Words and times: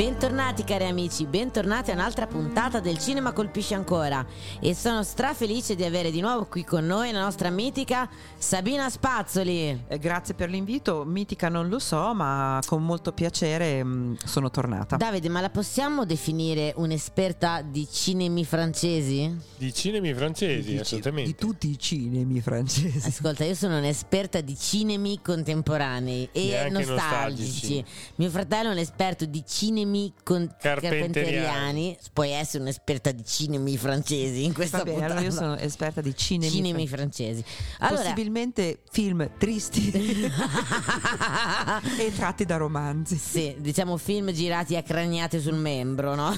Bentornati 0.00 0.64
cari 0.64 0.86
amici, 0.86 1.26
bentornati 1.26 1.90
a 1.90 1.92
un'altra 1.92 2.26
puntata 2.26 2.80
del 2.80 2.96
Cinema 2.96 3.32
Colpisce 3.32 3.74
Ancora 3.74 4.24
e 4.58 4.74
sono 4.74 5.02
strafelice 5.02 5.74
di 5.74 5.84
avere 5.84 6.10
di 6.10 6.22
nuovo 6.22 6.46
qui 6.46 6.64
con 6.64 6.86
noi 6.86 7.12
la 7.12 7.20
nostra 7.20 7.50
mitica 7.50 8.08
Sabina 8.38 8.88
Spazzoli. 8.88 9.84
Eh, 9.88 9.98
grazie 9.98 10.32
per 10.32 10.48
l'invito, 10.48 11.04
mitica 11.04 11.50
non 11.50 11.68
lo 11.68 11.78
so, 11.78 12.14
ma 12.14 12.60
con 12.64 12.82
molto 12.82 13.12
piacere 13.12 13.84
mh, 13.84 14.16
sono 14.24 14.50
tornata. 14.50 14.96
Davide, 14.96 15.28
ma 15.28 15.42
la 15.42 15.50
possiamo 15.50 16.06
definire 16.06 16.72
un'esperta 16.76 17.60
di 17.60 17.86
cinemi 17.86 18.46
francesi? 18.46 19.36
Di 19.58 19.74
cinemi 19.74 20.14
francesi, 20.14 20.70
Di- 20.72 20.78
assolutamente. 20.78 21.30
Di 21.32 21.36
tutti 21.36 21.68
i 21.68 21.78
cinemi 21.78 22.40
francesi. 22.40 23.06
Ascolta, 23.06 23.44
io 23.44 23.54
sono 23.54 23.76
un'esperta 23.76 24.40
di 24.40 24.56
cinemi 24.56 25.20
contemporanei 25.22 26.30
e 26.32 26.48
E 26.52 26.70
nostalgici. 26.70 26.90
nostalgici. 26.90 27.84
Mio 28.14 28.30
fratello 28.30 28.70
è 28.70 28.72
un 28.72 28.78
esperto 28.78 29.26
di 29.26 29.44
cinemi 29.46 29.88
con- 30.22 30.54
Carpenteriani. 30.60 31.12
carpenteriani. 31.12 31.98
Puoi 32.12 32.30
essere 32.30 32.62
un'esperta 32.62 33.10
di 33.12 33.24
cinemi 33.24 33.76
francesi 33.76 34.44
in 34.44 34.52
questa 34.52 34.78
Va 34.78 34.84
bene, 34.84 34.96
puntata. 34.98 35.18
allora 35.20 35.30
io 35.32 35.36
sono 35.36 35.56
esperta 35.56 36.00
di 36.00 36.14
cinemi, 36.16 36.50
cinemi 36.52 36.86
fran- 36.88 36.98
francesi. 37.10 37.44
Allora, 37.80 38.02
Possibilmente 38.02 38.80
film 38.90 39.28
tristi 39.38 39.90
e 41.98 42.12
tratti 42.14 42.44
da 42.44 42.56
romanzi. 42.56 43.16
sì, 43.16 43.54
diciamo 43.58 43.96
film 43.96 44.30
girati 44.32 44.76
a 44.76 44.82
craniate 44.82 45.40
sul 45.40 45.54
membro, 45.54 46.14
no? 46.14 46.34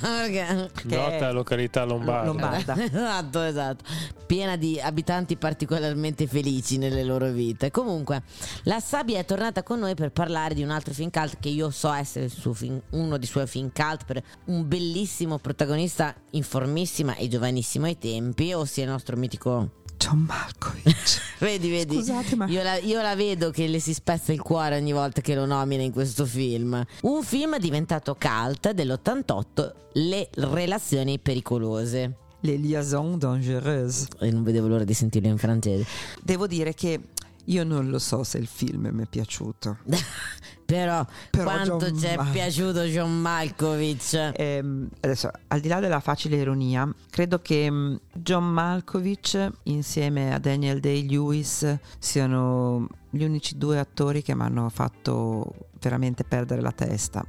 Perché- 0.00 0.70
che 0.86 0.96
Nota 0.96 1.30
località 1.32 1.84
lombarda. 1.84 2.26
Lombarda. 2.26 2.76
esatto, 2.84 3.42
esatto. 3.42 3.84
Piena 4.26 4.56
di 4.56 4.80
abitanti 4.80 5.36
particolarmente 5.36 6.26
felici 6.26 6.78
nelle 6.78 7.04
loro 7.04 7.30
vite. 7.30 7.70
Comunque, 7.70 8.22
la 8.64 8.80
Sabia 8.80 9.18
è 9.18 9.24
tornata 9.24 9.62
con 9.62 9.78
noi 9.78 9.94
per 9.94 10.10
parlare 10.10 10.54
di 10.54 10.62
un 10.62 10.70
altro 10.70 10.92
film 10.94 11.10
cult 11.10 11.38
che 11.40 11.48
io 11.48 11.70
so 11.70 11.92
essere 11.92 12.26
il 12.26 12.30
suo 12.30 12.52
film- 12.54 12.71
uno 12.90 13.18
dei 13.18 13.26
suoi 13.26 13.46
film 13.46 13.70
cult 13.72 14.04
per 14.04 14.22
un 14.46 14.66
bellissimo 14.66 15.38
protagonista 15.38 16.14
informissima 16.30 17.16
e 17.16 17.28
giovanissimo 17.28 17.86
ai 17.86 17.98
tempi, 17.98 18.52
ossia 18.52 18.84
il 18.84 18.90
nostro 18.90 19.16
mitico 19.16 19.80
John 20.02 20.24
Malkovich. 20.26 21.20
Vedi, 21.38 21.70
vedi, 21.70 21.96
Scusate, 21.96 22.36
ma- 22.36 22.46
io, 22.46 22.62
la, 22.62 22.76
io 22.76 23.00
la 23.00 23.14
vedo 23.14 23.50
che 23.50 23.66
le 23.66 23.78
si 23.78 23.94
spezza 23.94 24.32
il 24.32 24.40
cuore 24.40 24.76
ogni 24.76 24.92
volta 24.92 25.20
che 25.20 25.34
lo 25.34 25.44
nomina 25.44 25.82
in 25.82 25.92
questo 25.92 26.24
film. 26.24 26.84
Un 27.02 27.22
film 27.22 27.58
diventato 27.58 28.16
cult 28.16 28.72
dell'88, 28.72 29.72
Le 29.94 30.28
relazioni 30.32 31.18
pericolose. 31.18 32.16
Les 32.40 32.58
liaisons 32.58 33.16
dangereuses. 33.18 34.06
E 34.20 34.30
non 34.30 34.42
vedevo 34.42 34.66
l'ora 34.66 34.84
di 34.84 34.94
sentirlo 34.94 35.28
in 35.28 35.38
francese. 35.38 35.84
Devo 36.20 36.46
dire 36.48 36.74
che 36.74 37.00
io 37.46 37.64
non 37.64 37.88
lo 37.88 37.98
so 37.98 38.22
se 38.24 38.38
il 38.38 38.46
film 38.46 38.88
mi 38.92 39.02
è 39.02 39.06
piaciuto. 39.06 39.78
Però, 40.72 41.06
Però 41.30 41.44
quanto 41.44 41.78
John 41.78 41.98
ci 41.98 42.06
è 42.06 42.16
Mal- 42.16 42.30
piaciuto 42.30 42.80
John 42.82 43.20
Malkovich. 43.20 44.32
Ehm, 44.34 44.88
adesso, 45.00 45.30
al 45.48 45.60
di 45.60 45.68
là 45.68 45.80
della 45.80 46.00
facile 46.00 46.36
ironia, 46.36 46.90
credo 47.10 47.40
che 47.40 47.70
mm, 47.70 47.96
John 48.14 48.44
Malkovich 48.44 49.50
insieme 49.64 50.32
a 50.32 50.38
Daniel 50.38 50.80
Day-Lewis 50.80 51.78
siano 51.98 52.88
gli 53.10 53.22
unici 53.22 53.58
due 53.58 53.78
attori 53.78 54.22
che 54.22 54.34
mi 54.34 54.42
hanno 54.42 54.70
fatto 54.70 55.52
veramente 55.78 56.24
perdere 56.24 56.62
la 56.62 56.72
testa. 56.72 57.22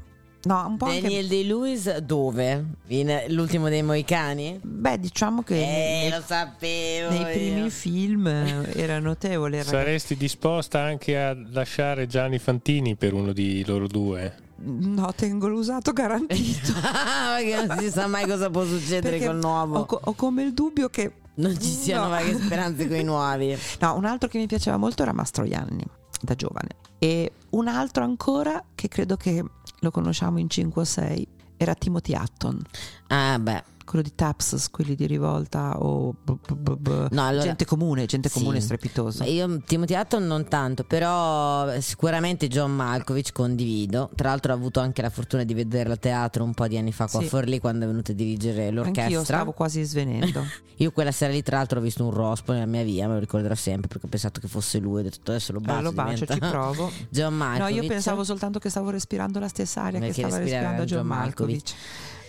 No, 0.45 0.65
un 0.67 0.75
po' 0.77 0.87
Daniel 0.87 1.05
anche... 1.23 1.27
Day-Lewis 1.27 1.97
dove? 1.99 2.65
In 2.87 3.23
L'ultimo 3.29 3.69
dei 3.69 3.81
Moicani? 3.81 4.59
Beh, 4.61 4.99
diciamo 4.99 5.41
che 5.41 5.55
Eh, 5.55 5.65
nei, 5.65 6.09
lo 6.09 6.21
sapevo 6.25 7.09
nei 7.11 7.19
io. 7.19 7.25
primi 7.27 7.69
film 7.69 8.27
era 8.27 8.99
notevole. 8.99 9.57
ragazzi. 9.57 9.69
Saresti 9.75 10.17
disposta 10.17 10.81
anche 10.81 11.17
a 11.17 11.33
lasciare 11.51 12.07
Gianni 12.07 12.39
Fantini 12.39 12.95
per 12.95 13.13
uno 13.13 13.31
di 13.31 13.63
loro 13.65 13.87
due? 13.87 14.35
No, 14.65 15.13
tengo 15.13 15.47
l'usato 15.47 15.91
garantito. 15.93 16.71
Perché 17.37 17.65
non 17.65 17.77
si 17.79 17.89
sa 17.89 18.07
mai 18.07 18.25
cosa 18.27 18.49
può 18.49 18.65
succedere 18.65 19.11
Perché 19.17 19.25
col 19.25 19.37
nuovo. 19.37 19.79
Ho, 19.79 19.85
co- 19.85 19.99
ho 20.03 20.13
come 20.13 20.43
il 20.43 20.53
dubbio 20.53 20.89
che... 20.89 21.11
Non 21.35 21.53
ci 21.59 21.69
siano 21.69 22.03
No. 22.03 22.09
vaghe 22.09 22.35
speranze 22.35 22.87
con 22.87 22.97
i 22.97 23.03
nuovi. 23.03 23.57
No, 23.79 23.95
un 23.95 24.05
altro 24.05 24.29
che 24.29 24.37
mi 24.37 24.45
piaceva 24.45 24.77
molto 24.77 25.01
era 25.01 25.13
Mastroianni, 25.13 25.83
da 26.21 26.35
giovane. 26.35 26.69
E 26.99 27.31
un 27.51 27.67
altro 27.67 28.03
ancora 28.03 28.63
che 28.75 28.87
credo 28.87 29.15
che 29.17 29.43
lo 29.83 29.91
conosciamo 29.91 30.39
in 30.39 30.49
5 30.49 30.81
o 30.81 30.85
6 30.85 31.27
era 31.57 31.75
Timothy 31.75 32.15
Hutton, 32.15 32.59
Ah, 33.07 33.37
beh. 33.39 33.63
Quello 33.85 34.03
di 34.03 34.13
Taps, 34.15 34.69
quelli 34.71 34.95
di 34.95 35.05
rivolta 35.07 35.77
o 35.81 36.13
b- 36.23 36.37
b- 36.53 36.75
b- 36.77 37.07
No, 37.11 37.25
allora- 37.27 37.43
gente 37.43 37.65
comune, 37.65 38.05
gente 38.05 38.29
Sì. 38.29 38.39
comune 38.39 38.59
strepitosa. 38.61 39.25
Io 39.25 39.61
Timothy 39.65 39.95
Hutton 39.95 40.25
non 40.25 40.47
tanto, 40.47 40.83
però 40.83 41.79
sicuramente 41.79 42.47
John 42.47 42.71
Malkovich 42.75 43.31
condivido. 43.31 44.09
Tra 44.15 44.29
l'altro 44.29 44.53
ho 44.53 44.55
avuto 44.55 44.79
anche 44.79 45.01
la 45.01 45.09
fortuna 45.09 45.43
di 45.43 45.53
vederlo 45.53 45.93
a 45.93 45.97
teatro 45.97 46.43
un 46.43 46.53
po' 46.53 46.67
di 46.67 46.77
anni 46.77 46.91
fa 46.91 47.07
qua 47.07 47.19
Sì. 47.19 47.25
a 47.25 47.29
Forlì 47.29 47.59
quando 47.59 47.85
è 47.85 47.87
venuto 47.87 48.11
a 48.11 48.15
dirigere 48.15 48.69
l'orchestra. 48.71 49.03
Anch'io 49.03 49.23
stavo 49.23 49.51
quasi 49.51 49.83
svenendo. 49.83 50.43
Io 50.77 50.91
quella 50.91 51.11
sera 51.11 51.31
lì 51.31 51.43
tra 51.43 51.57
l'altro 51.57 51.79
ho 51.79 51.81
visto 51.83 52.03
un 52.03 52.11
rospo 52.11 52.51
nella 52.51 52.65
mia 52.65 52.83
via, 52.83 53.07
me 53.07 53.13
lo 53.13 53.19
ricorderò 53.19 53.53
sempre 53.55 53.87
perché 53.87 54.07
ho 54.07 54.09
pensato 54.09 54.39
che 54.39 54.47
fosse 54.47 54.79
lui, 54.79 55.01
ho 55.01 55.03
detto 55.03 55.31
adesso 55.31 55.53
lo 55.53 55.59
bacio. 55.59 55.81
lo 55.81 55.91
bacio, 55.91 56.25
diventa 56.25 56.45
ci 56.45 56.51
provo. 56.51 56.91
John 57.09 57.31
No, 57.37 57.45
Malkovich. 57.45 57.81
io 57.83 57.87
pensavo 57.87 58.23
soltanto 58.23 58.59
che 58.59 58.69
stavo 58.69 58.89
respirando 58.89 59.39
la 59.39 59.47
stessa 59.47 59.83
aria 59.83 59.99
Perché 59.99 60.13
che 60.15 60.21
stava 60.27 60.37
respirando 60.41 60.83
John 60.85 60.97
John 60.99 61.07
Malkovich. 61.07 61.73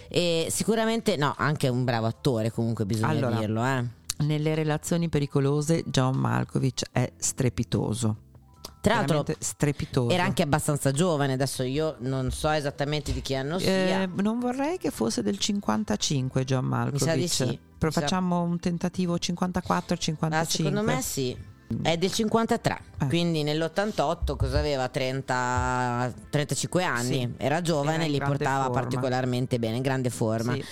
E 0.08 0.48
sicuramente, 0.50 1.16
no, 1.16 1.34
anche 1.36 1.68
un 1.68 1.84
bravo 1.84 2.06
attore 2.06 2.50
comunque 2.50 2.84
bisogna 2.86 3.08
Allora, 3.08 3.38
dirlo, 3.38 3.64
eh. 3.64 3.84
Nelle 4.18 4.54
relazioni 4.54 5.08
pericolose 5.08 5.82
John 5.86 6.16
Malkovich 6.16 6.84
è 6.92 7.12
strepitoso. 7.16 8.16
Tra 8.80 8.96
l'altro 8.96 9.24
strepitoso. 9.38 10.10
era 10.10 10.24
anche 10.24 10.42
abbastanza 10.42 10.92
giovane, 10.92 11.32
adesso 11.32 11.62
io 11.62 11.96
non 12.00 12.30
so 12.30 12.50
esattamente 12.50 13.14
di 13.14 13.22
che 13.22 13.34
anno 13.34 13.58
sia. 13.58 14.02
Eh, 14.02 14.08
non 14.16 14.38
vorrei 14.38 14.76
che 14.76 14.90
fosse 14.90 15.22
del 15.22 15.38
55 15.38 16.44
John 16.44 16.66
Malkovich. 16.66 17.02
Mi 17.02 17.08
sa 17.08 17.14
di 17.16 17.28
sì. 17.28 17.58
Però 17.78 17.86
Mi 17.86 17.92
sa- 17.92 18.00
facciamo 18.02 18.42
un 18.42 18.58
tentativo 18.58 19.14
54-55. 19.14 20.32
Ah, 20.32 20.44
secondo 20.44 20.82
me 20.82 21.00
sì. 21.00 21.36
È 21.82 21.96
del 21.96 22.12
53, 22.12 22.78
Eh. 23.00 23.06
quindi 23.06 23.42
nell'88 23.42 24.36
cosa 24.36 24.58
aveva? 24.58 24.88
30, 24.88 26.12
35 26.30 26.84
anni, 26.84 27.18
Sì. 27.20 27.28
era 27.38 27.60
giovane 27.62 27.94
Era 27.96 28.04
e 28.04 28.08
li 28.10 28.18
portava 28.18 28.64
forma. 28.66 28.80
particolarmente 28.80 29.58
bene, 29.58 29.76
in 29.76 29.82
grande 29.82 30.10
forma. 30.10 30.52
Sì. 30.54 30.64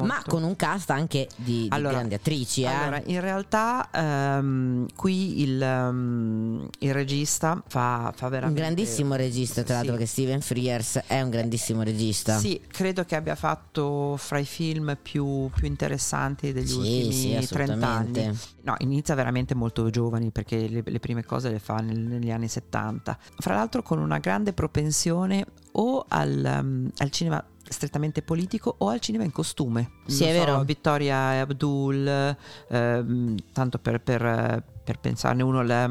Ma 0.00 0.22
con 0.26 0.44
un 0.44 0.54
cast 0.56 0.90
anche 0.90 1.28
di, 1.36 1.62
di 1.62 1.68
Allora- 1.70 1.94
grandi 1.96 2.14
attrici, 2.14 2.62
eh. 2.62 2.66
Allora, 2.66 3.02
in 3.04 3.20
realtà 3.20 3.88
ehm, 3.92 4.86
qui 4.94 5.42
il, 5.42 5.60
ehm, 5.60 6.68
il 6.78 6.92
regista 6.94 7.62
fa, 7.66 8.12
fa 8.16 8.24
un 8.26 8.30
veramente... 8.30 8.60
grandissimo 8.60 9.14
regista, 9.16 9.62
tra 9.64 9.74
l'altro, 9.76 9.94
Sì. 9.94 9.98
che 10.00 10.06
Steven 10.06 10.40
Frears 10.40 11.00
è 11.06 11.20
un 11.20 11.30
grandissimo 11.30 11.82
regista. 11.82 12.38
Sì, 12.38 12.60
credo 12.68 13.04
che 13.04 13.16
abbia 13.16 13.34
fatto 13.34 14.16
fra 14.16 14.38
i 14.38 14.46
film 14.46 14.96
più, 15.00 15.50
più 15.54 15.66
interessanti 15.66 16.52
degli 16.52 16.72
ultimi 16.72 17.12
sì, 17.12 17.46
30 17.48 17.86
anni. 17.88 18.38
No, 18.68 18.74
inizia 18.80 19.14
veramente 19.14 19.54
molto 19.54 19.88
giovani 19.88 20.30
perché 20.30 20.68
le, 20.68 20.82
le 20.84 20.98
prime 21.00 21.24
cose 21.24 21.48
le 21.50 21.58
fa 21.58 21.76
nel- 21.76 21.98
negli 21.98 22.30
anni 22.30 22.48
70. 22.48 23.16
Fra 23.38 23.54
l'altro 23.54 23.80
con 23.82 23.98
una 23.98 24.18
grande 24.18 24.52
propensione 24.52 25.46
o 25.72 26.04
al, 26.06 26.58
um, 26.62 26.90
al 26.98 27.10
cinema 27.10 27.42
strettamente 27.66 28.20
politico 28.22 28.74
o 28.78 28.88
al 28.88 29.00
cinema 29.00 29.24
in 29.24 29.32
costume. 29.32 29.90
Sì, 30.06 30.24
Non 30.24 30.32
è 30.34 30.38
so, 30.38 30.44
vero. 30.44 30.64
Vittoria 30.64 31.32
e 31.34 31.38
Abdul, 31.38 32.36
ehm, 32.68 33.34
tanto 33.52 33.78
per, 33.78 34.00
per, 34.02 34.24
eh, 34.24 34.62
per 34.88 34.98
pensarne 35.00 35.42
uno, 35.42 35.60
la, 35.62 35.86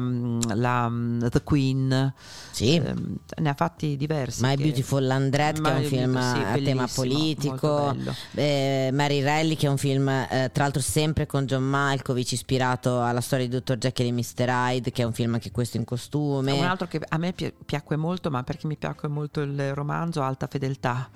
la, 0.56 0.90
The 1.30 1.44
Queen, 1.44 2.12
Sì. 2.50 2.74
ehm, 2.74 3.14
ne 3.36 3.48
ha 3.48 3.54
fatti 3.54 3.96
diversi. 3.96 4.42
My 4.42 4.56
che- 4.56 4.62
Beautiful 4.64 5.06
Landret, 5.06 5.60
che 5.62 5.70
è 5.70 5.74
un 5.76 5.84
film 5.84 6.20
sì, 6.20 6.38
a 6.40 6.58
tema 6.64 6.88
politico. 6.92 7.94
Eh, 8.34 8.90
Mary 8.92 9.22
Rally, 9.22 9.54
che 9.54 9.68
è 9.68 9.70
un 9.70 9.76
film, 9.76 10.08
eh, 10.08 10.50
tra 10.52 10.64
l'altro, 10.64 10.82
sempre 10.82 11.26
con 11.26 11.46
John 11.46 11.62
Malkovich, 11.62 12.32
ispirato 12.32 13.00
alla 13.00 13.20
storia 13.20 13.46
di 13.46 13.56
Dr. 13.56 13.76
Jekyll 13.76 14.08
e 14.08 14.12
Mr. 14.12 14.48
Hyde, 14.48 14.90
che 14.90 15.02
è 15.02 15.04
un 15.04 15.12
film 15.12 15.34
anche 15.34 15.52
questo 15.52 15.76
in 15.76 15.84
costume. 15.84 16.50
Un 16.50 16.64
altro 16.64 16.88
che 16.88 17.00
a 17.08 17.18
me 17.18 17.32
pi- 17.32 17.52
piacque 17.64 17.94
molto, 17.94 18.30
ma 18.30 18.42
perché 18.42 18.66
mi 18.66 18.76
piacque 18.76 19.06
molto 19.06 19.42
il 19.42 19.74
romanzo 19.74 20.22
Alta 20.22 20.48
Fedeltà. 20.48 21.08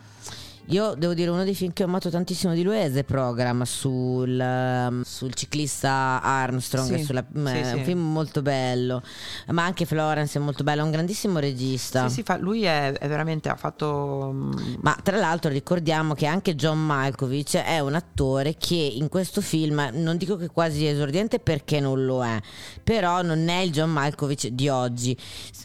Io 0.66 0.94
devo 0.94 1.12
dire 1.12 1.28
uno 1.28 1.42
dei 1.44 1.54
film 1.56 1.72
che 1.72 1.82
ho 1.82 1.86
amato 1.86 2.08
tantissimo 2.08 2.54
di 2.54 2.62
lui 2.62 2.76
è 2.76 2.90
The 2.90 3.02
Program 3.04 3.62
sul, 3.64 4.38
um, 4.40 5.02
sul 5.02 5.34
ciclista 5.34 6.20
Armstrong, 6.22 6.96
Sì, 6.96 7.04
sulla- 7.04 7.24
sì, 7.30 7.38
è 7.40 7.72
un 7.72 7.78
sì. 7.78 7.84
film 7.84 8.00
molto 8.12 8.42
bello, 8.42 9.02
ma 9.48 9.64
anche 9.64 9.84
Florence 9.84 10.38
è 10.38 10.40
molto 10.40 10.62
bello, 10.62 10.82
è 10.82 10.84
un 10.84 10.92
grandissimo 10.92 11.40
regista. 11.40 12.08
Sì, 12.08 12.14
sì, 12.14 12.22
fa- 12.22 12.38
lui 12.38 12.62
è, 12.62 12.92
è 12.92 13.08
veramente 13.08 13.48
ha 13.48 13.56
fatto 13.56 14.30
mm, 14.32 14.52
Ma 14.80 14.96
tra 15.02 15.16
l'altro 15.16 15.50
ricordiamo 15.50 16.14
che 16.14 16.26
anche 16.26 16.54
John 16.54 16.78
Malkovich 16.78 17.56
è 17.56 17.80
un 17.80 17.94
attore 17.94 18.54
che 18.56 18.76
in 18.76 19.08
questo 19.08 19.40
film, 19.40 19.90
non 19.94 20.16
dico 20.16 20.36
che 20.36 20.46
quasi 20.48 20.86
esordiente 20.86 21.40
perché 21.40 21.80
non 21.80 22.04
lo 22.04 22.24
è, 22.24 22.40
però 22.82 23.20
non 23.22 23.48
è 23.48 23.58
il 23.58 23.72
John 23.72 23.90
Malkovich 23.90 24.46
di 24.46 24.68
oggi. 24.68 25.14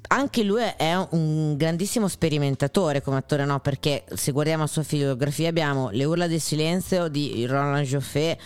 Anche 0.09 0.43
lui 0.43 0.63
è 0.75 0.95
un 1.11 1.55
grandissimo 1.55 2.07
sperimentatore 2.07 3.01
come 3.01 3.17
attore, 3.17 3.45
no? 3.45 3.59
Perché 3.59 4.03
se 4.15 4.31
guardiamo 4.31 4.63
la 4.63 4.67
sua 4.67 4.83
filmografia 4.87 5.49
abbiamo 5.49 5.89
Le 5.91 6.05
urla 6.05 6.27
del 6.27 6.39
silenzio 6.41 7.07
di 7.09 7.45
Roland 7.45 7.85
Joffé. 7.85 8.37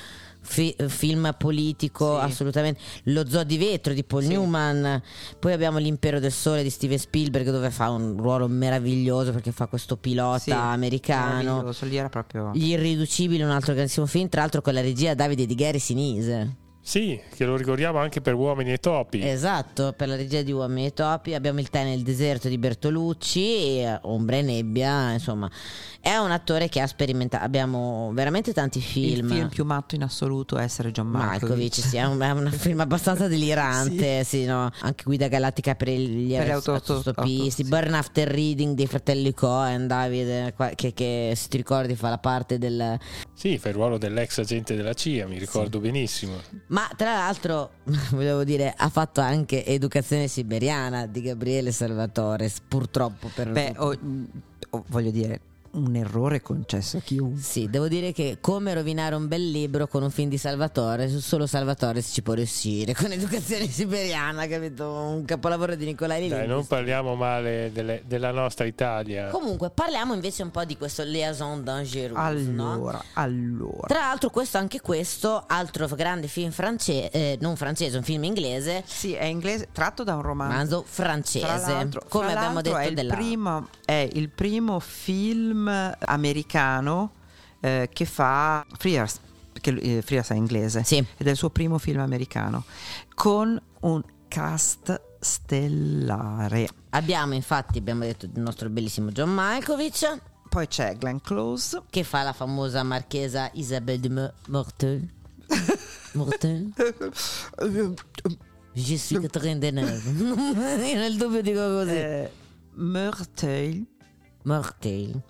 fi- 0.44 0.76
film 0.88 1.36
politico 1.38 2.18
Sì. 2.18 2.26
assolutamente 2.26 2.80
lo 3.04 3.30
zoo 3.30 3.44
di 3.44 3.58
vetro 3.60 3.94
di 3.94 4.04
Paul 4.04 4.24
Sì. 4.24 4.30
Newman 4.30 5.00
poi 5.40 5.54
abbiamo 5.54 5.78
l'impero 5.78 6.20
del 6.20 6.32
sole 6.32 6.64
di 6.64 6.72
Steven 6.72 6.98
Spielberg 6.98 7.52
dove 7.52 7.70
fa 7.70 7.92
un 7.92 8.18
ruolo 8.18 8.48
meraviglioso 8.48 9.32
perché 9.34 9.52
fa 9.52 9.68
questo 9.68 9.98
pilota 9.98 10.40
sì, 10.40 10.50
americano 10.52 11.72
gli 12.54 12.70
irriducibili 12.72 13.44
un 13.44 13.52
altro 13.52 13.74
grandissimo 13.74 14.08
film 14.08 14.30
tra 14.30 14.42
l'altro 14.42 14.62
con 14.62 14.74
la 14.74 14.82
regia 14.82 15.14
Davide 15.14 15.46
Di 15.46 15.54
Gary 15.54 15.78
Sinise 15.80 16.56
Sì, 16.84 17.20
che 17.36 17.46
lo 17.46 17.56
ricordiamo 17.56 18.00
anche 18.00 18.22
per 18.22 18.34
Uomini 18.34 18.74
e 18.74 18.78
Topi. 18.80 19.26
esatto 19.26 19.94
per 19.96 20.08
la 20.08 20.16
regia 20.16 20.42
di 20.42 20.52
Uomini 20.52 20.88
e 20.88 20.94
Topi 20.94 21.36
abbiamo 21.36 21.60
il 21.60 21.70
tè 21.70 21.84
nel 21.84 22.02
deserto 22.02 22.48
di 22.50 22.58
Bertolucci 22.58 23.40
e 23.80 24.00
Ombra 24.04 24.38
e 24.38 24.42
nebbia 24.42 25.12
insomma 25.14 25.50
è 26.00 26.16
un 26.18 26.32
attore 26.32 26.70
che 26.70 26.80
ha 26.82 26.88
sperimentato 26.88 27.44
abbiamo 27.46 28.10
veramente 28.14 28.52
tanti 28.52 28.82
film 28.82 29.28
il 29.30 29.32
film 29.32 29.50
più 29.50 29.64
matto 29.64 29.94
in 29.94 30.02
assoluto 30.02 30.58
è 30.58 30.64
essere 30.64 30.92
John 30.92 31.08
Malkovich, 31.08 31.42
Malkovich. 31.42 31.74
sì, 31.76 31.98
è 31.98 32.04
un, 32.06 32.20
è 32.20 32.32
un 32.32 32.50
film 32.58 32.80
abbastanza 32.80 33.28
delirante, 33.28 34.24
sì. 34.24 34.46
no? 34.46 34.70
anche 34.82 35.04
Guida 35.04 35.28
Galattica 35.28 35.76
per 35.76 35.90
gli 35.90 36.34
Per 36.36 36.46
le 36.48 36.52
auto- 36.52 36.74
auto- 36.74 36.94
autostoppisti, 36.94 37.40
auto- 37.40 37.50
sì. 37.52 37.64
Burn 37.66 37.94
After 37.94 38.28
Reading 38.28 38.76
dei 38.76 38.88
fratelli 38.88 39.34
Cohen, 39.36 39.86
Davide, 39.86 40.56
che, 40.76 40.94
che 40.94 41.34
se 41.36 41.48
ti 41.48 41.58
ricordi 41.58 41.96
fa 41.96 42.10
la 42.10 42.18
parte 42.18 42.58
del... 42.58 42.98
Sì, 43.34 43.58
fa 43.60 43.70
il 43.70 43.76
ruolo 43.76 43.98
dell'ex 44.00 44.40
agente 44.40 44.76
della 44.76 44.94
CIA, 44.94 45.28
mi 45.28 45.38
ricordo 45.38 45.80
benissimo. 45.80 46.34
Ma 46.72 46.90
tra 46.96 47.14
l'altro, 47.14 47.72
volevo 48.12 48.44
dire, 48.44 48.74
ha 48.76 48.90
fatto 48.90 49.22
anche 49.22 49.66
Educazione 49.66 50.28
Siberiana 50.28 51.06
di 51.06 51.22
Gabriele 51.22 51.72
Salvatore, 51.72 52.52
purtroppo 52.68 53.30
per... 53.34 53.52
Beh, 53.52 53.74
oh, 53.78 53.94
mm, 54.02 54.24
oh, 54.72 54.84
voglio 54.88 55.12
dire, 55.12 55.40
un 55.74 55.96
errore 55.96 56.42
concesso 56.42 56.98
a 56.98 57.00
chiunque. 57.02 57.42
Sì, 57.42 57.70
devo 57.70 57.88
dire 57.88 58.12
che 58.12 58.38
come 58.42 58.74
rovinare 58.74 59.16
un 59.16 59.28
bel 59.28 59.50
libro 59.50 59.88
con 59.88 60.04
un 60.04 60.12
film 60.12 60.30
di 60.30 60.38
Salvatore, 60.38 61.08
solo 61.10 61.46
Salvatore 61.48 62.02
ci 62.02 62.22
può 62.22 62.34
riuscire 62.34 62.94
con 62.94 63.12
Educazione 63.12 63.68
Siberiana, 63.68 64.48
capito? 64.48 64.90
Un 64.92 65.24
capolavoro 65.26 65.76
di 65.76 65.86
Nicolai 65.86 66.28
Dai, 66.28 66.40
Lilli. 66.40 66.48
non 66.52 66.68
parliamo 66.68 67.16
male 67.16 67.72
delle- 67.74 68.04
della 68.06 68.32
nostra 68.32 68.66
Italia. 68.66 69.28
Comunque, 69.30 69.70
parliamo 69.70 70.14
invece 70.14 70.44
un 70.44 70.52
po' 70.52 70.66
di 70.66 70.76
questo 70.78 71.04
liaison 71.04 71.64
dangereuse, 71.64 72.52
no? 72.52 72.74
Allora, 72.74 73.04
allora. 73.14 73.88
Tra 73.88 74.00
l'altro, 74.00 74.30
questo 74.30 74.58
anche 74.58 74.82
questo, 74.82 75.44
altro 75.48 75.88
grande 75.88 76.28
film 76.28 76.52
francese, 76.52 77.10
eh, 77.12 77.38
non 77.42 77.56
francese, 77.56 77.98
un 77.98 78.04
film 78.04 78.24
inglese, 78.24 78.84
Sì, 78.86 79.14
è 79.14 79.26
inglese, 79.26 79.70
tratto 79.72 80.04
da 80.04 80.16
un 80.16 80.22
romanzo. 80.22 80.84
francese, 80.86 81.90
come 82.10 82.34
abbiamo 82.34 82.62
detto 82.62 82.78
è 82.78 82.86
il, 82.88 82.94
della 82.96 83.14
primo, 83.16 83.68
è 83.86 84.08
il 84.14 84.30
primo 84.30 84.80
film 84.80 85.61
americano 85.68 87.12
eh, 87.60 87.90
che 87.92 88.06
fa 88.06 88.66
Frears, 88.78 89.20
perché 89.52 89.72
eh, 89.80 90.02
Frears 90.02 90.30
è 90.30 90.36
inglese, 90.36 90.84
Sì. 90.84 90.98
ed 91.18 91.28
è 91.28 91.30
il 91.32 91.36
suo 91.38 91.50
primo 91.50 91.78
film 91.78 92.00
americano, 92.00 92.64
con 93.14 93.60
un 93.82 94.04
cast 94.28 95.02
stellare. 95.20 96.68
Abbiamo 96.92 97.34
infatti, 97.34 97.78
abbiamo 97.78 98.02
detto 98.02 98.26
il 98.26 98.32
nostro 98.36 98.70
bellissimo 98.70 99.12
John 99.12 99.34
Malkovich, 99.34 100.20
Poi 100.50 100.68
c'è 100.68 100.98
Glenn 100.98 101.18
Close, 101.24 101.84
che 101.90 102.04
fa 102.04 102.24
la 102.24 102.34
famosa 102.34 102.84
marchesa 102.84 103.50
Isabelle 103.54 104.00
de 104.02 104.10
Mo- 104.10 104.34
Mortel. 104.48 105.08
Mortel? 106.14 106.74
Je 108.74 108.98
suis 108.98 109.20
Catherine 109.20 109.60
Deneuve. 109.60 110.10
Io 110.12 110.96
nel 110.98 111.16
dubbio 111.18 111.42
dico 111.42 111.60
così. 111.60 111.92
eh, 111.92 112.32
Merteuil, 112.74 113.86
Mortel. 114.44 115.22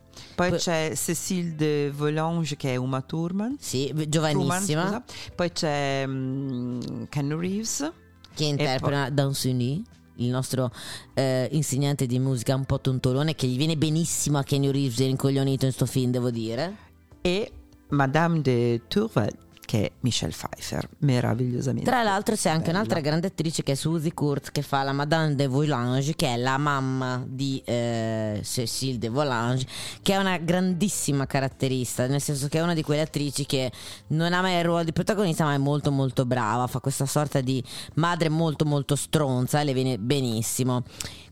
Poi 0.42 0.50
Poi- 0.50 0.60
c'è 0.60 0.94
Cécile 0.96 1.56
de 1.56 1.92
Volange 1.92 2.56
che 2.56 2.74
è 2.74 2.76
Uma 2.76 3.02
Thurman. 3.02 3.58
Sì, 3.60 3.94
giovanissima. 4.08 4.84
scusa. 4.86 5.04
Poi 5.36 5.52
c'è 5.52 6.04
mm, 6.08 7.04
Ken 7.10 7.40
Reeves. 7.40 7.92
che 8.34 8.46
interpreta 8.46 9.10
Dansuni, 9.10 9.84
il 10.16 10.30
nostro 10.30 10.72
eh, 11.14 11.48
insegnante 11.52 12.08
di 12.08 12.18
musica 12.18 12.56
un 12.56 12.66
po' 12.66 12.80
tontolone, 12.80 13.36
che 13.36 13.46
gli 13.46 13.58
viene 13.58 13.78
benissimo 13.78 14.40
a 14.40 14.44
Kenny 14.44 14.72
Reeves, 14.72 14.98
rincoglionito 14.98 15.66
in 15.66 15.72
sto 15.72 15.86
film, 15.86 16.10
devo 16.12 16.32
dire. 16.32 16.90
e 17.22 17.52
Madame 17.90 18.42
de 18.42 18.82
Tourvel 18.88 19.36
che 19.72 19.86
è 19.86 19.92
Michelle 20.02 20.34
Pfeiffer, 20.34 20.86
meravigliosamente. 20.98 21.90
Tra 21.90 22.04
l'altro 22.04 22.36
c'è 22.36 22.50
anche 22.50 22.66
bella. 22.66 22.80
un'altra 22.80 23.00
grande 23.00 23.28
attrice 23.28 23.64
che 23.64 23.72
è 23.72 23.76
Suzy 23.76 24.12
Kurtz 24.12 24.52
che 24.52 24.64
fa 24.64 24.84
la 24.84 24.92
Madame 24.92 25.34
de 25.36 25.48
Volange 25.48 26.14
che 26.14 26.34
è 26.34 26.36
la 26.36 26.58
mamma 26.58 27.24
di 27.26 27.62
eh, 27.64 28.42
Cécile 28.44 28.98
de 28.98 29.08
Volange 29.08 29.66
che 30.02 30.12
è 30.12 30.18
una 30.18 30.38
grandissima 30.40 31.26
caratterista 31.26 32.06
nel 32.08 32.20
senso 32.20 32.50
che 32.50 32.58
è 32.58 32.62
una 32.62 32.74
di 32.74 32.84
quelle 32.84 33.04
attrici 33.04 33.46
che 33.46 33.72
non 34.08 34.34
ha 34.34 34.42
mai 34.42 34.58
il 34.58 34.66
ruolo 34.66 34.84
di 34.84 34.92
protagonista 34.92 35.46
ma 35.46 35.54
è 35.54 35.58
molto 35.58 35.90
molto 35.90 36.26
brava 36.26 36.68
fa 36.68 36.82
questa 36.82 37.06
sorta 37.06 37.40
di 37.40 37.64
madre 37.94 38.28
molto 38.28 38.66
molto 38.66 38.98
stronza 38.98 39.62
e 39.62 39.64
le 39.64 39.74
viene 39.74 39.98
benissimo 39.98 40.84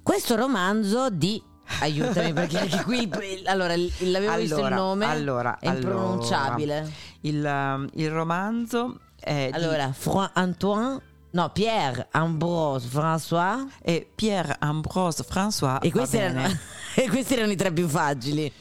questo 0.01 0.37
romanzo 0.37 1.09
di 1.09 1.43
aiutami 1.81 2.33
perché 2.33 2.59
anche 2.59 2.83
qui 2.83 3.09
allora 3.45 3.75
l'avevo 3.75 4.35
visto 4.37 4.57
il 4.57 4.65
Allora, 4.65 4.75
nome 4.75 5.05
allora, 5.05 5.57
è 5.59 5.69
impronunciabile 5.69 6.77
allora, 6.77 6.91
il, 7.21 7.43
um, 7.45 7.89
il 7.93 8.09
romanzo 8.11 8.99
è 9.19 9.49
di- 9.51 9.55
allora 9.57 9.91
Fra- 9.91 10.31
Antoine 10.33 11.01
no 11.31 11.49
Pierre 11.51 12.07
Ambrose 12.11 12.87
François 12.87 13.65
è 13.81 14.05
Pierre 14.15 14.55
Ambrose 14.59 15.23
François 15.29 15.77
E 15.81 15.91
questi, 15.91 16.17
erano, 16.17 16.47
e 16.95 17.07
questi 17.09 17.33
erano 17.35 17.51
i 17.51 17.55
tre 17.55 17.71
più 17.71 17.87
facili. 17.87 18.51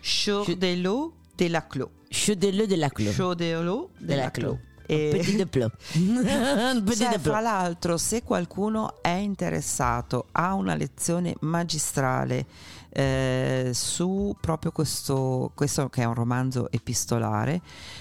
Chaudelot 0.00 1.12
de 1.36 1.48
la 1.48 1.66
Clos 1.66 1.88
Chaudeleu 2.10 2.66
de 2.66 2.76
la 2.76 2.88
Clos. 2.90 3.14
Chaudelot 3.14 3.90
de 3.98 4.16
la 4.16 4.30
Clos. 4.30 4.56
E- 4.90 5.10
Petit 5.12 5.36
de. 5.36 5.46
Petit 6.80 6.96
Cioè, 6.96 7.18
fra 7.18 7.40
l'altro, 7.40 7.98
se 7.98 8.22
qualcuno 8.22 9.02
è 9.02 9.10
interessato 9.10 10.28
a 10.32 10.54
una 10.54 10.74
lezione 10.74 11.34
magistrale 11.40 12.46
eh, 12.98 13.70
su 13.74 14.34
proprio 14.40 14.72
questo, 14.72 15.52
questo 15.54 15.88
che 15.88 16.02
è 16.02 16.04
un 16.04 16.14
romanzo 16.14 16.68
epistolare, 16.68 17.60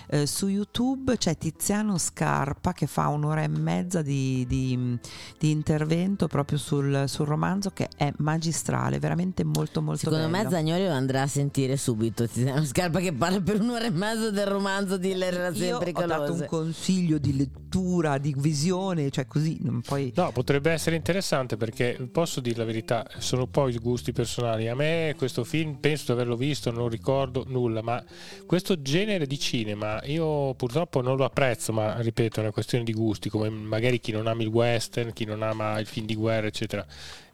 eh, 0.09 0.25
su 0.25 0.47
YouTube 0.47 1.17
c'è 1.17 1.37
Tiziano 1.37 1.99
Scarpa 1.99 2.73
che 2.73 2.87
fa 2.87 3.07
un'ora 3.09 3.43
e 3.43 3.47
mezza 3.47 4.01
di, 4.01 4.43
di- 4.47 4.97
di 5.37 5.51
intervento 5.51 6.25
proprio 6.27 6.57
sul, 6.57 7.03
sul 7.05 7.27
romanzo 7.27 7.69
che 7.69 7.89
è 7.95 8.11
magistrale, 8.17 8.97
veramente 8.97 9.43
molto 9.43 9.83
molto 9.83 9.99
Secondo 9.99 10.29
me 10.29 10.39
bello. 10.39 10.49
Zagnoli 10.49 10.85
lo 10.85 10.93
andrà 10.93 11.21
a 11.21 11.27
sentire 11.27 11.77
subito. 11.77 12.27
Tiziano 12.27 12.65
Scarpa 12.65 12.99
che 12.99 13.13
parla 13.13 13.39
per 13.39 13.61
un'ora 13.61 13.85
e 13.85 13.91
mezza 13.91 14.31
del 14.31 14.47
romanzo 14.47 14.97
di 14.97 15.13
Le 15.13 15.29
relazioni 15.29 15.67
Io 15.67 15.75
ho 15.77 15.79
dato 15.79 15.93
un 15.93 16.07
pericolose. 16.39 16.45
consiglio 16.47 17.19
di 17.19 17.35
lettura, 17.37 18.17
di 18.17 18.33
visione, 18.35 19.11
cioè 19.11 19.27
così, 19.27 19.59
non 19.61 19.81
poi... 19.81 20.11
No, 20.15 20.31
potrebbe 20.31 20.71
essere 20.71 20.95
interessante 20.95 21.55
perché 21.55 22.09
posso 22.11 22.39
dire 22.39 22.57
la 22.57 22.65
verità, 22.65 23.05
sono 23.19 23.45
poi 23.45 23.75
i 23.75 23.77
gusti 23.77 24.11
personali. 24.11 24.67
A 24.67 24.73
me 24.73 24.86
questo 25.17 25.43
film 25.43 25.75
penso 25.75 26.05
di 26.05 26.11
averlo 26.11 26.35
visto, 26.35 26.71
non 26.71 26.89
ricordo 26.89 27.43
nulla, 27.47 27.81
ma 27.81 28.03
questo 28.45 28.81
genere 28.81 29.25
di 29.27 29.37
cinema 29.39 30.01
io 30.03 30.53
purtroppo 30.55 31.01
non 31.01 31.15
lo 31.17 31.25
apprezzo, 31.25 31.73
ma 31.73 31.99
ripeto, 31.99 32.39
è 32.39 32.43
una 32.43 32.51
questione 32.51 32.83
di 32.83 32.93
gusti, 32.93 33.29
come 33.29 33.49
magari 33.49 33.99
chi 33.99 34.11
non 34.11 34.27
ama 34.27 34.41
il 34.41 34.47
western, 34.49 35.13
chi 35.13 35.25
non 35.25 35.41
ama 35.41 35.79
il 35.79 35.85
film 35.85 36.05
di 36.05 36.15
guerra, 36.15 36.47
eccetera. 36.47 36.85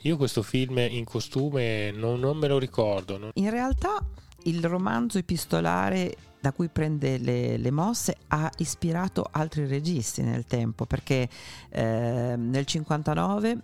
Io 0.01 0.17
questo 0.17 0.41
film 0.41 0.77
in 0.79 1.05
costume 1.05 1.91
non, 1.91 2.19
non 2.19 2.37
me 2.37 2.47
lo 2.47 2.57
ricordo. 2.59 3.17
non- 3.17 3.31
In 3.35 3.49
realtà 3.49 4.05
il 4.43 4.63
romanzo 4.65 5.17
epistolare 5.17 6.15
da 6.41 6.51
cui 6.51 6.67
prende 6.67 7.17
le, 7.19 7.55
le 7.55 7.71
mosse 7.71 8.17
ha 8.27 8.51
ispirato 8.57 9.25
altri 9.31 9.65
registi 9.65 10.21
nel 10.21 10.45
tempo, 10.45 10.85
perché 10.85 11.29
eh, 11.69 12.33
nel 12.37 12.65
59 12.65 13.55
mh, 13.55 13.61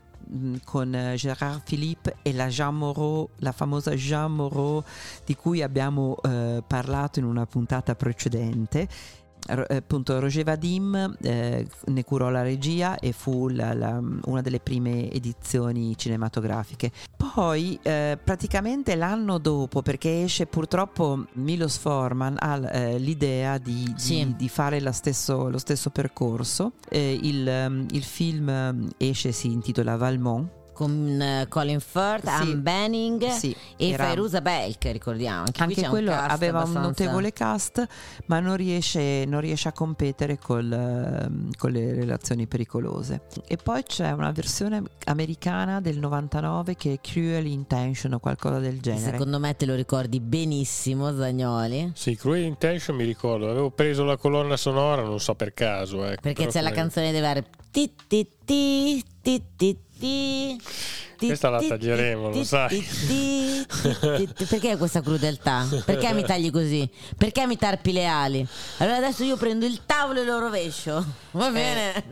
con 0.64 0.94
eh, 0.94 1.16
Gérard 1.18 1.62
Philippe 1.64 2.18
e 2.22 2.34
la 2.34 2.48
Jean 2.48 2.76
Moreau, 2.76 3.30
la 3.38 3.52
famosa 3.52 3.94
Jean 3.96 4.32
Moreau 4.34 4.84
di 5.26 5.36
cui 5.36 5.62
abbiamo 5.62 6.18
eh, 6.22 6.64
parlato 6.66 7.20
in 7.20 7.26
una 7.26 7.46
puntata 7.46 7.96
precedente, 7.96 8.88
appunto 9.50 10.20
Roger 10.20 10.44
Vadim 10.44 11.16
eh, 11.22 11.68
ne 11.86 12.04
curò 12.04 12.30
la 12.30 12.42
regia 12.42 12.98
e 13.00 13.12
fu 13.12 13.48
la- 13.50 13.74
la- 13.74 14.02
una 14.26 14.42
delle 14.42 14.60
prime 14.60 15.12
edizioni 15.12 15.98
cinematografiche. 15.98 16.92
Poi 17.34 17.78
eh, 17.82 18.18
praticamente 18.24 18.96
l'anno 18.96 19.38
dopo, 19.38 19.82
perché 19.82 20.24
esce 20.24 20.46
purtroppo 20.46 21.26
Milos 21.34 21.78
Forman 21.78 22.36
ha 22.40 22.70
eh, 22.72 22.98
l'idea 23.00 23.58
di, 23.58 23.84
di- 23.84 23.94
Sì. 24.00 24.34
di 24.38 24.50
fare 24.50 24.80
la 24.80 24.92
stesso- 24.92 25.50
lo 25.50 25.58
stesso 25.58 25.90
percorso. 25.90 26.74
Eh, 26.90 27.20
il, 27.22 27.48
ehm, 27.48 27.86
il 27.92 28.04
film 28.04 28.50
ehm, 28.50 28.90
esce, 28.98 29.32
si 29.32 29.52
intitola 29.52 29.96
Valmont. 29.98 30.58
Con 30.80 31.20
eh, 31.22 31.46
Colin 31.50 31.82
Firth, 31.82 32.22
Sì. 32.24 32.30
Anne 32.30 32.56
Benning 32.56 33.28
Sì, 33.32 33.54
e 33.76 33.90
era- 33.90 34.06
Fairuza 34.06 34.40
Belk, 34.40 34.86
ricordiamo. 34.94 35.40
Anche, 35.40 35.52
qui 35.52 35.62
Anche 35.74 35.82
un 35.82 35.90
quello 35.90 36.12
cast 36.12 36.30
aveva 36.32 36.60
un 36.60 36.64
abbastanza- 36.64 36.88
notevole 36.88 37.34
cast, 37.34 37.88
ma 38.28 38.40
non 38.40 38.56
riesce, 38.56 39.26
non 39.28 39.42
riesce 39.42 39.68
a 39.68 39.74
competere 39.74 40.38
col, 40.40 40.72
ehm, 40.72 41.50
con 41.58 41.72
le 41.72 41.94
relazioni 41.94 42.48
pericolose. 42.48 43.24
E 43.46 43.58
poi 43.58 43.84
c'è 43.84 44.12
una 44.12 44.32
versione 44.32 44.82
americana 45.08 45.82
del 45.82 45.98
99 46.00 46.76
che 46.78 46.94
è 46.94 47.00
Cruel 47.02 47.48
Intention 47.48 48.14
o 48.14 48.20
qualcosa 48.20 48.60
del 48.60 48.80
genere. 48.80 49.12
Secondo 49.12 49.38
me 49.38 49.58
te 49.58 49.66
lo 49.66 49.76
ricordi 49.76 50.22
benissimo, 50.22 51.14
Zagnoli. 51.14 51.92
Sì, 51.94 52.16
Cruel 52.16 52.44
Intention 52.44 52.96
mi 52.96 53.04
ricordo, 53.04 53.50
avevo 53.50 53.70
preso 53.70 54.06
la 54.06 54.16
colonna 54.16 54.56
sonora, 54.56 55.02
non 55.04 55.20
so 55.20 55.36
per 55.36 55.54
caso. 55.54 56.06
Ecco, 56.06 56.22
Perché 56.22 56.44
però 56.46 56.52
c'è 56.52 56.62
la 56.62 56.72
canzone 56.72 57.12
deve 57.12 57.28
avere 57.28 57.48
ti 57.70 57.94
ti 58.08 58.28
ti 58.46 59.04
ti 59.22 59.44
ti 59.56 59.78
ti 60.00 60.58
ti 61.20 61.28
Questa 61.28 61.50
la 61.50 61.62
taglieremo, 61.62 62.30
lo 62.30 62.44
sai. 62.46 62.82
Perché 64.48 64.78
questa 64.78 65.02
crudeltà? 65.02 65.68
Perché 65.86 66.14
mi 66.14 66.24
tagli 66.24 66.50
così? 66.50 66.90
Perché 67.18 67.46
mi 67.46 67.58
tarpi 67.58 67.92
le 67.92 68.06
ali? 68.06 68.48
Allora 68.78 68.96
adesso 68.96 69.26
io 69.26 69.36
prendo 69.36 69.66
il 69.66 69.82
tavolo 69.86 70.22
e 70.22 70.24
lo 70.24 70.40
rovescio. 70.40 71.06
Va 71.32 71.50
bene? 71.50 72.06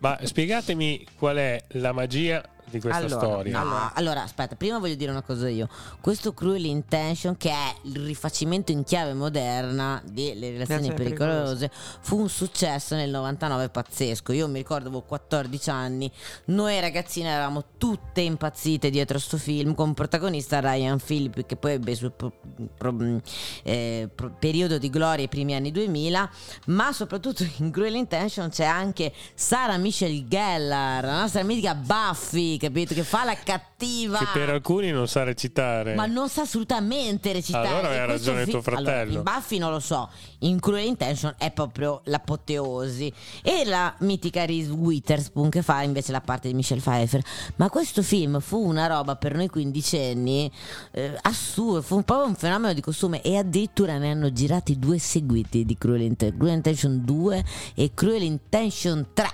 Ma 0.00 0.18
spiegatemi 0.22 1.06
qual 1.16 1.36
è 1.36 1.58
la 1.68 1.92
magia 1.92 2.46
di 2.70 2.80
questa 2.80 2.98
Allora, 2.98 3.18
storia. 3.18 3.62
No, 3.62 3.90
allora 3.94 4.22
aspetta, 4.22 4.56
prima 4.56 4.78
voglio 4.78 4.94
dire 4.94 5.10
una 5.10 5.22
cosa 5.22 5.48
io. 5.48 5.68
Questo 6.00 6.34
Cruel 6.34 6.64
Intention, 6.64 7.36
che 7.36 7.50
è 7.50 7.74
il 7.82 8.04
rifacimento 8.04 8.72
in 8.72 8.84
chiave 8.84 9.14
moderna 9.14 10.00
delle 10.04 10.50
relazioni 10.50 10.88
Relazioni 10.88 10.94
pericolose, 10.94 11.70
fu 12.00 12.18
un 12.18 12.28
successo 12.28 12.94
nel 12.94 13.10
99 13.10 13.68
pazzesco. 13.68 14.32
Io 14.32 14.48
mi 14.48 14.58
ricordo 14.58 14.88
avevo 14.88 15.02
14 15.02 15.70
anni, 15.70 16.10
noi 16.46 16.80
ragazzine 16.80 17.28
eravamo 17.28 17.64
tutte 17.78 18.20
impazzite 18.20 18.90
dietro 18.90 19.18
sto 19.18 19.36
film 19.38 19.74
con 19.74 19.94
protagonista 19.94 20.60
Ryan 20.60 20.98
Phillip 20.98 21.46
che 21.46 21.56
poi 21.56 21.72
ebbe 21.72 21.92
il 21.92 21.96
suo 21.96 22.10
pro- 22.10 22.32
pro- 22.76 23.20
eh, 23.62 24.08
pro- 24.14 24.34
periodo 24.38 24.78
di 24.78 24.90
gloria 24.90 25.22
ai 25.22 25.28
primi 25.28 25.54
anni 25.54 25.70
2000, 25.70 26.30
ma 26.66 26.92
soprattutto 26.92 27.46
in 27.58 27.70
Cruel 27.70 27.94
Intention 27.94 28.50
c'è 28.50 28.64
anche 28.64 29.12
Sarah 29.34 29.76
Michelle 29.76 30.26
Gellar, 30.26 31.04
la 31.04 31.20
nostra 31.20 31.42
mitica 31.42 31.74
Buffy, 31.74 32.56
capito? 32.58 32.94
Che 32.94 33.02
fa 33.02 33.24
la 33.24 33.36
cattiva. 33.36 34.18
Che 34.18 34.26
per 34.32 34.50
alcuni 34.50 34.90
non 34.90 35.08
sa 35.08 35.22
recitare. 35.22 35.94
Ma 35.94 36.06
non 36.06 36.28
sa 36.28 36.42
assolutamente 36.42 37.32
recitare. 37.32 37.68
Allora 37.68 38.04
questo 38.04 38.30
ragione 38.30 38.46
tuo 38.46 38.62
fratello. 38.62 38.90
Allora, 38.90 39.10
in 39.10 39.22
Buffy 39.22 39.58
non 39.58 39.70
lo 39.70 39.80
so, 39.80 40.10
in 40.40 40.60
Cruel 40.60 40.86
Intention 40.86 41.34
è 41.38 41.50
proprio 41.50 42.00
l'apoteosi. 42.04 43.12
E 43.42 43.64
la 43.64 43.94
mitica 44.00 44.44
Reese 44.44 44.70
Witherspoon 44.70 45.48
che 45.50 45.62
fa 45.62 45.82
invece 45.82 46.12
la 46.12 46.20
parte 46.20 46.48
di 46.48 46.54
Michelle 46.54 46.80
Pfeiffer. 46.80 47.22
Ma 47.56 47.70
questo 47.70 48.02
film 48.02 48.40
fu 48.40 48.58
una 48.58 48.86
roba 48.86 49.16
per 49.16 49.34
noi 49.34 49.48
quindicenni 49.48 50.50
eh, 50.92 51.16
assurdo, 51.22 51.82
fu 51.82 51.96
un 51.96 52.04
po' 52.04 52.24
un 52.24 52.34
fenomeno 52.34 52.72
di 52.72 52.80
costume 52.80 53.22
e 53.22 53.36
addirittura 53.36 53.98
ne 53.98 54.10
hanno 54.10 54.32
girati 54.32 54.78
due 54.78 54.98
seguiti 54.98 55.64
di 55.64 55.76
Cruel, 55.76 56.02
Inten- 56.02 56.36
Cruel 56.36 56.54
Intention 56.54 57.04
2 57.04 57.44
e 57.74 57.90
Cruel 57.94 58.22
Intention 58.22 59.08
3, 59.12 59.30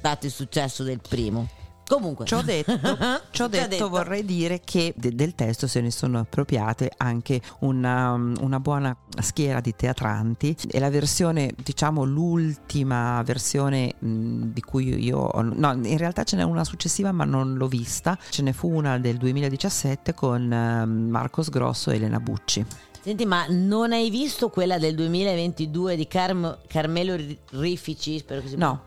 dato 0.00 0.26
il 0.26 0.32
successo 0.32 0.82
del 0.82 1.00
primo. 1.06 1.62
Comunque, 1.86 2.24
Ciò 2.24 2.40
detto, 2.42 2.72
ciò 3.30 3.46
detto, 3.46 3.88
vorrei 3.90 4.24
dire 4.24 4.60
che 4.64 4.94
de- 4.96 5.14
del 5.14 5.34
testo 5.34 5.66
se 5.66 5.80
ne 5.82 5.90
sono 5.90 6.18
appropriate 6.18 6.90
anche 6.96 7.40
una, 7.60 8.12
una 8.12 8.58
buona 8.60 8.96
schiera 9.20 9.60
di 9.60 9.74
teatranti. 9.76 10.56
E 10.70 10.78
la 10.80 10.88
versione, 10.90 11.52
diciamo 11.62 12.04
l'ultima 12.04 13.22
versione 13.22 13.94
mh, 13.98 14.42
di 14.52 14.60
cui 14.62 15.02
io, 15.04 15.30
no 15.42 15.72
in 15.72 15.98
realtà 15.98 16.24
ce 16.24 16.36
n'è 16.36 16.42
una 16.42 16.64
successiva 16.64 17.12
ma 17.12 17.24
non 17.24 17.54
l'ho 17.54 17.68
vista, 17.68 18.18
ce 18.30 18.42
ne 18.42 18.52
fu 18.52 18.70
una 18.72 18.98
del 18.98 19.16
2017 19.18 20.14
con 20.14 20.50
eh, 20.52 20.86
Marcos 20.86 21.50
Grosso 21.50 21.90
e 21.90 21.96
Elena 21.96 22.20
Bucci. 22.20 22.64
Senti, 23.02 23.26
ma 23.26 23.44
non 23.50 23.92
hai 23.92 24.08
visto 24.08 24.48
quella 24.48 24.78
del 24.78 24.94
2022 24.94 25.94
di 25.96 26.06
Carm- 26.08 26.58
Carmelo 26.66 27.14
Ri- 27.16 27.38
Rifici? 27.50 28.18
Spero 28.18 28.40
che 28.40 28.48
si 28.48 28.56
No, 28.56 28.80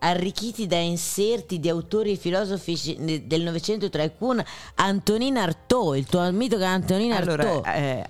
Arricchiti 0.00 0.66
da 0.66 0.76
inserti 0.78 1.60
di 1.60 1.68
autori 1.68 2.12
e 2.12 2.16
filosofi 2.16 3.22
del 3.26 3.42
Novecento, 3.42 3.88
tra 3.90 4.08
cui 4.10 4.42
Antonin 4.76 5.36
Artaud, 5.36 5.96
il 5.96 6.06
tuo 6.06 6.30
mitico 6.32 6.64
Antonin 6.64 7.12
allora 7.12 7.42
Artaud. 7.42 7.66
eh, 7.66 8.08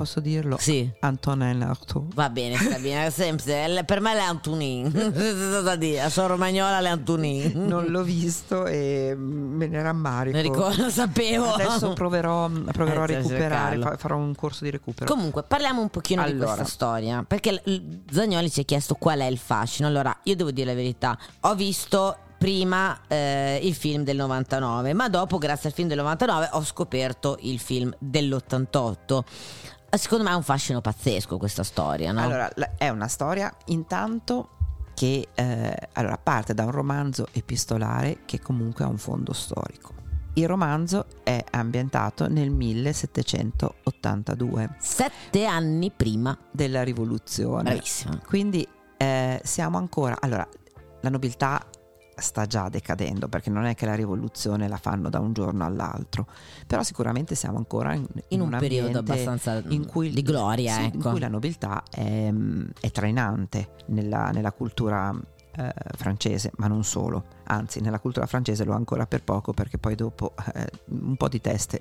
posso 0.00 0.20
dirlo? 0.20 0.56
Sì. 0.58 0.90
Antonin 1.00 1.60
Artaud. 1.62 2.14
Va 2.14 2.30
bene, 2.30 2.56
sta 2.56 2.78
bene, 2.78 3.10
sempre. 3.10 3.84
Per 3.84 4.00
me 4.00 4.12
è 4.14 5.78
dire, 5.78 6.08
sono 6.08 6.28
romagnola 6.28 6.80
le 6.80 6.88
Antonin. 6.88 7.52
Non 7.54 7.84
l'ho 7.86 8.02
visto 8.02 8.64
e 8.64 9.14
me 9.14 9.66
ne 9.66 9.82
rammarico. 9.82 10.36
Non 10.36 10.42
ricordo, 10.42 10.84
lo 10.84 10.90
sapevo. 10.90 11.52
Adesso 11.52 11.92
proverò, 11.92 12.48
proverò 12.48 13.02
a 13.02 13.04
Eh, 13.10 13.16
recuperare, 13.16 13.96
farò 13.98 14.16
un 14.16 14.34
corso 14.34 14.64
di 14.64 14.70
recupero. 14.70 15.12
Comunque, 15.12 15.42
parliamo 15.42 15.82
un 15.82 15.90
pochino 15.90 16.24
di 16.24 16.30
Allora. 16.30 16.46
questa 16.54 16.64
storia. 16.64 17.22
Perché 17.26 17.62
Zagnoli 18.10 18.50
ci 18.50 18.60
ha 18.60 18.64
chiesto 18.64 18.94
qual 18.94 19.18
è 19.20 19.26
il 19.26 19.38
fascino. 19.38 19.86
Allora, 19.86 20.16
io 20.22 20.34
devo 20.34 20.50
dire 20.50 20.68
la 20.68 20.74
verità. 20.74 21.18
Ho 21.40 21.54
visto 21.54 22.16
prima 22.40 23.00
eh, 23.06 23.60
il 23.62 23.74
film 23.74 24.02
del 24.02 24.16
99, 24.16 24.94
ma 24.94 25.10
dopo, 25.10 25.36
grazie 25.36 25.68
al 25.68 25.74
film 25.74 25.88
del 25.88 25.98
99, 25.98 26.48
ho 26.52 26.64
scoperto 26.64 27.36
il 27.42 27.58
film 27.58 27.94
dell'88. 27.98 29.20
Secondo 29.90 30.24
me 30.24 30.30
è 30.30 30.34
un 30.34 30.42
fascino 30.42 30.80
pazzesco 30.80 31.36
questa 31.36 31.62
storia, 31.62 32.10
no? 32.12 32.22
Allora, 32.22 32.50
è 32.76 32.88
una 32.88 33.08
storia 33.08 33.54
intanto 33.66 34.48
che 34.94 35.28
eh, 35.34 35.76
allora, 35.94 36.16
parte 36.18 36.54
da 36.54 36.64
un 36.64 36.72
romanzo 36.72 37.26
epistolare 37.32 38.20
che 38.26 38.40
comunque 38.40 38.84
ha 38.84 38.88
un 38.88 38.98
fondo 38.98 39.32
storico. 39.32 39.94
Il 40.34 40.46
romanzo 40.46 41.06
è 41.24 41.42
ambientato 41.50 42.28
nel 42.28 42.50
1782 42.50 44.76
Sette 44.78 45.46
anni 45.46 45.90
prima. 45.90 46.38
della 46.50 46.84
rivoluzione. 46.84 47.62
Bravissima. 47.62 48.20
Quindi 48.26 48.68
eh, 48.96 49.40
siamo 49.42 49.78
ancora... 49.78 50.18
Allora, 50.20 50.46
la 51.00 51.08
nobiltà 51.08 51.64
sta 52.20 52.46
già 52.46 52.68
decadendo 52.68 53.28
perché 53.28 53.50
non 53.50 53.64
è 53.64 53.74
che 53.74 53.86
la 53.86 53.94
rivoluzione 53.94 54.68
la 54.68 54.76
fanno 54.76 55.08
da 55.08 55.18
un 55.18 55.32
giorno 55.32 55.64
all'altro, 55.64 56.26
però 56.66 56.82
sicuramente 56.82 57.34
siamo 57.34 57.58
ancora 57.58 57.94
in, 57.94 58.06
In 58.28 58.40
un 58.40 58.50
periodo 58.50 58.98
ambiente 58.98 58.98
abbastanza 58.98 59.62
in 59.68 59.86
cui, 59.86 60.10
di 60.10 60.22
gloria, 60.22 60.74
sì, 60.74 60.80
in 60.80 60.86
ecco. 60.94 61.10
cui 61.10 61.20
la 61.20 61.28
nobiltà 61.28 61.82
è, 61.90 62.32
è 62.80 62.90
trainante 62.90 63.70
nella, 63.86 64.30
nella 64.30 64.52
cultura 64.52 65.14
eh, 65.56 65.72
francese, 65.96 66.52
ma 66.56 66.66
non 66.66 66.84
solo, 66.84 67.24
anzi 67.44 67.80
nella 67.80 67.98
cultura 67.98 68.26
francese 68.26 68.64
lo 68.64 68.72
è 68.72 68.76
ancora 68.76 69.06
per 69.06 69.22
poco 69.22 69.52
perché 69.52 69.78
poi 69.78 69.94
dopo 69.94 70.34
eh, 70.54 70.70
un 70.86 71.16
po' 71.16 71.28
di 71.28 71.40
teste 71.40 71.80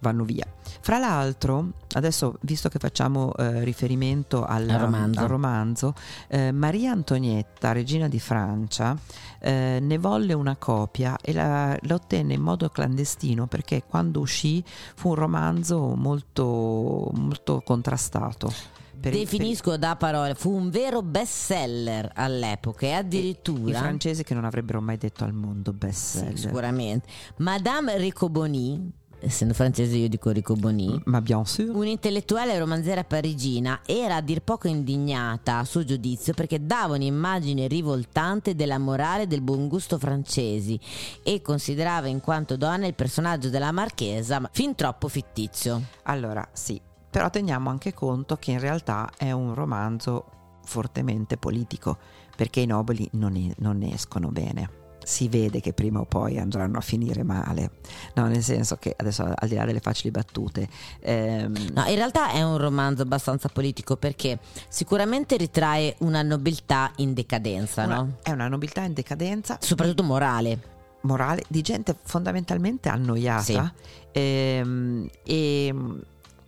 vanno 0.00 0.24
via. 0.24 0.46
Fra 0.80 0.98
l'altro, 0.98 1.72
adesso 1.94 2.36
visto 2.42 2.68
che 2.68 2.78
facciamo 2.78 3.34
eh, 3.34 3.64
riferimento 3.64 4.44
al, 4.44 4.68
Al 4.68 4.78
romanzo. 4.78 5.20
al 5.20 5.28
romanzo, 5.28 5.94
eh, 6.28 6.52
Maria 6.52 6.92
Antonietta, 6.92 7.72
regina 7.72 8.08
di 8.08 8.20
Francia, 8.20 8.96
eh, 9.40 9.78
ne 9.80 9.98
volle 9.98 10.32
una 10.34 10.56
copia 10.56 11.16
e 11.20 11.32
la, 11.32 11.76
la 11.82 11.94
ottenne 11.94 12.34
in 12.34 12.42
modo 12.42 12.68
clandestino 12.68 13.46
perché 13.46 13.82
quando 13.86 14.20
uscì 14.20 14.62
fu 14.94 15.10
un 15.10 15.14
romanzo 15.14 15.94
molto, 15.94 17.10
molto 17.14 17.60
contrastato. 17.64 18.76
Definisco 18.98 19.76
da 19.76 19.94
parole, 19.94 20.34
fu 20.34 20.50
un 20.50 20.70
vero 20.70 21.02
bestseller 21.02 22.10
all'epoca 22.16 22.84
e 22.84 22.92
addirittura... 22.94 23.70
I 23.70 23.80
francesi 23.80 24.24
che 24.24 24.34
non 24.34 24.44
avrebbero 24.44 24.80
mai 24.80 24.96
detto 24.96 25.22
al 25.22 25.32
mondo 25.32 25.72
bestseller. 25.72 26.36
Sì, 26.36 26.42
sicuramente. 26.42 27.08
Madame 27.36 27.96
Riccoboni, 27.96 28.92
essendo 29.20 29.54
francese 29.54 29.96
io 29.96 30.08
dico 30.08 30.30
Riccoboni, 30.30 31.02
Ma 31.04 31.20
bien 31.20 31.44
sûr. 31.44 31.74
un'intellettuale 31.74 32.58
romanziera 32.58 33.04
parigina, 33.04 33.80
era 33.84 34.16
a 34.16 34.20
dir 34.20 34.40
poco 34.40 34.68
indignata 34.68 35.58
a 35.58 35.64
suo 35.64 35.84
giudizio 35.84 36.34
perché 36.34 36.64
dava 36.64 36.94
un'immagine 36.94 37.66
rivoltante 37.66 38.54
della 38.54 38.78
morale 38.78 39.22
e 39.22 39.26
del 39.26 39.40
buon 39.40 39.68
gusto 39.68 39.98
francesi 39.98 40.78
e 41.22 41.42
considerava 41.42 42.08
in 42.08 42.20
quanto 42.20 42.56
donna 42.56 42.86
il 42.86 42.94
personaggio 42.94 43.48
della 43.48 43.72
marchesa 43.72 44.48
fin 44.52 44.74
troppo 44.74 45.08
fittizio. 45.08 45.82
Allora, 46.04 46.46
sì, 46.52 46.80
però 47.10 47.30
teniamo 47.30 47.70
anche 47.70 47.94
conto 47.94 48.36
che 48.36 48.52
in 48.52 48.60
realtà 48.60 49.10
è 49.16 49.32
un 49.32 49.54
romanzo 49.54 50.24
fortemente 50.64 51.36
politico, 51.38 51.96
perché 52.36 52.60
i 52.60 52.66
nobili 52.66 53.08
non, 53.12 53.52
non 53.58 53.78
ne 53.78 53.94
escono 53.94 54.28
bene. 54.28 54.77
Si 55.04 55.28
vede 55.28 55.60
che 55.60 55.72
prima 55.72 56.00
o 56.00 56.04
poi 56.04 56.38
andranno 56.38 56.78
a 56.78 56.80
finire 56.80 57.22
male, 57.22 57.70
no, 58.14 58.26
nel 58.26 58.42
senso 58.42 58.76
che 58.76 58.94
adesso 58.96 59.22
al 59.34 59.48
di 59.48 59.54
là 59.54 59.64
delle 59.64 59.80
facili 59.80 60.10
battute. 60.10 60.68
Ehm... 61.00 61.54
No, 61.72 61.84
in 61.86 61.96
realtà 61.96 62.30
è 62.32 62.42
un 62.42 62.58
romanzo 62.58 63.02
abbastanza 63.02 63.48
politico 63.48 63.96
perché 63.96 64.38
sicuramente 64.68 65.36
ritrae 65.36 65.96
una 66.00 66.22
nobiltà 66.22 66.92
in 66.96 67.14
decadenza, 67.14 67.84
una, 67.84 67.96
no? 67.96 68.16
È 68.22 68.30
una 68.30 68.48
nobiltà 68.48 68.82
in 68.82 68.92
decadenza. 68.92 69.58
Soprattutto 69.60 70.02
morale 70.02 70.76
morale 71.02 71.44
di 71.46 71.62
gente 71.62 71.96
fondamentalmente 72.02 72.88
annoiata 72.88 73.42
sì. 73.42 73.70
ehm, 74.12 75.08
e 75.22 75.74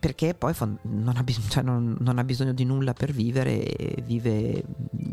perché 0.01 0.33
poi 0.33 0.55
non 0.83 1.15
ha, 1.15 1.23
bisogno, 1.23 1.49
cioè 1.51 1.63
non, 1.63 1.95
non 2.01 2.19
ha, 2.19 2.25
bisogno 2.25 2.55
di 2.55 2.65
nulla 2.65 2.95
per 2.95 3.13
vivere 3.13 3.97
vive 4.03 4.65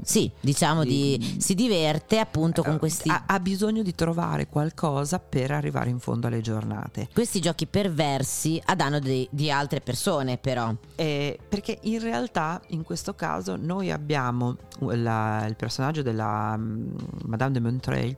sì 0.02 0.32
diciamo 0.40 0.86
di, 0.86 1.18
di, 1.18 1.36
si 1.42 1.56
diverte 1.56 2.20
appunto 2.20 2.64
con 2.64 2.76
eh, 2.76 2.78
questi 2.78 3.10
ha, 3.10 3.26
ha, 3.28 3.40
bisogno 3.42 3.84
di 3.84 3.94
trovare 3.94 4.48
qualcosa 4.48 5.20
per 5.20 5.52
arrivare 5.52 5.90
in 5.90 6.00
fondo 6.00 6.28
alle 6.28 6.40
giornate. 6.40 7.10
questi 7.14 7.42
giochi 7.42 7.68
perversi 7.68 8.62
a 8.64 8.76
danno 8.76 9.00
di, 9.00 9.28
di 9.30 9.52
altre 9.52 9.82
persone 9.82 10.38
però. 10.38 10.74
Eh, 10.96 11.38
perché 11.48 11.80
in 11.82 12.00
realtà 12.00 12.62
in 12.68 12.84
questo 12.84 13.14
caso 13.14 13.58
noi 13.58 13.92
abbiamo 13.92 14.56
la, 14.80 15.46
il 15.46 15.58
personaggio 15.58 16.02
della 16.02 16.54
um, 16.58 16.96
Madame 17.26 17.52
de 17.52 17.60
Montreuil 17.60 18.18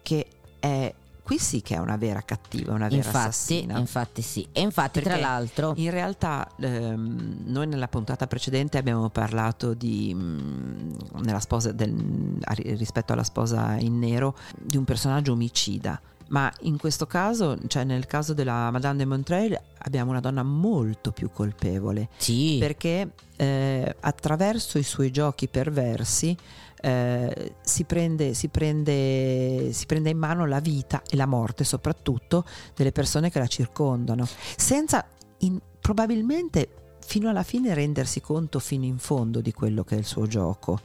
che 0.00 0.26
è 0.58 0.94
qui 1.22 1.38
sì 1.38 1.62
che 1.62 1.76
è 1.76 1.78
una 1.78 1.96
vera 1.96 2.22
cattiva, 2.22 2.72
una 2.72 2.88
vera 2.88 2.96
infatti, 2.96 3.16
assassina. 3.16 3.78
Infatti 3.78 4.22
sì, 4.22 4.46
e 4.52 4.60
infatti 4.60 5.00
Perché 5.00 5.18
tra 5.18 5.28
l'altro... 5.28 5.72
In 5.76 5.90
realtà 5.90 6.48
ehm, 6.58 7.42
noi 7.44 7.66
nella 7.66 7.88
puntata 7.88 8.26
precedente 8.26 8.78
abbiamo 8.78 9.08
parlato 9.08 9.74
di, 9.74 10.12
mh, 10.14 10.96
mm, 11.18 11.72
del, 11.72 12.38
rispetto 12.76 13.12
alla 13.12 13.24
sposa 13.24 13.76
in 13.76 13.98
nero, 13.98 14.36
di 14.58 14.76
un 14.76 14.84
personaggio 14.84 15.32
omicida. 15.32 16.00
Ma 16.28 16.50
in 16.62 16.78
questo 16.78 17.06
caso, 17.06 17.58
cioè 17.66 17.84
nel 17.84 18.06
caso 18.06 18.32
della 18.32 18.70
Madame 18.70 18.96
de 18.96 19.04
Montreuil, 19.04 19.60
abbiamo 19.78 20.10
una 20.10 20.20
donna 20.20 20.42
molto 20.42 21.12
più 21.12 21.30
colpevole. 21.30 22.08
Sì. 22.16 22.56
Perché 22.58 23.10
eh, 23.36 23.96
attraverso 24.00 24.78
i 24.78 24.82
suoi 24.82 25.10
giochi 25.10 25.46
perversi 25.46 26.34
eh, 26.82 27.54
si, 27.62 27.84
prende, 27.84 28.34
si, 28.34 28.48
prende, 28.48 29.72
si 29.72 29.86
prende 29.86 30.10
in 30.10 30.18
mano 30.18 30.46
la 30.46 30.58
vita 30.58 31.00
e 31.08 31.16
la 31.16 31.26
morte 31.26 31.62
soprattutto 31.62 32.44
delle 32.74 32.90
persone 32.90 33.30
che 33.30 33.38
la 33.38 33.46
circondano, 33.46 34.26
senza 34.56 35.06
in, 35.38 35.60
probabilmente 35.80 36.96
fino 37.04 37.28
alla 37.28 37.42
fine 37.42 37.72
rendersi 37.74 38.20
conto 38.20 38.58
fino 38.58 38.84
in 38.84 38.98
fondo 38.98 39.40
di 39.40 39.52
quello 39.52 39.84
che 39.84 39.96
è 39.96 39.98
il 39.98 40.04
suo 40.04 40.26
gioco 40.26 40.80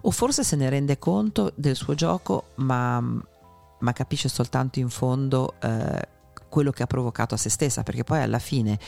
o 0.00 0.10
forse 0.10 0.42
se 0.42 0.56
ne 0.56 0.68
rende 0.68 0.98
conto 0.98 1.52
del 1.54 1.76
suo 1.76 1.94
gioco 1.94 2.48
ma, 2.56 3.00
ma 3.00 3.92
capisce 3.92 4.28
soltanto 4.28 4.80
in 4.80 4.88
fondo 4.88 5.54
eh, 5.60 6.08
quello 6.48 6.72
che 6.72 6.82
ha 6.82 6.86
provocato 6.86 7.34
a 7.34 7.38
se 7.38 7.48
stessa 7.48 7.84
perché 7.84 8.02
poi 8.02 8.20
alla 8.20 8.40
fine 8.40 8.78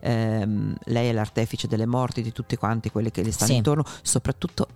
ehm, 0.00 0.76
lei 0.84 1.08
è 1.08 1.12
l'artefice 1.12 1.66
delle 1.66 1.86
morti 1.86 2.22
di 2.22 2.32
tutti 2.32 2.56
quanti 2.56 2.90
quelli 2.90 3.10
che 3.10 3.24
le 3.24 3.32
stanno 3.32 3.50
sì. 3.50 3.56
intorno 3.56 3.84
soprattutto 4.02 4.68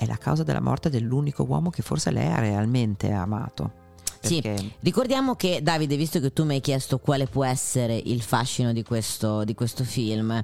è 0.00 0.06
la 0.06 0.16
causa 0.16 0.42
della 0.44 0.62
morte 0.62 0.88
dell'unico 0.88 1.42
uomo 1.42 1.68
che 1.68 1.82
forse 1.82 2.10
lei 2.10 2.26
ha 2.26 2.38
realmente 2.38 3.10
amato. 3.10 3.70
Perché... 4.18 4.56
Sì, 4.56 4.72
ricordiamo 4.80 5.34
che 5.34 5.60
Davide, 5.62 5.96
visto 5.96 6.20
che 6.20 6.32
tu 6.32 6.44
mi 6.46 6.54
hai 6.54 6.60
chiesto 6.62 6.98
quale 6.98 7.26
può 7.26 7.44
essere 7.44 8.00
il 8.02 8.22
fascino 8.22 8.72
di 8.72 8.82
questo, 8.82 9.44
di 9.44 9.52
questo 9.54 9.84
film, 9.84 10.42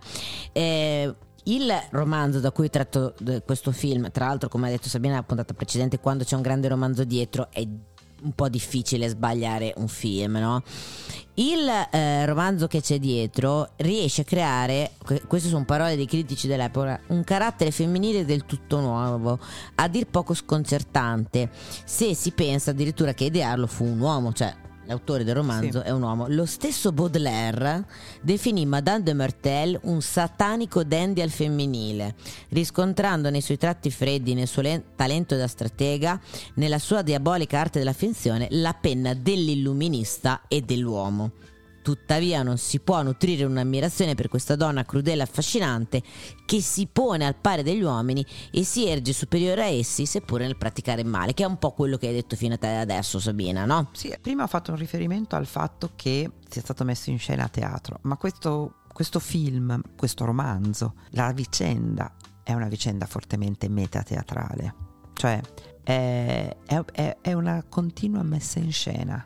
eh, 0.52 1.14
il 1.44 1.72
romanzo 1.90 2.40
da 2.40 2.50
cui 2.50 2.68
tratto 2.68 3.14
questo 3.46 3.72
film, 3.72 4.10
tra 4.10 4.26
l'altro 4.26 4.50
come 4.50 4.66
ha 4.66 4.70
detto 4.70 4.90
Sabina 4.90 5.14
nella 5.14 5.24
puntata 5.24 5.54
precedente, 5.54 6.00
quando 6.00 6.24
c'è 6.24 6.36
un 6.36 6.42
grande 6.42 6.68
romanzo 6.68 7.04
dietro 7.04 7.48
è 7.50 7.66
un 8.22 8.32
po' 8.32 8.48
difficile 8.48 9.08
sbagliare 9.08 9.72
un 9.76 9.88
film, 9.88 10.36
no? 10.36 10.62
Il 11.34 11.68
eh, 11.68 12.24
romanzo 12.24 12.66
che 12.66 12.80
c'è 12.80 12.98
dietro 12.98 13.72
riesce 13.76 14.22
a 14.22 14.24
creare, 14.24 14.92
queste 15.26 15.50
sono 15.50 15.66
parole 15.66 15.94
dei 15.94 16.06
critici 16.06 16.46
dell'epoca, 16.46 16.98
un 17.08 17.24
carattere 17.24 17.70
femminile 17.70 18.24
del 18.24 18.46
tutto 18.46 18.80
nuovo, 18.80 19.38
a 19.74 19.88
dir 19.88 20.06
poco 20.06 20.32
sconcertante, 20.32 21.50
se 21.84 22.14
si 22.14 22.30
pensa 22.32 22.70
addirittura 22.70 23.12
che 23.12 23.24
idearlo 23.24 23.66
fu 23.66 23.84
un 23.84 24.00
uomo, 24.00 24.32
cioè 24.32 24.54
l'autore 24.86 25.24
del 25.24 25.34
romanzo 25.34 25.80
sì. 25.80 25.86
è 25.86 25.90
un 25.90 26.02
uomo. 26.02 26.26
Lo 26.28 26.46
stesso 26.46 26.92
Baudelaire 26.92 27.84
definì 28.20 28.64
Madame 28.66 29.02
de 29.02 29.12
Mertel 29.12 29.78
un 29.82 30.00
satanico 30.00 30.82
dandy 30.84 31.20
al 31.20 31.30
femminile, 31.30 32.14
riscontrando 32.50 33.30
nei 33.30 33.40
suoi 33.40 33.58
tratti 33.58 33.90
freddi, 33.90 34.34
nel 34.34 34.46
suo 34.46 34.62
le- 34.62 34.82
talento 34.96 35.36
da 35.36 35.46
stratega, 35.46 36.20
nella 36.54 36.78
sua 36.78 37.02
diabolica 37.02 37.60
arte 37.60 37.78
della 37.78 37.92
finzione, 37.92 38.48
la 38.50 38.74
penna 38.74 39.14
dell'illuminista 39.14 40.42
e 40.48 40.62
dell'uomo. 40.62 41.30
Tuttavia 41.86 42.42
non 42.42 42.58
si 42.58 42.80
può 42.80 43.00
nutrire 43.02 43.44
un'ammirazione 43.44 44.16
per 44.16 44.26
questa 44.26 44.56
donna 44.56 44.84
crudele 44.84 45.20
e 45.20 45.22
affascinante 45.22 46.02
che 46.44 46.60
si 46.60 46.88
pone 46.88 47.24
al 47.24 47.36
pari 47.36 47.62
degli 47.62 47.82
uomini 47.82 48.26
e 48.50 48.64
si 48.64 48.88
erge 48.88 49.12
superiore 49.12 49.62
a 49.62 49.66
essi 49.66 50.04
seppure 50.04 50.46
nel 50.46 50.56
praticare 50.56 51.04
male, 51.04 51.32
che 51.32 51.44
è 51.44 51.46
un 51.46 51.58
po' 51.58 51.70
quello 51.70 51.96
che 51.96 52.08
hai 52.08 52.12
detto 52.12 52.34
fino 52.34 52.54
a 52.54 52.56
te 52.56 52.66
adesso 52.66 53.20
Sabina, 53.20 53.66
no? 53.66 53.90
Sì, 53.92 54.12
prima 54.20 54.42
ho 54.42 54.48
fatto 54.48 54.72
un 54.72 54.78
riferimento 54.78 55.36
al 55.36 55.46
fatto 55.46 55.92
che 55.94 56.28
sia 56.48 56.60
stato 56.60 56.82
messo 56.82 57.10
in 57.10 57.20
scena 57.20 57.44
a 57.44 57.48
teatro, 57.48 58.00
ma 58.02 58.16
questo, 58.16 58.78
questo 58.92 59.20
film, 59.20 59.80
questo 59.96 60.24
romanzo, 60.24 60.94
la 61.10 61.30
vicenda 61.30 62.16
è 62.42 62.52
una 62.52 62.66
vicenda 62.66 63.06
fortemente 63.06 63.68
metateatrale, 63.68 64.74
cioè 65.12 65.40
è, 65.84 66.56
è, 66.64 67.16
è 67.20 67.32
una 67.32 67.64
continua 67.68 68.24
messa 68.24 68.58
in 68.58 68.72
scena 68.72 69.24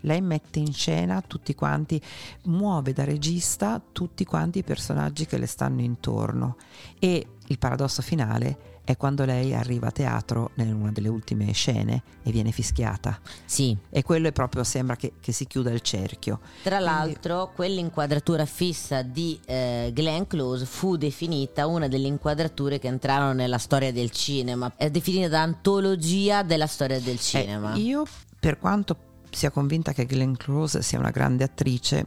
lei 0.00 0.20
mette 0.20 0.58
in 0.58 0.72
scena 0.72 1.20
tutti 1.20 1.54
quanti, 1.54 2.00
muove 2.44 2.92
da 2.92 3.04
regista 3.04 3.80
tutti 3.92 4.24
quanti 4.24 4.58
i 4.58 4.64
personaggi 4.64 5.26
che 5.26 5.38
le 5.38 5.46
stanno 5.46 5.80
intorno 5.80 6.56
e 6.98 7.26
il 7.46 7.58
paradosso 7.58 8.02
finale 8.02 8.78
è 8.84 8.96
quando 8.96 9.24
lei 9.24 9.54
arriva 9.54 9.88
a 9.88 9.90
teatro 9.90 10.50
in 10.56 10.72
una 10.72 10.90
delle 10.90 11.08
ultime 11.08 11.52
scene 11.52 12.02
e 12.22 12.30
viene 12.30 12.50
fischiata. 12.50 13.18
Sì. 13.44 13.76
E 13.88 14.02
quello 14.02 14.28
è 14.28 14.32
proprio, 14.32 14.64
sembra 14.64 14.96
che, 14.96 15.12
che 15.20 15.32
si 15.32 15.46
chiuda 15.46 15.70
il 15.70 15.80
cerchio. 15.80 16.40
Tra 16.62 16.76
Quindi... 16.76 16.94
l'altro, 16.94 17.52
quell'inquadratura 17.54 18.44
fissa 18.46 19.02
di 19.02 19.38
eh, 19.46 19.90
Glenn 19.94 20.24
Close 20.26 20.64
fu 20.64 20.96
definita 20.96 21.66
una 21.66 21.88
delle 21.88 22.08
inquadrature 22.08 22.78
che 22.78 22.88
entrarono 22.88 23.32
nella 23.32 23.58
storia 23.58 23.92
del 23.92 24.10
cinema. 24.10 24.72
È 24.76 24.90
definita 24.90 25.28
da 25.28 25.42
antologia 25.42 26.42
della 26.42 26.66
storia 26.66 26.98
del 27.00 27.14
eh, 27.14 27.18
cinema. 27.18 27.74
Eh, 27.74 27.80
io, 27.80 28.04
per 28.38 28.58
quanto 28.58 28.96
sia 29.30 29.50
convinta 29.50 29.92
che 29.92 30.06
Glenn 30.06 30.34
Close 30.34 30.82
sia 30.82 30.98
una 30.98 31.10
grande 31.10 31.44
attrice, 31.44 32.06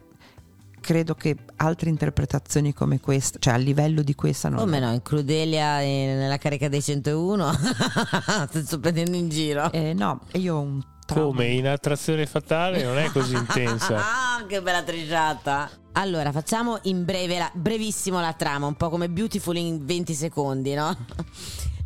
credo 0.84 1.16
che 1.16 1.38
altre 1.58 1.90
interpretazioni 1.90 2.74
come 2.74 3.00
questa, 3.00 3.40
cioè 3.40 3.54
a 3.54 3.58
livello 3.58 4.02
di 4.02 4.14
questa 4.16 4.50
non 4.50 4.60
Come 4.60 4.80
no, 4.80 4.92
in 4.92 5.02
Crudelia 5.02 5.78
nella 5.78 6.38
carica 6.38 6.68
dei 6.68 6.82
101 6.82 7.54
sto 8.64 8.80
prendendo 8.80 9.16
in 9.16 9.30
giro. 9.30 9.72
Eh, 9.72 9.94
no, 9.94 10.20
io 10.34 10.56
ho 10.56 10.60
un 10.60 10.84
trauma. 11.06 11.28
Come 11.28 11.48
in 11.48 11.68
attrazione 11.68 12.26
fatale 12.26 12.84
non 12.84 12.98
è 12.98 13.10
così 13.12 13.36
intensa. 13.36 13.96
ah, 13.98 14.46
che 14.46 14.62
bella 14.62 14.84
triciata. 14.84 15.70
Allora, 15.94 16.32
facciamo 16.32 16.80
in 16.84 17.06
breve 17.06 17.38
la, 17.38 17.52
brevissimo 17.54 18.20
la 18.20 18.34
trama, 18.34 18.66
un 18.66 18.76
po' 18.76 18.90
come 18.90 19.10
Beautiful 19.10 19.56
in 19.56 19.86
20 19.86 20.14
secondi, 20.14 20.74
no? 20.74 20.96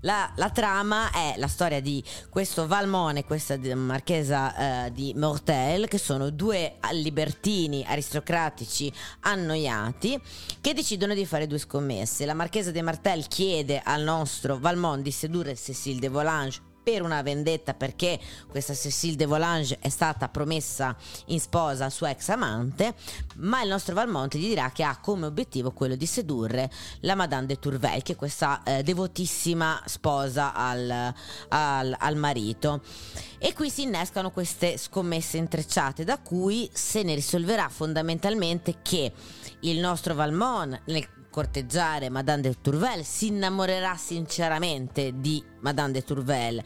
La, 0.01 0.31
la, 0.35 0.51
trama 0.51 1.11
è 1.11 1.33
la 1.37 1.47
storia 1.47 1.81
di 1.81 2.03
questo 2.29 2.67
Valmone 2.67 3.19
e 3.19 3.25
questa 3.25 3.57
marchesa 3.75 4.85
eh, 4.85 4.91
di 4.91 5.13
Mortel, 5.17 5.87
che 5.87 5.97
sono 5.97 6.29
due 6.29 6.75
libertini 6.91 7.83
aristocratici 7.83 8.93
annoiati, 9.21 10.21
che 10.61 10.73
decidono 10.75 11.15
di 11.15 11.25
fare 11.25 11.47
due 11.47 11.57
scommesse. 11.57 12.25
La 12.25 12.35
marchesa 12.35 12.69
di 12.69 12.81
Martel 12.83 13.27
chiede 13.27 13.81
al 13.83 14.03
nostro 14.03 14.59
Valmont 14.59 15.01
di 15.01 15.11
sedurre 15.11 15.55
Cécile 15.55 15.99
de 15.99 16.09
Volange 16.09 16.61
per 16.87 17.01
una 17.01 17.21
vendetta 17.21 17.73
perché 17.73 18.17
questa 18.47 18.73
Cécile 18.73 19.17
de 19.17 19.25
Volange 19.25 19.77
è 19.81 19.89
stata 19.89 20.29
promessa 20.29 20.95
in 21.25 21.41
sposa 21.41 21.83
al 21.83 21.91
suo 21.91 22.07
ex 22.07 22.29
amante, 22.29 22.95
ma 23.39 23.61
il 23.61 23.67
nostro 23.67 23.93
Valmonte 23.93 24.37
gli 24.37 24.47
dirà 24.47 24.71
che 24.71 24.83
ha 24.83 24.97
come 25.01 25.25
obiettivo 25.25 25.71
quello 25.71 25.97
di 25.97 26.05
sedurre 26.05 26.71
la 27.01 27.15
Madame 27.15 27.45
de 27.45 27.59
Tourvel, 27.59 28.03
che 28.03 28.13
è 28.13 28.15
questa 28.15 28.63
eh, 28.63 28.83
devotissima 28.83 29.81
sposa 29.83 30.53
al, 30.53 31.13
al, 31.49 31.93
al 31.99 32.15
marito. 32.15 32.81
E 33.37 33.53
qui 33.53 33.69
si 33.69 33.81
innescano 33.81 34.31
queste 34.31 34.77
scommesse 34.77 35.35
intrecciate, 35.35 36.05
da 36.05 36.19
cui 36.19 36.69
se 36.71 37.03
ne 37.03 37.15
risolverà 37.15 37.67
fondamentalmente 37.67 38.75
che 38.81 39.11
il 39.59 39.79
nostro 39.79 40.13
Valmont, 40.13 40.83
nel 40.85 41.05
corteggiare 41.37 42.09
Madame 42.09 42.41
de 42.41 42.55
Tourvel, 42.59 43.05
si 43.05 43.27
innamorerà 43.27 43.95
sinceramente 43.95 45.19
di 45.19 45.43
Madame 45.59 45.91
de 45.91 46.03
Tourvel. 46.03 46.63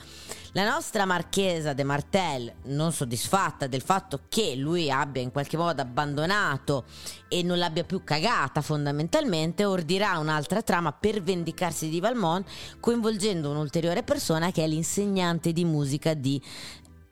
La 0.53 0.63
nostra 0.63 1.03
marchesa 1.03 1.73
de 1.73 1.83
Martel, 1.83 2.53
non 2.67 2.93
soddisfatta 2.93 3.67
del 3.67 3.81
fatto 3.81 4.21
che 4.29 4.55
lui 4.55 4.89
abbia 4.89 5.21
in 5.21 5.33
qualche 5.33 5.57
modo 5.57 5.81
abbandonato 5.81 6.85
e 7.27 7.43
non 7.43 7.57
l'abbia 7.57 7.83
più 7.83 8.05
cagata 8.05 8.61
fondamentalmente, 8.61 9.65
ordirà 9.65 10.17
un'altra 10.19 10.61
trama 10.61 10.93
per 10.93 11.21
vendicarsi 11.21 11.89
di 11.89 11.99
Valmont, 11.99 12.47
coinvolgendo 12.79 13.49
un'ulteriore 13.49 14.03
persona 14.03 14.51
che 14.51 14.63
è 14.63 14.67
l'insegnante 14.67 15.51
di 15.51 15.65
musica 15.65 16.13
di 16.13 16.41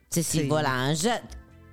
Cécile 0.08 0.44
Sì. 0.44 0.48
Volange 0.48 1.24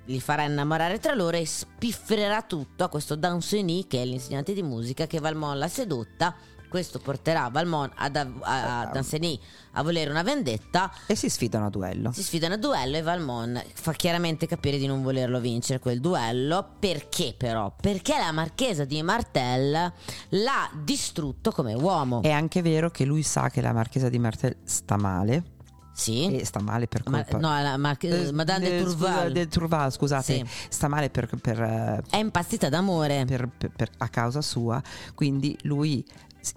li 0.07 0.19
farà 0.19 0.43
innamorare 0.43 0.99
tra 0.99 1.13
loro 1.13 1.37
e 1.37 1.45
spiffererà 1.45 2.41
tutto 2.41 2.83
a 2.83 2.89
questo 2.89 3.15
Danceny 3.15 3.87
che 3.87 4.01
è 4.01 4.05
l'insegnante 4.05 4.53
di 4.53 4.63
musica 4.63 5.07
che 5.07 5.19
Valmont 5.19 5.57
l'ha 5.57 5.67
sedotta 5.67 6.35
questo 6.69 6.99
porterà 6.99 7.49
Valmont 7.49 7.91
ad, 7.95 8.15
a, 8.15 8.27
a, 8.41 8.79
a 8.81 8.85
Danceny 8.87 9.39
a 9.73 9.83
volere 9.83 10.09
una 10.09 10.23
vendetta 10.23 10.91
E 11.05 11.15
si 11.15 11.29
sfidano 11.29 11.67
a 11.67 11.69
duello. 11.69 12.11
si 12.11 12.23
sfidano 12.23 12.55
a 12.55 12.57
duello 12.57 12.97
e 12.97 13.01
Valmont 13.01 13.63
fa 13.73 13.93
chiaramente 13.93 14.47
capire 14.47 14.77
di 14.77 14.85
non 14.85 15.01
volerlo 15.01 15.39
vincere 15.39 15.79
quel 15.79 15.99
duello. 15.99 16.75
Perché 16.79 17.33
però? 17.37 17.73
Perché 17.79 18.17
la 18.17 18.31
marchesa 18.31 18.85
di 18.85 19.01
Martel 19.01 19.93
l'ha 20.29 20.71
distrutto 20.83 21.51
come 21.51 21.73
uomo. 21.73 22.21
È 22.21 22.31
anche 22.31 22.61
vero 22.61 22.89
che 22.89 23.05
lui 23.05 23.23
sa 23.23 23.49
che 23.49 23.61
la 23.61 23.73
marchesa 23.73 24.09
di 24.09 24.19
Martel 24.19 24.57
sta 24.63 24.97
male. 24.97 25.55
Sì. 25.97 26.35
E 26.35 26.45
sta 26.45 26.61
male 26.61 26.87
per 26.87 27.01
Ma- 27.09 27.23
colpa. 27.23 27.37
no, 27.39 27.61
la 27.61 27.75
marche- 27.77 28.27
Eh, 28.27 28.31
Madame 28.31 28.69
de 28.69 28.77
eh, 28.77 28.83
Tourval 28.83 29.11
scusa, 29.13 29.29
de 29.29 29.47
Tourval, 29.47 29.91
scusate. 29.91 30.33
Sì. 30.35 30.45
Sta 30.69 30.87
male 30.87 31.09
per, 31.09 31.27
per, 31.41 31.59
eh, 31.61 32.01
è 32.11 32.17
impazzita 32.17 32.69
d'amore. 32.69 33.25
per- 33.25 33.49
per- 33.75 33.89
a 33.97 34.07
causa 34.09 34.41
sua. 34.41 34.81
Quindi 35.15 35.57
lui 35.63 36.05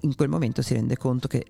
in 0.03 0.15
quel 0.15 0.29
momento 0.29 0.61
si 0.63 0.75
rende 0.75 0.97
conto 0.97 1.27
che 1.27 1.47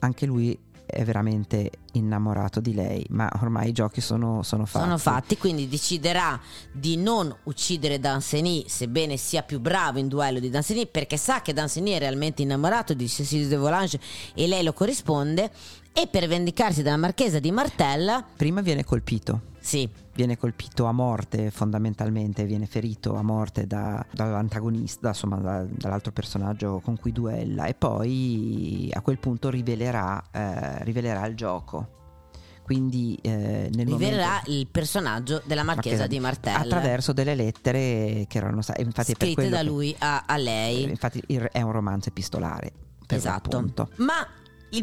anche 0.00 0.24
lui 0.26 0.58
è 0.86 1.02
veramente 1.04 1.70
innamorato 1.92 2.60
di 2.60 2.72
lei. 2.72 3.04
Ma 3.10 3.28
ormai 3.42 3.68
i 3.70 3.72
giochi 3.72 4.00
sono, 4.00 4.42
sono 4.44 4.64
fatti. 4.66 4.84
Sono 4.84 4.98
fatti, 4.98 5.36
quindi 5.36 5.68
deciderà 5.68 6.40
di 6.72 6.96
non 6.96 7.34
uccidere 7.44 7.98
Danceny, 7.98 8.64
sebbene 8.68 9.16
sia 9.16 9.42
più 9.42 9.58
bravo 9.60 9.98
in 9.98 10.06
duello 10.08 10.38
di 10.38 10.48
Danceny, 10.48 10.86
perché 10.86 11.16
sa 11.16 11.42
che 11.42 11.52
Danceny 11.52 11.90
è 11.90 11.98
realmente 11.98 12.42
innamorato 12.42 12.94
di 12.94 13.08
Cécile 13.08 13.48
de 13.48 13.56
Volange 13.56 13.98
e 14.34 14.46
lei 14.46 14.62
lo 14.62 14.72
corrisponde. 14.72 15.50
E 15.98 16.06
per 16.08 16.28
vendicarsi 16.28 16.82
dalla 16.82 16.98
marchesa 16.98 17.38
di 17.38 17.50
Martel, 17.50 18.22
Prima 18.36 18.60
viene 18.60 18.84
colpito. 18.84 19.40
sì, 19.60 19.88
Viene 20.16 20.36
colpito 20.38 20.84
a 20.86 20.92
morte 20.92 21.50
fondamentalmente, 21.50 22.44
viene 22.44 22.64
ferito 22.66 23.16
a 23.16 23.22
morte 23.22 23.66
da- 23.66 24.04
dall'antagonista, 24.10 25.08
insomma 25.08 25.36
da- 25.36 25.66
dall'altro 25.68 26.10
personaggio 26.12 26.80
con 26.80 26.98
cui 26.98 27.12
duella 27.12 27.66
e 27.66 27.74
poi 27.74 28.88
a 28.94 29.00
quel 29.02 29.18
punto 29.18 29.50
rivelerà, 29.50 30.22
eh, 30.32 30.84
rivelerà 30.84 31.26
il 31.26 31.34
gioco. 31.34 31.88
Quindi 32.62 33.18
eh, 33.22 33.70
nel 33.74 33.86
rivelerà 33.86 34.26
momento- 34.26 34.50
il 34.50 34.66
personaggio 34.68 35.42
della 35.44 35.62
marchesa, 35.62 36.06
di 36.06 36.18
Martel. 36.18 36.54
attraverso 36.56 37.12
delle 37.12 37.34
lettere 37.34 38.24
che 38.26 38.38
erano 38.38 38.60
state 38.62 38.80
infatti 38.82 39.12
scritte 39.14 39.48
da 39.50 39.58
che- 39.58 39.64
lui 39.64 39.94
a, 39.98 40.24
a 40.26 40.36
lei. 40.36 40.82
infatti 40.84 41.22
il- 41.28 41.48
è 41.52 41.60
un 41.62 41.72
romanzo 41.72 42.08
epistolare 42.08 42.72
per 43.06 43.18
Esatto. 43.18 43.88
Ma 43.96 44.26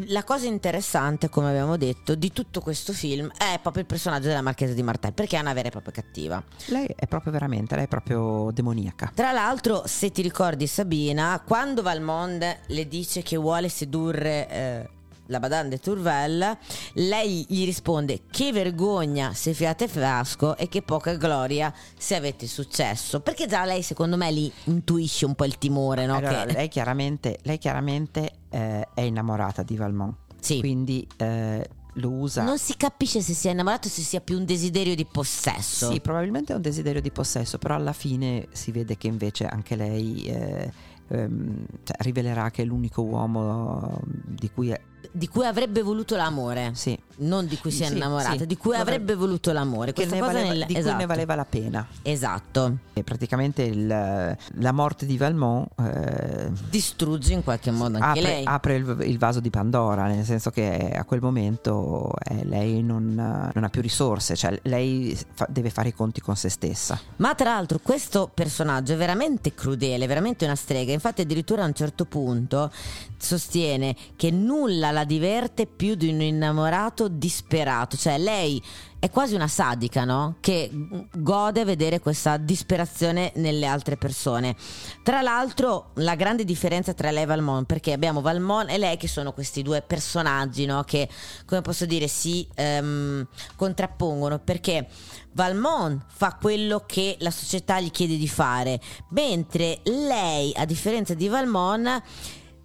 la 0.07 0.23
cosa 0.23 0.45
interessante, 0.47 1.29
come 1.29 1.49
abbiamo 1.49 1.77
detto, 1.77 2.15
di 2.15 2.31
tutto 2.31 2.61
questo 2.61 2.93
film 2.93 3.31
è 3.37 3.59
proprio 3.61 3.83
il 3.83 3.87
personaggio 3.87 4.27
della 4.27 4.41
marchesa 4.41 4.73
di 4.73 4.83
Martel, 4.83 5.13
perché 5.13 5.37
è 5.37 5.41
una 5.41 5.53
vera 5.53 5.67
e 5.67 5.71
propria 5.71 5.93
cattiva. 5.93 6.43
Lei 6.67 6.87
è 6.95 7.07
proprio 7.07 7.31
veramente, 7.31 7.75
lei 7.75 7.85
è 7.85 7.87
proprio 7.87 8.49
demoniaca. 8.51 9.11
Tra 9.13 9.31
l'altro, 9.31 9.83
se 9.85 10.11
ti 10.11 10.21
ricordi 10.21 10.67
Sabina, 10.67 11.41
quando 11.45 11.81
Valmond 11.81 12.59
le 12.67 12.87
dice 12.87 13.21
che 13.21 13.37
vuole 13.37 13.69
sedurre 13.69 14.49
eh, 14.49 14.89
la 15.27 15.39
Madame 15.39 15.69
de 15.69 15.79
Tourvel, 15.79 16.57
lei 16.93 17.45
gli 17.47 17.65
risponde 17.65 18.21
che 18.29 18.51
vergogna 18.51 19.33
se 19.33 19.53
fiate 19.53 19.87
frasco 19.87 20.57
e 20.57 20.67
che 20.67 20.81
poca 20.81 21.15
gloria 21.15 21.73
se 21.97 22.15
avete 22.15 22.47
successo. 22.47 23.21
Perché 23.21 23.47
già 23.47 23.63
lei 23.65 23.81
secondo 23.81 24.17
me 24.17 24.31
lì 24.31 24.51
intuisce 24.65 25.25
un 25.25 25.35
po' 25.35 25.45
il 25.45 25.57
timore, 25.57 26.05
no? 26.05 26.15
Allora, 26.15 26.45
Che- 26.45 26.53
lei 26.53 26.67
chiaramente, 26.67 27.39
lei 27.43 27.57
chiaramente 27.57 28.31
eh, 28.49 28.87
è 28.93 29.01
innamorata 29.01 29.63
di 29.63 29.75
Valmont, 29.75 30.15
Sì. 30.39 30.59
quindi 30.59 31.07
eh, 31.17 31.67
lo 31.97 32.09
usa. 32.09 32.43
Non 32.43 32.57
si 32.57 32.75
capisce 32.75 33.21
se 33.21 33.33
sia 33.33 33.51
innamorato 33.51 33.87
o 33.87 33.91
se 33.91 34.01
sia 34.01 34.19
più 34.19 34.37
un 34.37 34.45
desiderio 34.45 34.95
di 34.95 35.05
possesso. 35.05 35.91
Sì, 35.91 36.01
probabilmente 36.01 36.51
è 36.53 36.55
un 36.55 36.61
desiderio 36.61 37.01
di 37.01 37.11
possesso, 37.11 37.57
però 37.57 37.75
alla 37.75 37.93
fine 37.93 38.47
si 38.51 38.71
vede 38.71 38.97
che 38.97 39.07
invece 39.07 39.45
anche 39.45 39.75
lei 39.75 40.23
eh, 40.25 40.71
ehm, 41.09 41.65
cioè, 41.83 41.95
rivelerà 41.99 42.49
che 42.51 42.63
è 42.63 42.65
l'unico 42.65 43.03
uomo 43.03 43.99
di 44.05 44.49
cui 44.51 44.69
è, 44.69 44.81
Di 45.11 45.27
cui 45.27 45.45
avrebbe 45.45 45.81
voluto 45.81 46.15
l'amore. 46.15 46.71
sì, 46.73 46.97
Non 47.17 47.45
di 47.45 47.57
cui 47.59 47.69
si 47.69 47.83
è 47.83 47.87
Sì, 47.87 47.93
innamorata, 47.95 48.37
sì. 48.39 48.45
di 48.47 48.57
cui 48.57 48.75
Avrebbe- 48.75 49.13
voluto 49.13 49.51
l'amore. 49.51 49.93
che 49.93 50.05
ne 50.05 50.19
valeva- 50.19 50.47
nel- 50.49 50.65
di 50.65 50.73
cui 50.73 50.81
esatto. 50.81 50.97
ne 50.97 51.05
valeva 51.05 51.35
la 51.35 51.45
pena. 51.45 51.87
Esatto. 52.01 52.77
E 52.93 53.03
praticamente 53.03 53.61
il- 53.61 53.85
la 53.87 54.71
morte 54.71 55.05
di 55.05 55.15
Valmont 55.17 55.67
eh, 55.79 56.49
Distrugge 56.69 57.33
in 57.33 57.43
qualche 57.43 57.69
modo 57.69 57.97
anche 57.99 58.19
apre, 58.19 58.21
lei. 58.21 58.43
apre 58.45 58.75
il, 58.75 58.97
il 59.03 59.17
vaso 59.19 59.39
di 59.39 59.49
Pandora, 59.51 60.05
nel 60.07 60.25
senso 60.25 60.49
che 60.49 60.91
a 60.95 61.03
quel 61.05 61.21
momento 61.21 62.11
eh, 62.29 62.43
lei 62.45 62.81
non, 62.81 63.13
non 63.53 63.63
ha 63.63 63.69
più 63.69 63.81
risorse, 63.81 64.35
cioè 64.35 64.57
lei 64.63 65.15
fa- 65.33 65.47
deve 65.49 65.69
fare 65.69 65.89
i 65.89 65.93
conti 65.93 66.19
con 66.19 66.35
se 66.35 66.49
stessa. 66.49 66.99
Ma 67.17 67.35
tra 67.35 67.53
l'altro 67.53 67.79
questo 67.83 68.29
personaggio 68.33 68.93
è 68.93 68.97
veramente 68.97 69.53
crudele, 69.53 70.07
veramente 70.07 70.45
una 70.45 70.55
strega. 70.55 70.91
Infatti 70.93 71.21
addirittura 71.21 71.63
a 71.63 71.67
un 71.67 71.73
certo 71.73 72.05
punto 72.05 72.71
sostiene 73.17 73.95
che 74.15 74.31
nulla 74.31 74.91
la 74.93 75.03
diverte 75.03 75.67
più 75.67 75.95
di 75.95 76.07
un 76.07 76.21
innamorato 76.21 77.09
disperato. 77.09 77.97
Cioè 77.97 78.17
lei 78.17 78.63
è 79.03 79.09
quasi 79.09 79.35
una 79.35 79.49
sadica, 79.49 80.05
no? 80.05 80.37
Che 80.39 80.71
gode 81.13 81.65
vedere 81.65 81.99
questa 81.99 82.37
disperazione 82.37 83.33
nelle 83.35 83.65
altre 83.65 83.97
persone. 83.97 84.55
Tra 85.03 85.21
l'altro 85.21 85.91
la 85.95 86.15
grande 86.15 86.45
differenza 86.45 86.93
tra 86.93 87.11
lei 87.11 87.23
e 87.23 87.25
Valmont, 87.25 87.65
perché 87.65 87.91
abbiamo 87.91 88.21
Valmont 88.21 88.69
e 88.69 88.77
lei 88.77 88.95
che 88.95 89.09
sono 89.09 89.33
questi 89.33 89.61
due 89.61 89.81
personaggi, 89.81 90.65
no? 90.65 90.83
Che, 90.83 91.09
come 91.45 91.59
posso 91.59 91.85
dire, 91.85 92.07
si 92.07 92.47
ehm, 92.55 93.27
contrappongono, 93.57 94.39
perché 94.39 94.87
Valmont 95.33 96.05
fa 96.07 96.37
quello 96.39 96.83
che 96.85 97.17
la 97.19 97.31
società 97.31 97.81
gli 97.81 97.91
chiede 97.91 98.15
di 98.15 98.29
fare, 98.29 98.79
mentre 99.09 99.81
lei, 99.83 100.53
a 100.55 100.63
differenza 100.63 101.13
di 101.13 101.27
Valmont, 101.27 102.01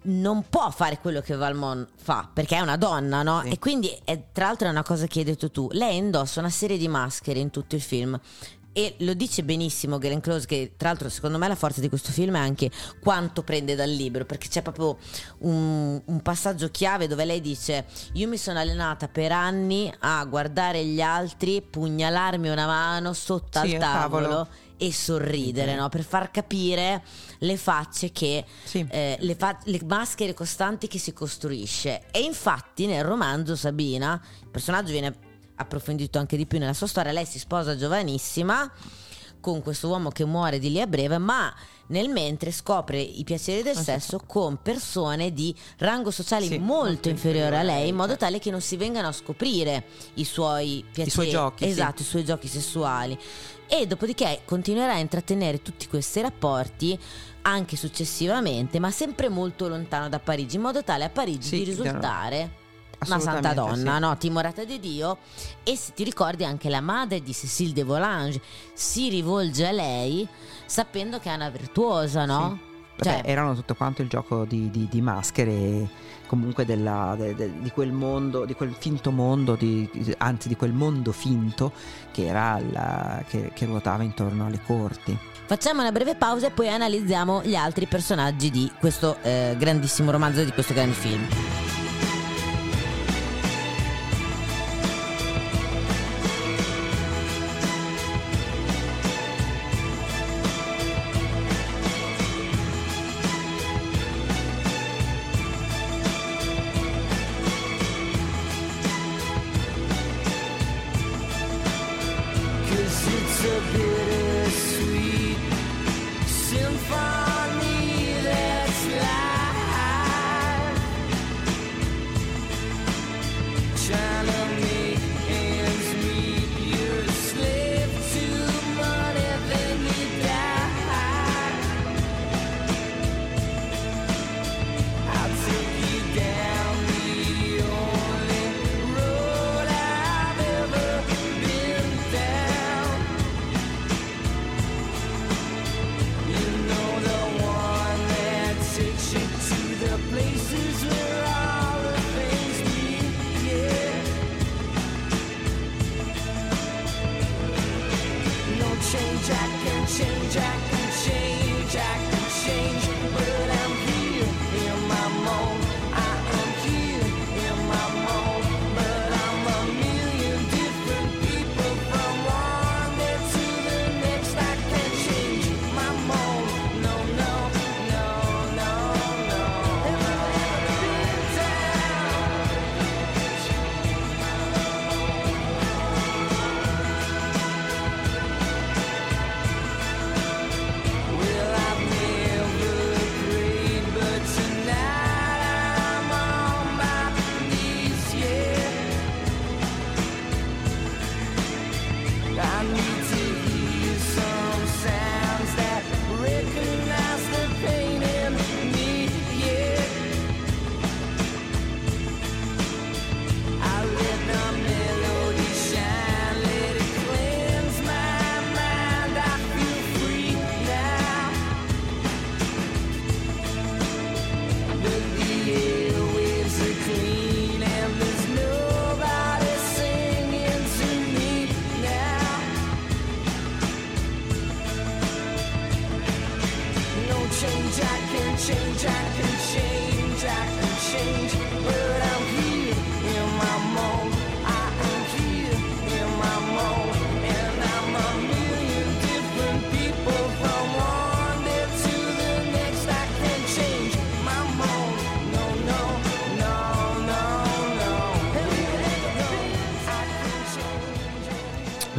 non 0.03 0.45
può 0.49 0.69
fare 0.71 0.99
quello 0.99 1.21
che 1.21 1.35
Valmont 1.35 1.87
fa 1.95 2.29
perché 2.31 2.55
è 2.55 2.61
una 2.61 2.77
donna, 2.77 3.23
no? 3.23 3.41
Sì. 3.43 3.49
E 3.49 3.59
quindi, 3.59 3.95
è, 4.03 4.31
tra 4.31 4.45
l'altro, 4.45 4.67
è 4.67 4.71
una 4.71 4.83
cosa 4.83 5.07
che 5.07 5.19
hai 5.19 5.25
detto 5.25 5.51
tu. 5.51 5.67
Lei 5.71 5.97
indossa 5.97 6.39
una 6.39 6.49
serie 6.49 6.77
di 6.77 6.87
maschere 6.87 7.39
in 7.39 7.49
tutto 7.49 7.75
il 7.75 7.81
film. 7.81 8.19
E 8.71 8.95
lo 8.99 9.15
dice 9.15 9.43
benissimo 9.43 9.97
Glenn 9.97 10.19
Close, 10.19 10.45
che 10.45 10.73
tra 10.77 10.89
l'altro 10.89 11.09
secondo 11.09 11.39
me 11.39 11.47
la 11.47 11.55
forza 11.55 11.81
di 11.81 11.89
questo 11.89 12.11
film 12.11 12.35
è 12.35 12.39
anche 12.39 12.69
quanto 13.01 13.41
prende 13.41 13.75
dal 13.75 13.89
libro, 13.89 14.25
perché 14.25 14.47
c'è 14.47 14.61
proprio 14.61 14.95
un, 15.39 15.99
un 16.05 16.21
passaggio 16.21 16.69
chiave 16.69 17.07
dove 17.07 17.25
lei 17.25 17.41
dice 17.41 17.85
io 18.13 18.27
mi 18.27 18.37
sono 18.37 18.59
allenata 18.59 19.07
per 19.07 19.31
anni 19.31 19.91
a 20.01 20.23
guardare 20.25 20.85
gli 20.85 21.01
altri, 21.01 21.63
pugnalarmi 21.63 22.47
una 22.47 22.67
mano 22.67 23.11
sotto 23.13 23.59
Sì, 23.59 23.75
al 23.75 23.81
al 23.81 23.91
tavolo. 23.91 24.47
E 24.79 24.91
sorridere, 24.93 25.75
no? 25.75 25.89
per 25.89 26.03
far 26.03 26.31
capire 26.31 27.03
le 27.39 27.57
facce 27.57 28.11
che 28.11 28.45
Sì. 28.63 28.87
eh, 28.89 29.17
le, 29.19 29.35
fa- 29.35 29.59
le 29.65 29.79
maschere 29.85 30.33
costanti 30.33 30.87
che 30.87 30.97
si 30.97 31.11
costruisce. 31.13 32.03
E 32.11 32.21
infatti 32.21 32.85
nel 32.85 33.03
romanzo 33.03 33.55
Sabina, 33.57 34.19
il 34.41 34.47
personaggio 34.49 34.91
viene 34.91 35.13
approfondito 35.55 36.17
anche 36.17 36.37
di 36.37 36.45
più 36.45 36.57
nella 36.57 36.73
sua 36.73 36.87
storia, 36.87 37.11
lei 37.11 37.25
si 37.25 37.37
sposa 37.37 37.75
giovanissima 37.75 38.71
con 39.41 39.61
questo 39.61 39.87
uomo 39.87 40.09
che 40.09 40.25
muore 40.25 40.59
di 40.59 40.69
lì 40.71 40.81
a 40.81 40.87
breve, 40.87 41.17
ma 41.17 41.53
nel 41.87 42.09
mentre 42.09 42.51
scopre 42.51 42.99
i 42.99 43.23
piaceri 43.23 43.63
del 43.63 43.75
sesso 43.77 44.19
con 44.25 44.61
persone 44.61 45.31
di 45.33 45.55
rango 45.77 46.11
sociale 46.11 46.45
Sì, 46.45 46.57
molto, 46.59 47.09
inferiore 47.09 47.57
a 47.57 47.63
lei, 47.63 47.87
in 47.89 47.95
modo 47.95 48.09
certo. 48.09 48.25
tale 48.25 48.39
che 48.39 48.51
non 48.51 48.61
si 48.61 48.75
vengano 48.77 49.07
a 49.07 49.11
scoprire 49.13 49.85
i 50.15 50.25
suoi 50.25 50.83
piaceri, 50.83 51.09
suoi 51.09 51.29
giochi, 51.29 51.63
sì. 51.63 51.69
esatto, 51.71 52.01
i 52.01 52.05
suoi 52.05 52.25
giochi 52.25 52.47
sessuali. 52.47 53.17
E 53.71 53.85
dopodiché 53.85 54.41
continuerà 54.45 54.93
a 54.93 54.97
intrattenere 54.97 55.61
tutti 55.61 55.87
questi 55.87 56.21
rapporti 56.21 56.97
anche 57.43 57.75
successivamente, 57.77 58.79
ma 58.79 58.89
sempre 58.89 59.29
molto 59.29 59.67
lontano 59.67 60.09
da 60.09 60.19
Parigi, 60.19 60.55
in 60.55 60.63
modo 60.63 60.83
tale 60.83 61.03
a 61.03 61.09
Parigi 61.09 61.47
Sì, 61.49 61.57
di 61.57 61.63
risultare 61.65 62.57
una 63.05 63.19
santa 63.19 63.53
donna, 63.53 63.93
sì. 63.95 63.99
no? 63.99 64.17
timorata 64.17 64.63
di 64.63 64.79
Dio. 64.79 65.19
E 65.63 65.75
se 65.75 65.93
ti 65.93 66.03
ricordi 66.03 66.43
anche 66.43 66.67
la 66.69 66.81
madre 66.81 67.21
di 67.21 67.33
Cécile 67.33 67.73
de 67.73 67.83
Volange 67.83 68.41
si 68.73 69.07
rivolge 69.09 69.67
a 69.67 69.71
lei 69.71 70.27
sapendo 70.65 71.19
che 71.19 71.29
è 71.29 71.35
una 71.35 71.49
virtuosa, 71.49 72.25
no? 72.25 72.39
Vabbè, 72.39 72.68
Cioè- 73.03 73.21
erano 73.25 73.55
tutto 73.55 73.75
quanto 73.75 74.01
il 74.01 74.07
gioco 74.09 74.45
di, 74.45 74.69
di- 74.69 74.87
di 74.89 75.01
maschere 75.01 75.87
comunque 76.27 76.65
della- 76.65 77.15
de- 77.17 77.33
de- 77.35 77.51
di 77.61 77.71
quel 77.71 77.91
mondo, 77.91 78.45
di 78.45 78.53
quel 78.53 78.75
finto 78.77 79.11
mondo, 79.11 79.55
di- 79.55 79.89
anzi 80.19 80.47
di 80.47 80.55
quel 80.55 80.73
mondo 80.73 81.11
finto 81.11 81.71
che, 82.11 82.25
era 82.27 82.59
la- 82.71 83.23
che, 83.27 83.51
che 83.53 83.65
ruotava 83.65 84.03
intorno 84.03 84.45
alle 84.45 84.59
corti. 84.65 85.17
Facciamo 85.45 85.81
una 85.81 85.91
breve 85.91 86.15
pausa 86.15 86.47
e 86.47 86.51
poi 86.51 86.69
analizziamo 86.69 87.41
gli 87.43 87.55
altri 87.55 87.87
personaggi 87.87 88.51
di 88.51 88.71
questo 88.79 89.17
eh, 89.23 89.55
grandissimo 89.57 90.11
romanzo, 90.11 90.43
di 90.43 90.51
questo 90.51 90.73
grande 90.73 90.93
film. 90.93 91.68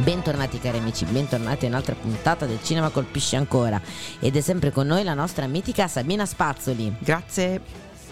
Bentornati 0.03 0.57
cari 0.57 0.79
amici, 0.79 1.05
bentornati 1.05 1.65
a 1.65 1.67
un'altra 1.67 1.93
puntata 1.93 2.47
del 2.47 2.63
Cinema 2.63 2.89
Colpisce 2.89 3.35
Ancora 3.35 3.79
ed 4.19 4.35
è 4.35 4.41
sempre 4.41 4.71
con 4.71 4.87
noi 4.87 5.03
la 5.03 5.13
nostra 5.13 5.45
mitica 5.45 5.87
Sabina 5.87 6.25
Spazzoli. 6.25 6.95
Grazie, 6.97 7.61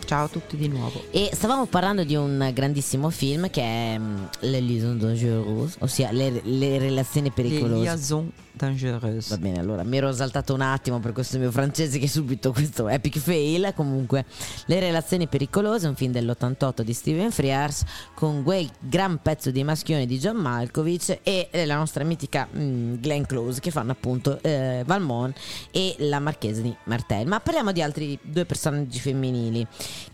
ciao 0.10 0.24
a 0.24 0.28
tutti 0.28 0.58
di 0.58 0.68
nuovo. 0.68 1.04
E 1.12 1.30
stavamo 1.32 1.68
parlando 1.68 2.04
di 2.04 2.16
un 2.16 2.50
grandissimo 2.52 3.12
film 3.12 3.48
che 3.52 3.62
è 3.62 3.96
mm, 4.00 4.24
Le 4.40 4.60
Liaison 4.60 4.98
Dangereuses, 4.98 5.76
ossia 5.82 6.12
le, 6.12 6.42
le 6.44 6.80
relazioni 6.80 7.30
pericolose. 7.30 7.84
liaisons 7.84 8.32
dangereuses. 8.60 9.30
Va 9.30 9.38
bene, 9.38 9.60
allora 9.60 9.84
mi 9.84 9.96
ero 9.98 10.10
esaltato 10.10 10.54
un 10.54 10.62
attimo 10.62 11.00
per 11.00 11.14
questo 11.14 11.38
mio 11.38 11.50
francese 11.50 11.98
che 11.98 12.08
subito 12.08 12.52
questo 12.52 12.90
epic 12.90 13.18
fail. 13.18 13.72
Comunque, 13.76 14.26
Le 14.66 14.80
relazioni 14.80 15.28
pericolose, 15.28 15.88
un 15.88 15.96
film 15.96 16.12
dell'88 16.12 16.82
di 16.82 16.94
Steven 16.94 17.32
Frears 17.32 17.84
con 18.14 18.44
quel 18.44 18.70
gran 18.80 19.22
pezzo 19.22 19.50
di 19.52 19.64
maschione 19.64 20.06
di 20.06 20.20
John 20.20 20.36
Malkovich 20.36 21.20
e 21.24 21.48
eh, 21.50 21.66
la 21.66 21.76
nostra 21.78 22.04
mitica 22.04 22.48
mm, 22.54 22.96
Glenn 22.96 23.24
Close 23.24 23.60
che 23.62 23.72
fanno 23.72 23.92
appunto 23.92 24.40
eh, 24.42 24.84
Valmont 24.86 25.38
e 25.72 25.96
la 26.00 26.20
marchesa 26.20 26.62
di 26.62 26.76
Martel. 26.86 27.28
Ma 27.28 27.40
parliamo 27.40 27.72
di 27.72 27.82
altri 27.82 28.20
due 28.22 28.46
personaggi 28.46 29.00
femminili 29.00 29.66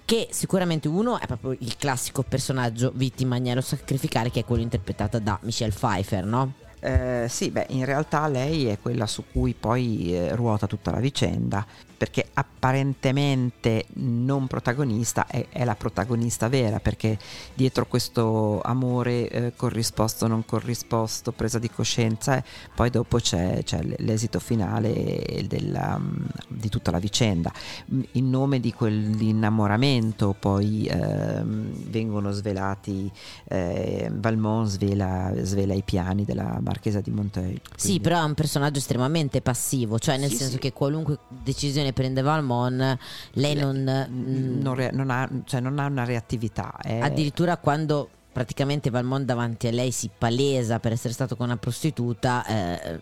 che 0.05 0.27
sicuramente 0.31 0.87
uno 0.87 1.19
è 1.19 1.25
proprio 1.25 1.55
il 1.59 1.75
classico 1.77 2.23
personaggio 2.23 2.91
vittima 2.95 3.35
agnello 3.35 3.61
sacrificare 3.61 4.31
che 4.31 4.41
è 4.41 4.45
quello 4.45 4.61
interpretato 4.61 5.19
da 5.19 5.37
Michelle 5.41 5.73
Pfeiffer, 5.73 6.25
no? 6.25 6.53
Eh, 6.79 7.25
sì, 7.29 7.49
beh, 7.49 7.67
in 7.69 7.83
realtà 7.83 8.27
lei 8.27 8.67
è 8.67 8.77
quella 8.79 9.07
su 9.07 9.23
cui 9.31 9.55
poi 9.59 10.13
eh, 10.13 10.35
ruota 10.35 10.67
tutta 10.67 10.91
la 10.91 10.99
vicenda, 10.99 11.65
perché 11.97 12.27
apparentemente 12.33 13.85
non 13.93 14.47
protagonista 14.47 15.27
è, 15.27 15.47
è 15.49 15.63
la 15.63 15.75
protagonista 15.75 16.47
vera, 16.49 16.79
perché 16.79 17.17
dietro 17.53 17.85
questo 17.87 18.61
amore 18.61 19.29
eh, 19.29 19.53
corrisposto, 19.55 20.27
non 20.27 20.45
corrisposto, 20.45 21.31
presa 21.31 21.59
di 21.59 21.69
coscienza, 21.69 22.37
eh, 22.37 22.43
poi 22.75 22.89
dopo 22.89 23.17
c'è, 23.17 23.63
c'è 23.63 23.79
l'esito 23.97 24.39
finale 24.39 25.45
della, 25.47 25.97
mm, 25.99 26.25
di 26.47 26.69
tutta 26.69 26.91
la 26.91 26.99
vicenda. 26.99 27.51
Mm, 27.93 28.01
In 28.13 28.29
nome 28.29 28.59
di 28.59 28.73
quell'innamoramento 28.73 30.35
poi 30.37 30.85
ehm, 30.87 31.89
vengono 31.89 32.31
svelati, 32.31 33.11
eh, 33.47 34.09
Valmont 34.13 34.67
svela, 34.69 35.31
svela 35.41 35.73
i 35.73 35.83
piani 35.83 36.25
della 36.25 36.59
marchesa 36.61 37.01
di 37.01 37.11
Monteuil. 37.11 37.61
Sì, 37.75 37.99
però 37.99 38.19
è 38.21 38.23
un 38.23 38.33
personaggio 38.33 38.79
estremamente 38.79 39.41
passivo, 39.41 39.99
cioè 39.99 40.17
nel 40.17 40.29
Sì, 40.29 40.37
senso 40.37 40.53
sì. 40.53 40.59
che 40.59 40.73
qualunque 40.73 41.17
decisione 41.27 41.84
prende 41.93 42.21
Valmont, 42.21 42.97
lei 43.33 43.55
non... 43.55 44.07
mm, 44.09 44.61
non, 44.61 44.73
re- 44.75 44.91
non 44.91 45.09
ha, 45.09 45.29
cioè 45.45 45.59
non 45.59 45.79
ha 45.79 45.85
una 45.85 46.05
reattività. 46.05 46.75
è- 46.81 46.99
addirittura 46.99 47.57
quando 47.57 48.09
praticamente 48.31 48.89
Valmont 48.89 49.25
davanti 49.25 49.67
a 49.67 49.71
lei 49.71 49.91
si 49.91 50.09
palesa 50.15 50.79
per 50.79 50.91
essere 50.91 51.13
stato 51.13 51.35
con 51.35 51.45
una 51.45 51.57
prostituta, 51.57 52.45
eh, 52.45 53.01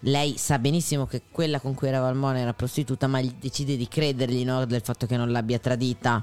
lei 0.00 0.36
sa 0.36 0.58
benissimo 0.58 1.06
che 1.06 1.22
quella 1.30 1.58
con 1.58 1.74
cui 1.74 1.88
era 1.88 2.00
Valmont 2.00 2.36
era 2.36 2.52
prostituta, 2.52 3.06
ma 3.06 3.20
decide 3.38 3.76
di 3.76 3.88
credergli 3.88 4.44
no, 4.44 4.64
del 4.66 4.82
fatto 4.82 5.06
che 5.06 5.16
non 5.16 5.30
l'abbia 5.30 5.58
tradita. 5.58 6.22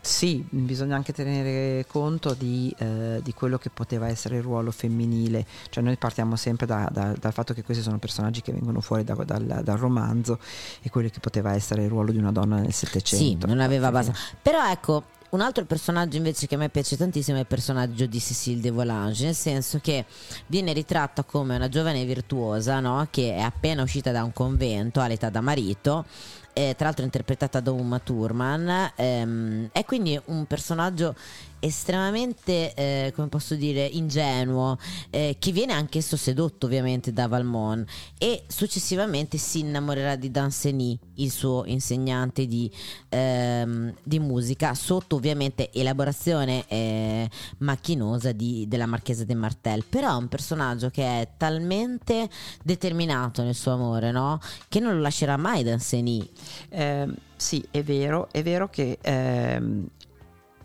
Sì, 0.00 0.44
bisogna 0.48 0.96
anche 0.96 1.12
tenere 1.12 1.84
conto 1.88 2.34
di, 2.34 2.74
eh, 2.78 3.20
di 3.22 3.32
quello 3.34 3.58
che 3.58 3.70
poteva 3.70 4.08
essere 4.08 4.36
il 4.36 4.42
ruolo 4.42 4.70
femminile, 4.70 5.44
cioè 5.70 5.82
noi 5.82 5.96
partiamo 5.96 6.36
sempre 6.36 6.66
da- 6.66 6.88
da- 6.92 7.14
dal 7.18 7.32
fatto 7.32 7.52
che 7.54 7.62
questi 7.62 7.82
sono 7.82 7.98
personaggi 7.98 8.40
che 8.40 8.52
vengono 8.52 8.80
fuori 8.80 9.04
da- 9.04 9.14
dal, 9.14 9.60
dal 9.62 9.76
romanzo 9.78 10.38
e 10.82 10.90
quello 10.90 11.08
che 11.08 11.20
poteva 11.20 11.54
essere 11.54 11.82
il 11.84 11.88
ruolo 11.88 12.12
di 12.12 12.18
una 12.18 12.32
donna 12.32 12.56
nel 12.56 12.72
Sì, 12.72 12.86
Settecento. 12.86 13.46
non 13.46 13.60
aveva 13.60 13.90
base. 13.90 14.12
Però 14.40 14.70
ecco, 14.70 15.04
un 15.30 15.40
altro 15.42 15.64
personaggio 15.64 16.16
invece 16.16 16.46
che 16.48 16.56
a 16.56 16.58
me 16.58 16.68
piace 16.70 16.96
tantissimo 16.96 17.36
è 17.36 17.40
il 17.40 17.46
personaggio 17.46 18.06
di 18.06 18.18
Cécile 18.20 18.60
de 18.60 18.70
Volange, 18.70 19.26
nel 19.26 19.34
senso 19.34 19.78
che 19.80 20.04
viene 20.46 20.72
ritratta 20.72 21.22
come 21.22 21.54
una 21.54 21.68
giovane 21.68 22.04
virtuosa, 22.04 22.80
no? 22.80 23.06
Che 23.10 23.34
è 23.34 23.40
appena 23.40 23.82
uscita 23.82 24.10
da 24.10 24.24
un 24.24 24.32
convento 24.32 25.00
all'età 25.00 25.30
da 25.30 25.40
marito. 25.40 26.04
Eh, 26.52 26.74
tra 26.76 26.86
l'altro 26.86 27.04
interpretata 27.04 27.60
da 27.60 27.70
Uma 27.72 27.98
Thurman 27.98 28.92
ehm, 28.94 29.68
è 29.72 29.84
quindi 29.84 30.20
un 30.26 30.46
personaggio 30.46 31.14
estremamente, 31.60 32.74
eh, 32.74 33.12
come 33.14 33.28
posso 33.28 33.54
dire, 33.54 33.84
ingenuo, 33.84 34.78
eh, 35.10 35.36
che 35.38 35.52
viene 35.52 35.72
anch'esso 35.72 36.16
sedotto 36.16 36.66
ovviamente 36.66 37.12
da 37.12 37.28
Valmont 37.28 37.88
e 38.18 38.44
successivamente 38.48 39.38
si 39.38 39.60
innamorerà 39.60 40.16
di 40.16 40.30
Danceny, 40.30 40.98
il 41.16 41.30
suo 41.30 41.64
insegnante 41.66 42.46
di, 42.46 42.70
ehm, 43.10 43.94
di 44.02 44.18
musica, 44.18 44.74
sotto 44.74 45.16
ovviamente 45.16 45.70
elaborazione 45.72 46.64
eh, 46.68 47.28
macchinosa 47.58 48.32
di- 48.32 48.66
della 48.66 48.86
Marchesa 48.86 49.24
de 49.24 49.34
Martel. 49.34 49.84
Però 49.84 50.10
è 50.10 50.16
un 50.16 50.28
personaggio 50.28 50.90
che 50.90 51.04
è 51.04 51.28
talmente 51.36 52.28
determinato 52.62 53.42
nel 53.42 53.54
suo 53.54 53.72
amore, 53.72 54.10
no? 54.10 54.40
Che 54.68 54.80
non 54.80 54.94
lo 54.94 55.00
lascerà 55.00 55.36
mai 55.36 55.62
Danceny. 55.62 56.28
Ehm, 56.70 57.14
sì, 57.36 57.64
è 57.70 57.82
vero, 57.82 58.28
è 58.30 58.42
vero 58.42 58.68
che 58.68 58.98
ehm, 59.00 59.86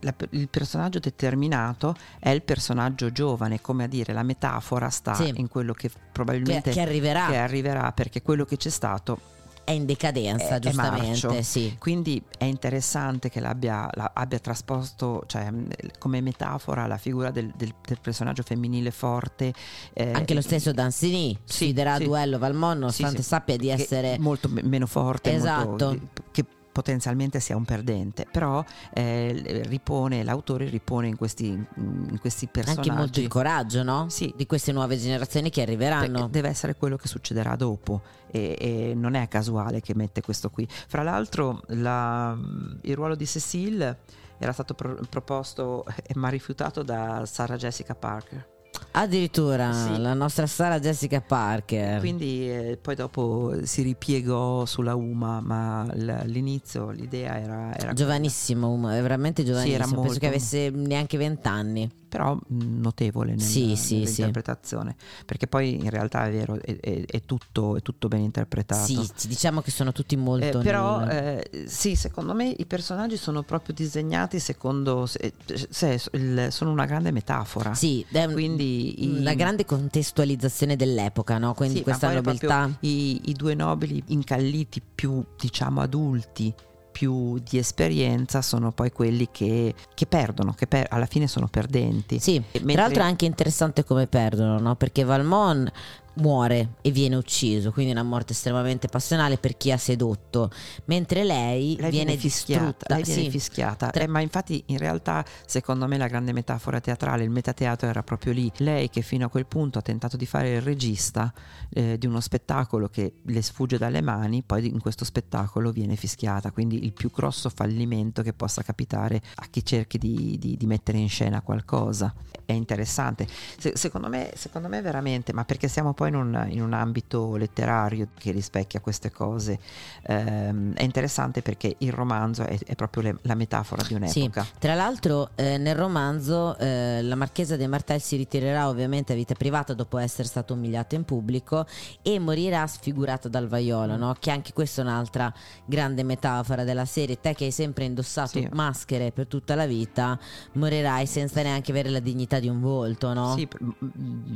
la- 0.06 0.14
il 0.32 0.48
personaggio 0.50 1.00
determinato 1.00 1.96
è 2.20 2.30
il 2.30 2.42
personaggio 2.44 3.12
giovane, 3.12 3.60
come 3.60 3.84
a 3.86 3.88
dire, 3.88 4.14
la 4.14 4.24
metafora 4.24 4.90
sta 4.90 5.14
Sì. 5.16 5.34
in 5.36 5.48
quello 5.50 5.74
che 5.74 5.90
Che, 5.90 6.00
probabilmente 6.12 6.72
che 6.72 6.80
arriverà, 6.82 7.28
che 7.28 7.38
arriverà, 7.38 7.92
perché 7.92 8.22
quello 8.22 8.46
che 8.46 8.58
c'è 8.58 8.70
stato 8.70 9.20
è 9.66 9.72
in 9.72 9.86
decadenza, 9.86 10.50
è- 10.50 10.56
è 10.56 10.60
giustamente. 10.60 11.08
marcio. 11.28 11.42
sì. 11.42 11.76
Quindi 11.80 12.22
è 12.38 12.44
interessante 12.46 13.30
che 13.30 13.40
l'abbia, 13.40 13.90
la- 13.94 14.12
abbia 14.14 14.38
trasposto, 14.40 15.24
cioè 15.26 15.50
mh, 15.50 15.68
come 15.98 16.22
metafora, 16.22 16.86
la 16.86 16.98
figura 16.98 17.32
del, 17.32 17.52
del- 17.56 17.74
del 17.84 17.98
personaggio 18.00 18.44
femminile 18.44 18.92
forte. 18.92 19.54
eh, 19.94 20.12
Anche 20.12 20.34
lo 20.36 20.42
stesso 20.42 20.72
Danceny 20.72 21.34
sì, 21.44 21.54
sfiderà 21.66 21.98
sì. 21.98 22.04
duello 22.04 22.38
Valmont, 22.38 22.78
nonostante 22.80 23.18
Sì, 23.18 23.24
sappia 23.24 23.58
di 23.58 23.68
che 23.68 23.74
essere 23.74 24.18
molto 24.20 24.50
me- 24.50 24.62
meno 24.64 24.86
forte, 24.86 25.34
Esatto. 25.34 25.68
molto- 25.68 26.00
che 26.32 26.46
potenzialmente 26.76 27.40
sia 27.40 27.56
un 27.56 27.64
perdente, 27.64 28.28
però 28.30 28.62
eh, 28.94 29.64
ripone, 29.68 30.26
l'autore 30.26 30.68
ripone 30.68 31.08
in 31.08 31.16
questi, 31.16 31.48
in 31.48 32.18
questi 32.20 32.48
personaggi. 32.48 32.90
anche 32.90 33.02
molto 33.02 33.20
il 33.22 33.30
coraggio, 33.30 33.82
no? 33.82 34.10
Sì. 34.10 34.34
Di 34.36 34.46
queste 34.46 34.74
nuove 34.74 34.98
generazioni 34.98 35.50
che 35.50 35.62
arriveranno. 35.62 36.12
Perché 36.12 36.30
deve 36.32 36.50
essere 36.50 36.76
quello 36.76 36.98
che 36.98 37.08
succederà 37.08 37.56
dopo 37.56 38.02
e, 38.30 38.58
e 38.60 38.94
non 38.94 39.14
è 39.14 39.26
casuale 39.30 39.80
che 39.80 39.96
mette 39.96 40.20
questo 40.20 40.50
qui. 40.50 40.68
Fra 40.70 41.02
l'altro 41.02 41.62
la- 41.68 42.38
il 42.82 42.94
ruolo 42.94 43.16
di 43.16 43.26
Cecile 43.26 44.00
era 44.38 44.52
stato 44.52 44.74
pro- 44.74 45.00
proposto 45.10 45.86
ma 46.16 46.28
rifiutato 46.28 46.84
da 46.84 47.26
Sarah 47.26 47.56
Jessica 47.56 47.96
Parker. 47.96 48.54
Addirittura 48.98 49.74
Sì. 49.74 49.98
la 50.00 50.14
nostra 50.14 50.48
Sara 50.48 50.80
Jessica 50.80 51.20
Parker. 51.22 52.00
Quindi 52.00 52.50
eh, 52.50 52.80
poi 52.82 52.96
dopo 52.96 53.54
si 53.64 53.82
ripiegò 53.82 54.66
sulla 54.66 54.96
UMA, 54.96 55.42
ma 55.42 55.82
all'inizio 55.82 56.92
l'idea 56.92 57.38
era, 57.40 57.78
era 57.78 57.92
Giovanissimo, 57.94 58.72
um, 58.72 58.88
è 58.90 59.02
veramente 59.02 59.44
giovanissimo. 59.44 59.76
era 59.76 59.84
Penso 59.86 60.02
molto- 60.02 60.20
che 60.20 60.28
avesse 60.28 60.70
neanche 60.70 61.18
vent'anni. 61.18 61.90
Però 62.16 62.38
notevole 62.48 63.32
nel- 63.32 63.42
Sì, 63.42 63.76
sì, 63.76 63.96
nell'interpretazione, 64.00 64.96
perché 65.26 65.48
poi 65.48 65.74
in 65.84 65.90
realtà 65.90 66.26
è 66.28 66.32
vero, 66.32 66.56
è, 66.62 66.80
è- 66.80 67.06
è 67.06 67.22
tutto, 67.26 67.76
è 67.76 67.82
tutto 67.82 68.08
ben 68.08 68.22
interpretato. 68.22 68.86
Sì, 68.86 69.10
ci 69.18 69.28
diciamo 69.28 69.60
che 69.60 69.70
sono 69.70 69.92
tutti 69.92 70.16
molto. 70.16 70.60
Eh, 70.62 70.64
però 70.64 71.00
nel- 71.00 71.10
eh, 71.52 71.66
sì, 71.68 71.96
secondo 71.96 72.34
me 72.34 72.48
i 72.58 72.66
personaggi 72.66 73.18
sono 73.18 73.44
proprio 73.44 73.76
disegnati 73.76 74.40
secondo 74.40 75.06
se, 75.06 75.34
se- 75.70 76.02
il- 76.14 76.48
sono 76.52 76.72
una 76.72 76.86
grande 76.86 77.12
metafora. 77.12 77.74
sì, 77.74 78.06
un- 78.28 78.32
quindi 78.32 79.04
i- 79.04 79.20
una 79.20 79.34
grande 79.34 79.66
contestualizzazione 79.66 80.78
dell'epoca, 80.78 81.38
no? 81.38 81.54
Quindi 81.54 81.78
Sì, 81.80 81.84
questa 81.84 82.14
nobiltà. 82.14 82.70
I, 82.80 83.22
i 83.30 83.34
due 83.34 83.56
nobili 83.56 84.02
incalliti 84.08 84.82
più 84.96 85.22
diciamo 85.38 85.82
adulti 85.82 86.54
più 86.96 87.40
di 87.40 87.58
esperienza 87.58 88.42
sono 88.42 88.72
poi 88.72 88.90
quelli 88.94 89.28
che, 89.30 89.76
che 89.94 90.06
perdono, 90.06 90.54
che 90.54 90.66
per- 90.66 90.88
alla 90.90 91.06
fine 91.08 91.28
sono 91.28 91.50
perdenti. 91.50 92.20
Sì, 92.20 92.42
Mentre- 92.54 92.72
tra 92.74 92.82
l'altro 92.84 93.02
è 93.02 93.06
anche 93.06 93.26
interessante 93.26 93.84
come 93.84 94.08
perdono, 94.08 94.58
no? 94.60 94.76
Perché 94.76 95.04
Valmont 95.04 95.70
muore 96.16 96.76
e 96.82 96.92
viene 96.92 97.16
ucciso, 97.16 97.72
quindi 97.72 97.92
una 97.92 98.04
morte 98.04 98.34
estremamente 98.34 98.88
passionale 98.88 99.38
per 99.38 99.58
chi 99.58 99.72
ha 99.72 99.78
sedotto, 99.78 100.50
mentre 100.86 101.24
lei, 101.24 101.76
lei 101.80 101.92
viene, 101.92 102.18
fischiata, 102.18 102.94
lei 102.94 103.04
viene 103.04 103.24
sì. 103.24 103.30
fischiata. 103.30 103.90
Tra- 103.90 104.04
Eh, 104.04 104.08
ma 104.08 104.22
infatti 104.22 104.64
in 104.68 104.78
realtà 104.78 105.24
secondo 105.46 105.88
me 105.88 105.98
la 105.98 106.08
grande 106.08 106.32
metafora 106.34 106.80
teatrale, 106.80 107.24
il 107.24 107.30
metateatro 107.30 107.88
era 107.88 108.04
proprio 108.04 108.34
lì. 108.34 108.52
Lei 108.58 108.90
che 108.90 109.02
fino 109.02 109.26
a 109.26 109.30
quel 109.30 109.46
punto 109.46 109.80
ha 109.80 109.82
tentato 109.82 110.18
di 110.18 110.26
fare 110.26 110.56
il 110.56 110.62
regista 110.62 111.34
eh, 111.70 111.98
di 111.98 112.06
uno 112.08 112.20
spettacolo 112.22 112.88
che 112.88 113.14
le 113.24 113.42
sfugge 113.42 113.78
dalle 113.78 114.02
mani, 114.02 114.44
poi 114.44 114.68
in 114.68 114.80
questo 114.80 115.04
spettacolo 115.06 115.72
viene 115.72 115.96
fischiata, 115.96 116.52
quindi 116.52 116.84
il 116.86 116.94
più 116.94 117.10
grosso 117.12 117.50
fallimento 117.50 118.22
che 118.22 118.34
possa 118.34 118.62
capitare 118.64 119.22
a 119.36 119.48
chi 119.50 119.64
cerchi 119.66 119.98
di, 119.98 120.38
di- 120.40 120.56
di 120.58 120.66
mettere 120.66 120.98
in 120.98 121.10
scena 121.10 121.42
qualcosa. 121.42 122.14
È 122.46 122.52
interessante. 122.54 123.28
Se- 123.58 123.74
secondo, 123.76 124.08
me, 124.08 124.32
secondo 124.36 124.68
me 124.68 124.82
veramente, 124.82 125.34
ma 125.34 125.44
perché 125.46 125.68
siamo 125.68 125.94
poi 125.94 126.05
in 126.08 126.16
un, 126.16 126.46
in 126.50 126.62
un 126.62 126.74
ambito 126.74 127.36
letterario 127.36 128.08
che 128.18 128.32
rispecchia 128.32 128.80
queste 128.80 129.12
cose, 129.12 129.60
ehm, 130.04 130.74
è 130.74 130.84
interessante 130.84 131.42
perché 131.42 131.76
il 131.80 131.92
romanzo 131.92 132.44
è, 132.44 132.58
è 132.66 132.76
proprio 132.76 133.04
le- 133.04 133.18
la 133.22 133.36
metafora 133.36 133.84
di 133.84 133.94
un'epoca. 133.94 134.46
Tra 134.60 134.74
l'altro 134.76 135.30
eh, 135.36 135.58
nel 135.58 135.76
romanzo 135.76 136.58
eh, 136.58 137.02
la 137.02 137.16
marchesa 137.16 137.56
de 137.56 137.68
Martel 137.68 138.02
si 138.02 138.16
ritirerà 138.16 138.68
ovviamente 138.68 139.14
a 139.14 139.16
vita 139.16 139.34
privata 139.34 139.74
dopo 139.74 139.98
essere 139.98 140.28
stata 140.28 140.54
umiliata 140.54 140.96
in 140.96 141.04
pubblico 141.04 141.66
e 142.02 142.20
morirà 142.20 142.66
sfigurata 142.68 143.28
dal 143.30 143.48
vaiolo, 143.48 143.96
no? 143.98 144.16
che 144.20 144.32
anche 144.32 144.54
questa 144.54 144.82
è 144.82 144.86
un'altra 144.86 145.34
grande 145.66 146.04
metafora 146.04 146.64
della 146.64 146.86
serie. 146.86 147.20
Te 147.20 147.34
che 147.34 147.46
hai 147.46 147.52
sempre 147.52 147.86
indossato 147.86 148.40
Sì. 148.40 148.48
maschere 148.52 149.12
per 149.12 149.28
tutta 149.28 149.56
la 149.56 149.66
vita, 149.66 150.18
morirai 150.54 151.06
senza 151.06 151.42
neanche 151.42 151.72
avere 151.72 151.90
la 151.90 152.00
dignità 152.00 152.40
di 152.40 152.48
un 152.50 152.60
volto, 152.60 153.14
no? 153.14 153.34
Sì, 153.36 153.48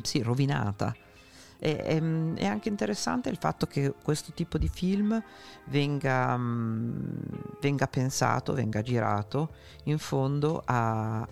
sì, 0.03 0.21
rovinata. 0.21 0.95
E- 1.59 1.81
ehm, 1.83 2.35
È 2.37 2.45
anche 2.45 2.69
interessante 2.69 3.29
il 3.29 3.37
fatto 3.37 3.65
che 3.67 3.93
questo 4.03 4.31
tipo 4.33 4.57
di 4.57 4.69
film 4.69 5.21
venga, 5.65 6.37
mm, 6.37 7.17
venga 7.61 7.87
pensato, 7.87 8.53
venga 8.53 8.81
girato 8.81 9.53
in 9.85 9.97
fondo 9.99 10.61
a- 10.65 11.27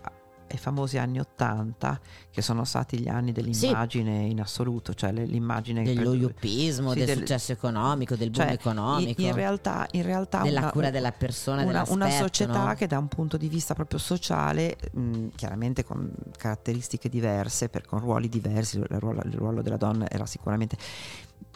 ai 0.49 0.57
famosi 0.57 0.97
anni 0.97 1.19
Ottanta, 1.19 1.99
che 2.29 2.41
sono 2.41 2.63
stati 2.63 2.99
gli 2.99 3.07
anni 3.07 3.31
dell'immagine 3.31 4.25
in 4.25 4.39
assoluto, 4.41 4.93
cioè 4.93 5.11
l'immagine 5.11 5.83
dello 5.83 6.13
yupismo, 6.13 6.91
sì, 6.91 6.97
del, 6.99 7.05
del- 7.07 7.17
successo 7.17 7.51
economico, 7.51 8.15
del 8.15 8.29
boom 8.29 8.45
cioè, 8.45 8.53
economico, 8.53 9.21
In, 9.21 9.27
in 9.27 9.33
realtà, 9.33 9.87
in 9.91 10.03
realtà 10.03 10.41
della 10.43 10.59
una- 10.61 10.71
cura 10.71 10.89
della 10.89 11.11
persona, 11.11 11.63
una, 11.63 11.83
una 11.87 12.09
società 12.09 12.65
no? 12.67 12.73
che 12.73 12.87
da 12.87 12.97
un 12.97 13.07
punto 13.07 13.37
di 13.37 13.47
vista 13.49 13.73
proprio 13.73 13.99
sociale, 13.99 14.77
mh, 14.91 15.27
chiaramente 15.35 15.83
con 15.83 16.11
caratteristiche 16.37 17.09
diverse, 17.09 17.69
per- 17.69 17.85
con 17.85 17.99
ruoli 17.99 18.29
diversi, 18.29 18.77
il 18.77 18.85
ruolo, 18.87 19.21
il 19.25 19.33
ruolo 19.33 19.61
della 19.61 19.77
donna 19.77 20.09
era 20.09 20.25
sicuramente... 20.25 20.77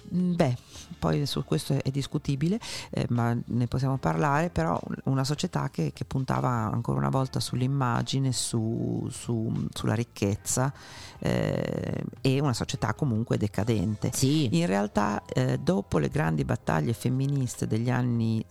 mh, 0.09 0.33
Beh, 0.35 0.57
poi 0.99 1.25
su 1.25 1.43
questo 1.43 1.73
è, 1.81 1.89
discutibile, 1.89 2.59
eh, 2.91 3.05
ma 3.09 3.35
ne 3.43 3.67
possiamo 3.67 3.97
parlare, 3.97 4.49
però 4.49 4.79
un- 4.83 4.95
una 5.05 5.23
società 5.23 5.69
che, 5.69 5.91
che 5.93 6.05
puntava 6.05 6.49
ancora 6.49 6.97
una 6.99 7.09
volta 7.09 7.39
sull'immagine, 7.39 8.31
su- 8.31 9.07
su- 9.09 9.67
sulla 9.73 9.93
ricchezza 9.93 10.71
eh, 11.19 12.03
e 12.21 12.39
una 12.39 12.53
società 12.53 12.93
comunque 12.93 13.37
decadente. 13.37 14.11
Sì, 14.13 14.57
In 14.57 14.65
realtà, 14.65 15.23
eh, 15.25 15.57
dopo 15.57 15.97
le 15.97 16.09
grandi 16.09 16.43
battaglie 16.45 16.93
femministe 16.93 17.67
degli 17.67 17.89
anni 17.89 18.43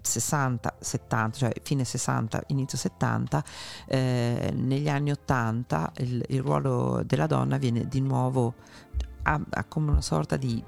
60, 0.00 0.76
70, 0.80 1.36
cioè 1.38 1.52
fine 1.62 1.84
60, 1.84 2.42
inizio 2.48 2.76
70, 2.76 3.42
eh, 3.86 4.52
negli 4.54 4.88
anni 4.88 5.10
80 5.10 5.92
il, 5.98 6.22
il 6.28 6.42
ruolo 6.42 7.02
della 7.06 7.26
donna 7.26 7.56
viene 7.56 7.88
di 7.88 8.00
nuovo 8.00 8.54
ha, 9.22 9.40
ha 9.48 9.64
come 9.64 9.90
una 9.92 10.02
sorta 10.02 10.36
di 10.36 10.62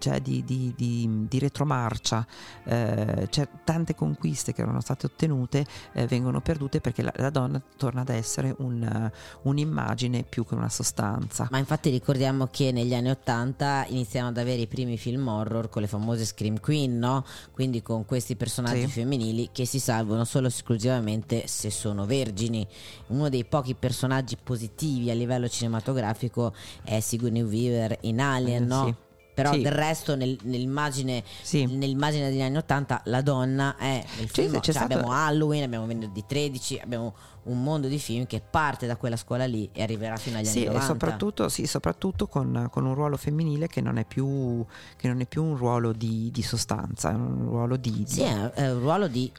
cioè 0.00 0.20
di, 0.20 0.42
di- 0.44 0.72
di- 0.76 1.26
di 1.28 1.38
retromarcia, 1.38 2.26
eh, 2.64 3.28
cioè 3.30 3.46
tante 3.62 3.94
conquiste 3.94 4.52
che 4.52 4.62
erano 4.62 4.80
state 4.80 5.06
ottenute 5.06 5.64
eh, 5.92 6.06
vengono 6.06 6.40
perdute 6.40 6.80
perché 6.80 7.02
la, 7.02 7.12
la 7.16 7.30
donna 7.30 7.62
torna 7.76 8.00
ad 8.00 8.08
essere 8.08 8.52
un, 8.58 8.82
eh, 8.82 9.12
un'immagine 9.42 10.24
più 10.24 10.44
che 10.44 10.54
una 10.54 10.68
sostanza. 10.68 11.46
Ma 11.50 11.58
infatti 11.58 11.90
ricordiamo 11.90 12.48
che 12.50 12.72
negli 12.72 12.94
anni 12.94 13.10
Ottanta 13.10 13.84
iniziamo 13.88 14.28
ad 14.28 14.38
avere 14.38 14.62
i 14.62 14.66
primi 14.66 14.96
film 14.96 15.28
horror 15.28 15.68
con 15.68 15.82
le 15.82 15.88
famose 15.88 16.24
Scream 16.24 16.58
Queen, 16.60 16.98
no? 16.98 17.24
Quindi 17.52 17.82
con 17.82 18.04
questi 18.06 18.36
personaggi 18.36 18.82
Sì. 18.86 18.88
femminili 18.88 19.50
che 19.52 19.66
si 19.66 19.78
salvano 19.78 20.24
solo 20.24 20.46
e 20.46 20.48
esclusivamente 20.48 21.46
se 21.46 21.70
sono 21.70 22.06
vergini. 22.06 22.66
Uno 23.08 23.28
dei 23.28 23.44
pochi 23.44 23.74
personaggi 23.74 24.36
positivi 24.42 25.10
a 25.10 25.14
livello 25.14 25.48
cinematografico 25.48 26.54
è 26.82 27.00
Sigourney 27.00 27.42
Weaver 27.42 27.98
in 28.02 28.20
Alien, 28.20 28.62
Eh, 28.62 28.66
no? 28.66 28.84
sì. 28.86 28.94
Però 29.42 29.52
Sì. 29.54 29.62
del 29.62 29.72
resto 29.72 30.14
nel- 30.16 30.38
nell'immagine, 30.42 31.22
Sì. 31.42 31.64
nell'immagine 31.66 32.28
degli 32.28 32.42
anni 32.42 32.56
Ottanta 32.58 33.00
la 33.04 33.22
donna 33.22 33.76
è 33.76 34.04
nel 34.18 34.26
Sì, 34.30 34.42
film, 34.42 34.60
cioè 34.60 34.74
stato- 34.74 34.92
abbiamo 34.92 35.12
Halloween, 35.12 35.62
abbiamo 35.62 35.86
Venerdì 35.86 36.24
13, 36.26 36.78
abbiamo 36.78 37.14
un 37.44 37.62
mondo 37.62 37.88
di 37.88 37.98
film 37.98 38.26
che 38.26 38.40
parte 38.42 38.86
da 38.86 38.96
quella 38.96 39.16
scuola 39.16 39.46
lì 39.46 39.68
e 39.72 39.82
arriverà 39.82 40.16
fino 40.16 40.36
agli 40.36 40.44
Sì, 40.44 40.58
anni 40.58 40.62
e 40.62 40.66
90. 40.66 40.86
soprattutto, 40.86 41.48
sì, 41.48 41.66
soprattutto 41.66 42.26
con, 42.26 42.68
con 42.70 42.84
un 42.84 42.94
ruolo 42.94 43.16
femminile 43.16 43.66
che 43.66 43.80
non 43.80 43.96
è 43.96 44.04
più, 44.04 44.64
che 44.96 45.08
non 45.08 45.20
è 45.20 45.26
più 45.26 45.42
un 45.42 45.56
ruolo 45.56 45.92
di, 45.92 46.30
di 46.30 46.42
sostanza, 46.42 47.10
è 47.10 47.14
un 47.14 47.46
ruolo 47.46 47.76
di, 47.76 47.90
di- 47.90 48.06
Sì, 48.06 48.22
è, 48.22 48.50
è 48.50 48.70
un 48.72 48.80
ruolo 48.80 49.08
di 49.08 49.30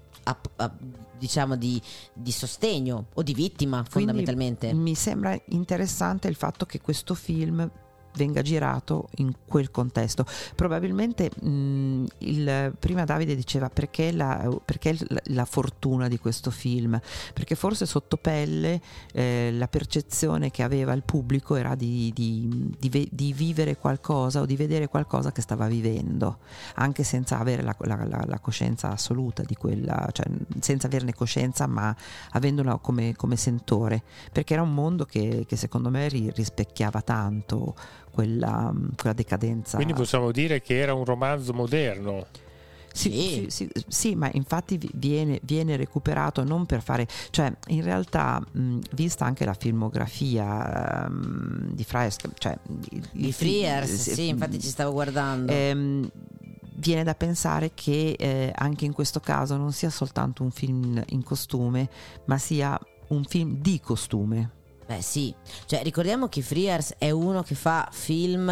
diciamo 1.17 1.55
di, 1.55 1.79
di 2.13 2.31
sostegno 2.31 3.07
o 3.13 3.21
di 3.23 3.33
vittima 3.33 3.77
Quindi 3.89 4.11
fondamentalmente. 4.11 4.73
Mi 4.73 4.95
sembra 4.95 5.37
interessante 5.49 6.27
il 6.27 6.35
fatto 6.35 6.65
che 6.65 6.79
questo 6.81 7.13
film 7.13 7.69
venga 8.15 8.41
girato 8.41 9.09
in 9.17 9.33
quel 9.45 9.71
contesto. 9.71 10.25
Probabilmente 10.55 11.29
mh, 11.41 12.05
il, 12.19 12.75
prima 12.79 13.03
Davide 13.05 13.35
diceva 13.35 13.69
perché, 13.69 14.11
la, 14.11 14.49
perché 14.63 14.97
la, 15.25 15.45
fortuna 15.45 16.07
di 16.07 16.17
questo 16.17 16.51
film, 16.51 16.99
perché 17.33 17.55
forse 17.55 17.85
sotto 17.85 18.17
pelle 18.17 18.81
eh, 19.13 19.51
la 19.53 19.67
percezione 19.67 20.51
che 20.51 20.63
aveva 20.63 20.93
il 20.93 21.03
pubblico 21.03 21.55
era 21.55 21.75
di, 21.75 22.11
di- 22.13 22.73
di 22.77 22.89
di 23.11 23.33
vivere 23.33 23.77
qualcosa 23.77 24.41
o 24.41 24.45
di 24.45 24.55
vedere 24.55 24.87
qualcosa 24.87 25.31
che 25.31 25.41
stava 25.41 25.67
vivendo, 25.67 26.39
anche 26.75 27.03
senza 27.03 27.39
avere 27.39 27.63
la, 27.63 27.75
la- 27.79 28.05
la- 28.25 28.39
coscienza 28.39 28.91
assoluta 28.91 29.43
di 29.43 29.55
quella, 29.55 30.07
cioè 30.11 30.25
senza 30.59 30.87
averne 30.87 31.13
coscienza 31.13 31.67
ma 31.67 31.95
avendola 32.31 32.77
come, 32.77 33.15
come 33.15 33.35
sentore, 33.35 34.03
perché 34.31 34.53
era 34.53 34.61
un 34.61 34.73
mondo 34.73 35.05
che, 35.05 35.45
che 35.47 35.55
secondo 35.55 35.89
me 35.89 36.07
ri- 36.07 36.31
rispecchiava 36.33 37.01
tanto 37.01 37.75
quella, 38.11 38.71
quella 38.95 39.13
decadenza. 39.15 39.75
Quindi 39.77 39.93
possiamo 39.93 40.31
dire 40.31 40.61
che 40.61 40.77
era 40.77 40.93
un 40.93 41.05
romanzo 41.05 41.53
moderno. 41.53 42.27
Sì, 42.93 43.09
Sì. 43.09 43.45
sì, 43.49 43.71
sì, 43.87 44.15
ma 44.15 44.29
infatti 44.33 44.77
vi- 44.77 44.91
viene, 44.93 45.39
viene 45.43 45.77
recuperato 45.77 46.43
non 46.43 46.65
per 46.65 46.81
fare, 46.81 47.07
cioè 47.29 47.49
in 47.67 47.83
realtà 47.83 48.41
mh, 48.51 48.79
vista 48.95 49.23
anche 49.23 49.45
la 49.45 49.53
filmografia 49.53 51.05
ehm, 51.05 51.71
di 51.73 51.83
Friars, 51.85 52.17
cioè 52.37 52.57
Di 53.13 53.31
Friars, 53.31 53.93
sì, 54.01 54.13
sì, 54.13 54.27
infatti 54.27 54.59
ci 54.59 54.67
stavo 54.67 54.91
guardando. 54.91 55.53
ehm, 55.53 56.11
viene 56.75 57.03
da 57.03 57.13
pensare 57.15 57.71
che 57.73 58.15
eh, 58.17 58.51
anche 58.55 58.83
in 58.83 58.91
questo 58.91 59.21
caso 59.21 59.55
non 59.55 59.71
sia 59.71 59.89
soltanto 59.89 60.43
un 60.43 60.51
film 60.51 61.01
in 61.09 61.23
costume, 61.23 61.89
ma 62.25 62.37
sia 62.37 62.77
un 63.09 63.23
film 63.23 63.55
di 63.61 63.79
costume. 63.79 64.51
Beh 64.91 65.01
sì, 65.01 65.33
cioè 65.67 65.83
ricordiamo 65.83 66.27
che 66.27 66.41
Friars 66.41 66.95
è 66.97 67.11
uno 67.11 67.43
che 67.43 67.55
fa 67.55 67.87
film 67.93 68.47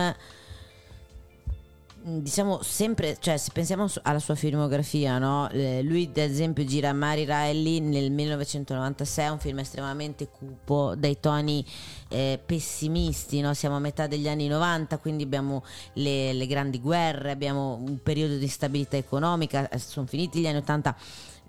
mh, 2.03 2.17
diciamo 2.19 2.61
sempre, 2.63 3.17
cioè 3.19 3.35
se 3.35 3.49
pensiamo 3.53 3.87
alla 4.03 4.19
sua 4.19 4.35
filmografia, 4.35 5.17
no? 5.17 5.49
Eh, 5.49 5.81
lui 5.83 6.05
ad 6.05 6.15
esempio 6.15 6.63
gira 6.63 6.93
Mary 6.93 7.25
Riley 7.25 7.81
nel 7.81 8.09
1996, 8.09 9.29
un 9.29 9.39
film 9.39 9.59
estremamente 9.59 10.29
cupo, 10.29 10.93
dai 10.95 11.19
toni 11.19 11.65
eh, 12.07 12.39
pessimisti, 12.45 13.41
no? 13.41 13.53
siamo 13.53 13.75
a 13.75 13.79
metà 13.79 14.07
degli 14.07 14.29
anni 14.29 14.47
90, 14.47 14.97
quindi 14.99 15.23
abbiamo 15.23 15.65
le, 15.95 16.31
le 16.31 16.47
grandi 16.47 16.79
guerre, 16.79 17.31
abbiamo 17.31 17.73
un 17.85 18.01
periodo 18.01 18.37
di 18.37 18.43
instabilità 18.43 18.95
economica, 18.95 19.67
eh, 19.67 19.77
sono 19.77 20.05
finiti 20.05 20.39
gli 20.39 20.47
anni 20.47 20.59
80. 20.59 20.95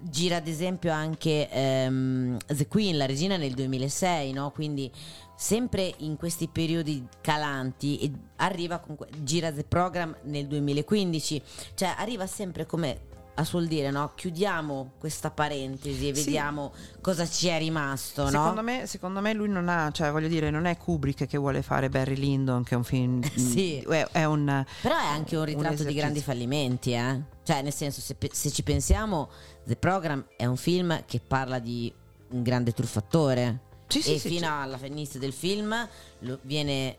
Gira 0.03 0.36
ad 0.36 0.46
esempio 0.48 0.92
anche 0.92 1.48
ehm, 1.51 2.36
The 2.46 2.66
Queen, 2.68 2.96
la 2.96 3.07
regina 3.07 3.36
nel 3.36 3.53
2006, 3.53 4.32
no? 4.32 4.51
quindi 4.51 4.90
sempre 5.36 5.92
in 5.98 6.16
questi 6.16 6.48
periodi 6.48 7.07
calanti 7.20 7.98
e 7.98 8.11
arriva 8.36 8.78
con 8.78 8.96
gira 9.18 9.53
The 9.53 9.64
Program 9.64 10.16
nel 10.24 10.46
2015, 10.46 11.42
cioè 11.74 11.94
arriva 11.98 12.26
sempre 12.26 12.66
come 12.66 13.09
a 13.34 13.44
suol 13.44 13.66
dire, 13.68 13.90
no? 13.90 14.12
Chiudiamo 14.14 14.92
questa 14.98 15.30
parentesi 15.30 16.09
e 16.09 16.14
Sì. 16.14 16.24
vediamo 16.24 16.72
cosa 17.01 17.26
ci 17.26 17.46
è 17.48 17.57
rimasto, 17.59 18.26
Secondo 18.28 18.57
no? 18.57 18.62
me, 18.62 18.86
secondo 18.86 19.20
me 19.20 19.32
lui 19.32 19.48
non 19.48 19.68
ha, 19.70 19.90
cioè 19.92 20.11
voglio 20.11 20.28
dire, 20.28 20.51
non 20.51 20.66
è 20.66 20.76
Kubrick 20.76 21.26
che 21.26 21.38
vuole 21.38 21.62
fare 21.62 21.88
Barry 21.88 22.16
Lyndon, 22.16 22.64
che 22.64 22.74
è 22.74 22.76
un 22.76 22.84
film. 22.84 23.22
Sì. 23.34 23.78
È, 23.78 24.09
è 24.12 24.24
un. 24.24 24.62
Però 24.82 24.94
è 24.94 25.07
anche 25.07 25.36
un 25.36 25.44
ritratto 25.44 25.68
di 25.68 25.72
esercizio. 25.74 26.01
grandi 26.01 26.20
fallimenti, 26.20 26.92
eh? 26.92 27.20
Cioè, 27.51 27.62
nel 27.62 27.74
senso, 27.74 28.01
se, 28.01 28.16
se 28.30 28.53
ci 28.53 28.62
pensiamo, 28.62 29.28
The 29.64 29.74
Program 29.74 30.24
è 30.36 30.46
un 30.46 30.57
film 30.57 31.05
che 31.05 31.18
parla 31.18 31.59
di 31.59 31.92
un 32.28 32.44
grande 32.44 32.70
truffatore. 32.70 33.59
Sì, 33.88 34.03
sì, 34.03 34.14
e 34.14 34.18
sì, 34.20 34.28
fino 34.28 34.46
sì. 34.46 34.53
alla 34.53 34.78
inizio 34.86 35.18
del 35.18 35.32
film 35.32 35.88
lo- 36.20 36.38
viene 36.42 36.98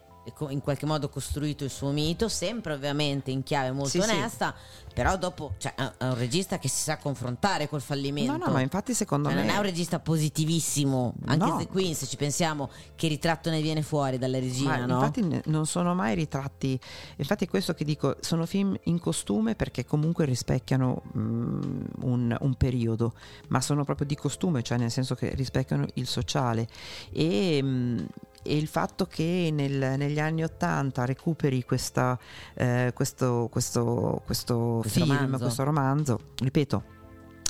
in 0.49 0.61
qualche 0.61 0.85
modo 0.85 1.09
costruito 1.09 1.63
il 1.63 1.69
suo 1.71 1.89
mito, 1.91 2.29
sempre 2.29 2.73
ovviamente 2.73 3.31
in 3.31 3.41
chiave 3.43 3.71
molto 3.71 3.89
Sì, 3.89 4.01
sì. 4.01 4.09
onesta, 4.09 4.53
però 4.93 5.17
dopo 5.17 5.53
cioè, 5.57 5.73
è 5.73 6.03
un 6.05 6.15
regista 6.15 6.59
che 6.59 6.67
si 6.67 6.83
sa 6.83 6.97
confrontare 6.97 7.67
col 7.67 7.81
fallimento. 7.81 8.31
No, 8.37 8.45
no, 8.45 8.51
ma 8.51 8.61
infatti 8.61 8.93
secondo 8.93 9.29
Cioè, 9.29 9.37
me. 9.39 9.45
non 9.45 9.55
è 9.55 9.57
un 9.57 9.63
regista 9.63 9.99
positivissimo, 9.99 11.13
anche 11.25 11.45
No. 11.45 11.57
The 11.57 11.67
Queen, 11.67 11.95
se 11.95 12.05
ci 12.05 12.17
pensiamo, 12.17 12.69
che 12.95 13.07
ritratto 13.07 13.49
ne 13.49 13.61
viene 13.61 13.81
fuori 13.81 14.17
dalla 14.17 14.39
regina, 14.39 14.77
Ma 14.77 14.85
no? 14.85 14.93
infatti 14.99 15.21
ne- 15.23 15.41
non 15.45 15.65
sono 15.65 15.93
mai 15.95 16.13
ritratti, 16.15 16.79
infatti 17.17 17.45
è 17.45 17.47
questo 17.47 17.73
che 17.73 17.83
dico, 17.83 18.17
sono 18.19 18.45
film 18.45 18.77
in 18.83 18.99
costume 18.99 19.55
perché 19.55 19.85
comunque 19.85 20.25
rispecchiano 20.25 21.01
mm, 21.17 21.81
un, 22.01 22.37
un 22.39 22.53
periodo, 22.55 23.13
ma 23.49 23.59
sono 23.61 23.83
proprio 23.83 24.05
di 24.05 24.15
costume, 24.15 24.61
cioè 24.61 24.77
nel 24.77 24.91
senso 24.91 25.15
che 25.15 25.33
rispecchiano 25.33 25.85
il 25.95 26.07
sociale 26.07 26.67
e, 27.11 27.59
mm, 27.61 27.99
e 28.43 28.57
il 28.57 28.67
fatto 28.67 29.05
che 29.05 29.49
nel- 29.51 29.95
negli 29.97 30.19
anni 30.19 30.43
Ottanta 30.43 31.05
recuperi 31.05 31.63
questa, 31.63 32.17
eh, 32.55 32.91
questo, 32.93 33.47
questo, 33.51 34.21
questo, 34.25 34.79
Questo 34.81 34.99
film, 35.05 35.15
romanzo. 35.17 35.37
questo 35.43 35.63
romanzo, 35.63 36.19
ripeto, 36.37 36.83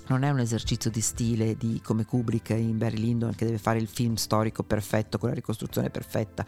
non 0.08 0.24
è 0.24 0.30
un 0.30 0.40
esercizio 0.40 0.90
di 0.90 1.02
stile 1.02 1.56
di, 1.56 1.80
come 1.84 2.06
Kubrick 2.06 2.50
in 2.50 2.78
Barry 2.78 2.98
Lyndon 2.98 3.34
che 3.36 3.46
deve 3.46 3.58
fare 3.58 3.80
il 3.80 3.88
film 3.88 4.16
storico 4.16 4.64
perfetto 4.64 5.18
con 5.18 5.30
la 5.30 5.36
ricostruzione 5.36 5.90
perfetta. 5.90 6.46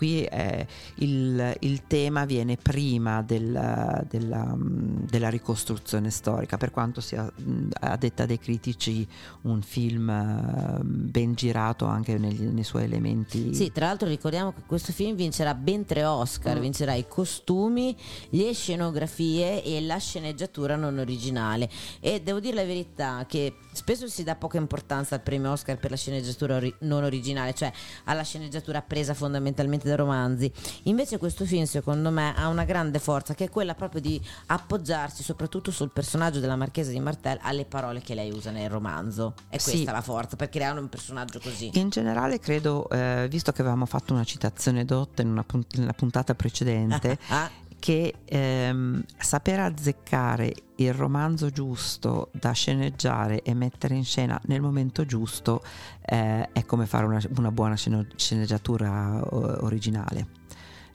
Qui 0.00 0.24
eh, 0.24 0.66
il, 0.94 1.56
il 1.60 1.86
tema 1.86 2.24
viene 2.24 2.56
prima 2.56 3.20
della, 3.20 4.02
della, 4.08 4.44
mh, 4.46 5.08
della 5.10 5.28
ricostruzione 5.28 6.08
storica, 6.08 6.56
per 6.56 6.70
quanto 6.70 7.02
sia 7.02 7.22
mh, 7.24 7.66
a 7.80 7.96
detta 7.96 8.24
dei 8.24 8.38
critici 8.38 9.06
un 9.42 9.60
film 9.60 10.08
eh, 10.08 10.78
ben 10.82 11.34
girato 11.34 11.84
anche 11.84 12.16
negli- 12.16 12.44
nei 12.46 12.64
suoi 12.64 12.84
elementi. 12.84 13.52
Sì, 13.54 13.72
tra 13.72 13.88
l'altro 13.88 14.08
ricordiamo 14.08 14.54
che 14.54 14.62
questo 14.66 14.90
film 14.92 15.14
vincerà 15.16 15.52
ben 15.54 15.84
tre 15.84 16.02
Oscar, 16.04 16.56
Mm. 16.56 16.60
vincerà 16.62 16.94
i 16.94 17.04
costumi, 17.06 17.94
le 18.30 18.54
scenografie 18.54 19.62
e 19.62 19.82
la 19.82 19.98
sceneggiatura 19.98 20.76
non 20.76 20.96
originale. 20.96 21.68
E 22.00 22.22
devo 22.22 22.40
dire 22.40 22.54
la 22.54 22.64
verità 22.64 23.26
che 23.28 23.52
spesso 23.72 24.08
si 24.08 24.22
dà 24.24 24.34
poca 24.36 24.58
importanza 24.58 25.14
al 25.14 25.20
premio 25.22 25.50
Oscar 25.52 25.78
per 25.78 25.90
la 25.90 25.96
sceneggiatura 25.96 26.56
ori- 26.56 26.74
non 26.80 27.04
originale, 27.04 27.54
cioè 27.54 27.72
alla 28.04 28.22
sceneggiatura 28.22 28.82
presa 28.82 29.14
fondamentalmente 29.14 29.88
da 29.88 29.96
romanzi. 29.96 30.50
Invece 30.84 31.18
questo 31.18 31.44
film 31.44 31.64
secondo 31.64 32.10
me 32.10 32.34
ha 32.34 32.48
una 32.48 32.64
grande 32.64 32.98
forza 32.98 33.34
che 33.34 33.44
è 33.44 33.48
quella 33.50 33.74
proprio 33.74 34.00
di 34.00 34.20
appoggiarsi 34.46 35.22
soprattutto 35.22 35.70
sul 35.70 35.90
personaggio 35.90 36.40
della 36.40 36.56
Marchesa 36.56 36.90
di 36.90 37.00
Martel 37.00 37.38
alle 37.42 37.64
parole 37.64 38.00
che 38.00 38.14
lei 38.14 38.30
usa 38.30 38.50
nel 38.50 38.68
romanzo. 38.70 39.34
È 39.48 39.58
Sì. 39.58 39.70
questa 39.72 39.92
la 39.92 40.00
forza 40.02 40.36
per 40.36 40.48
creare 40.48 40.78
un 40.78 40.88
personaggio 40.88 41.40
così. 41.40 41.70
In 41.74 41.88
generale 41.88 42.38
credo, 42.38 42.88
eh, 42.90 43.26
visto 43.30 43.52
che 43.52 43.60
avevamo 43.62 43.86
fatto 43.86 44.12
una 44.12 44.24
citazione 44.24 44.84
dotta 44.84 45.22
in 45.22 45.28
una, 45.28 45.44
punt- 45.44 45.76
nella 45.76 45.92
puntata 45.92 46.34
precedente, 46.34 47.18
Ah, 47.28 47.48
che 47.80 48.14
ehm, 48.24 49.02
saper 49.16 49.58
azzeccare 49.60 50.54
il 50.76 50.94
romanzo 50.94 51.50
giusto 51.50 52.30
da 52.32 52.52
sceneggiare 52.52 53.42
e 53.42 53.54
mettere 53.54 53.96
in 53.96 54.04
scena 54.04 54.40
nel 54.44 54.60
momento 54.60 55.04
giusto 55.04 55.62
eh, 56.04 56.48
è 56.52 56.64
come 56.64 56.86
fare 56.86 57.06
una, 57.06 57.20
una 57.36 57.50
buona 57.50 57.74
sceneggiatura 57.74 59.20
originale. 59.64 60.39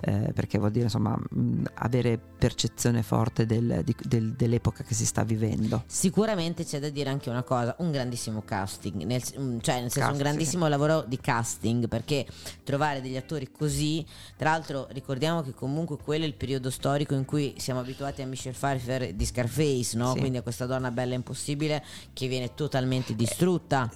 Eh, 0.07 0.33
perché 0.33 0.59
vuol 0.59 0.69
dire 0.69 0.83
insomma 0.83 1.17
mh, 1.17 1.63
avere 1.75 2.19
percezione 2.19 3.01
forte 3.01 3.47
del- 3.47 3.81
di- 3.83 3.95
del- 4.03 4.33
dell'epoca 4.33 4.83
che 4.83 4.93
si 4.93 5.03
sta 5.03 5.23
vivendo. 5.23 5.83
Sicuramente 5.87 6.63
c'è 6.63 6.79
da 6.79 6.89
dire 6.89 7.09
anche 7.09 7.31
una 7.31 7.41
cosa, 7.41 7.75
un 7.79 7.89
grandissimo 7.89 8.43
casting, 8.45 9.01
nel, 9.01 9.23
cioè 9.23 9.39
nel 9.41 9.61
senso 9.89 9.99
Cast, 10.01 10.11
un 10.11 10.17
grandissimo 10.19 10.67
lavoro 10.67 11.03
di 11.07 11.17
casting 11.19 11.87
perché 11.87 12.27
trovare 12.63 13.01
degli 13.01 13.17
attori 13.17 13.49
così, 13.51 14.05
tra 14.37 14.51
l'altro 14.51 14.85
ricordiamo 14.91 15.41
che 15.41 15.55
comunque 15.55 15.97
quello 15.97 16.23
è 16.25 16.27
il 16.27 16.35
periodo 16.35 16.69
storico 16.69 17.15
in 17.15 17.25
cui 17.25 17.55
siamo 17.57 17.79
abituati 17.79 18.21
a 18.21 18.27
Michelle 18.27 18.55
Pfeiffer 18.55 19.11
di 19.11 19.25
Scarface, 19.25 19.97
no? 19.97 20.13
Sì. 20.13 20.19
quindi 20.19 20.37
a 20.37 20.43
questa 20.43 20.67
donna 20.67 20.91
bella 20.91 21.13
e 21.13 21.15
impossibile 21.15 21.83
che 22.13 22.27
viene 22.27 22.53
totalmente 22.53 23.15
distrutta. 23.15 23.89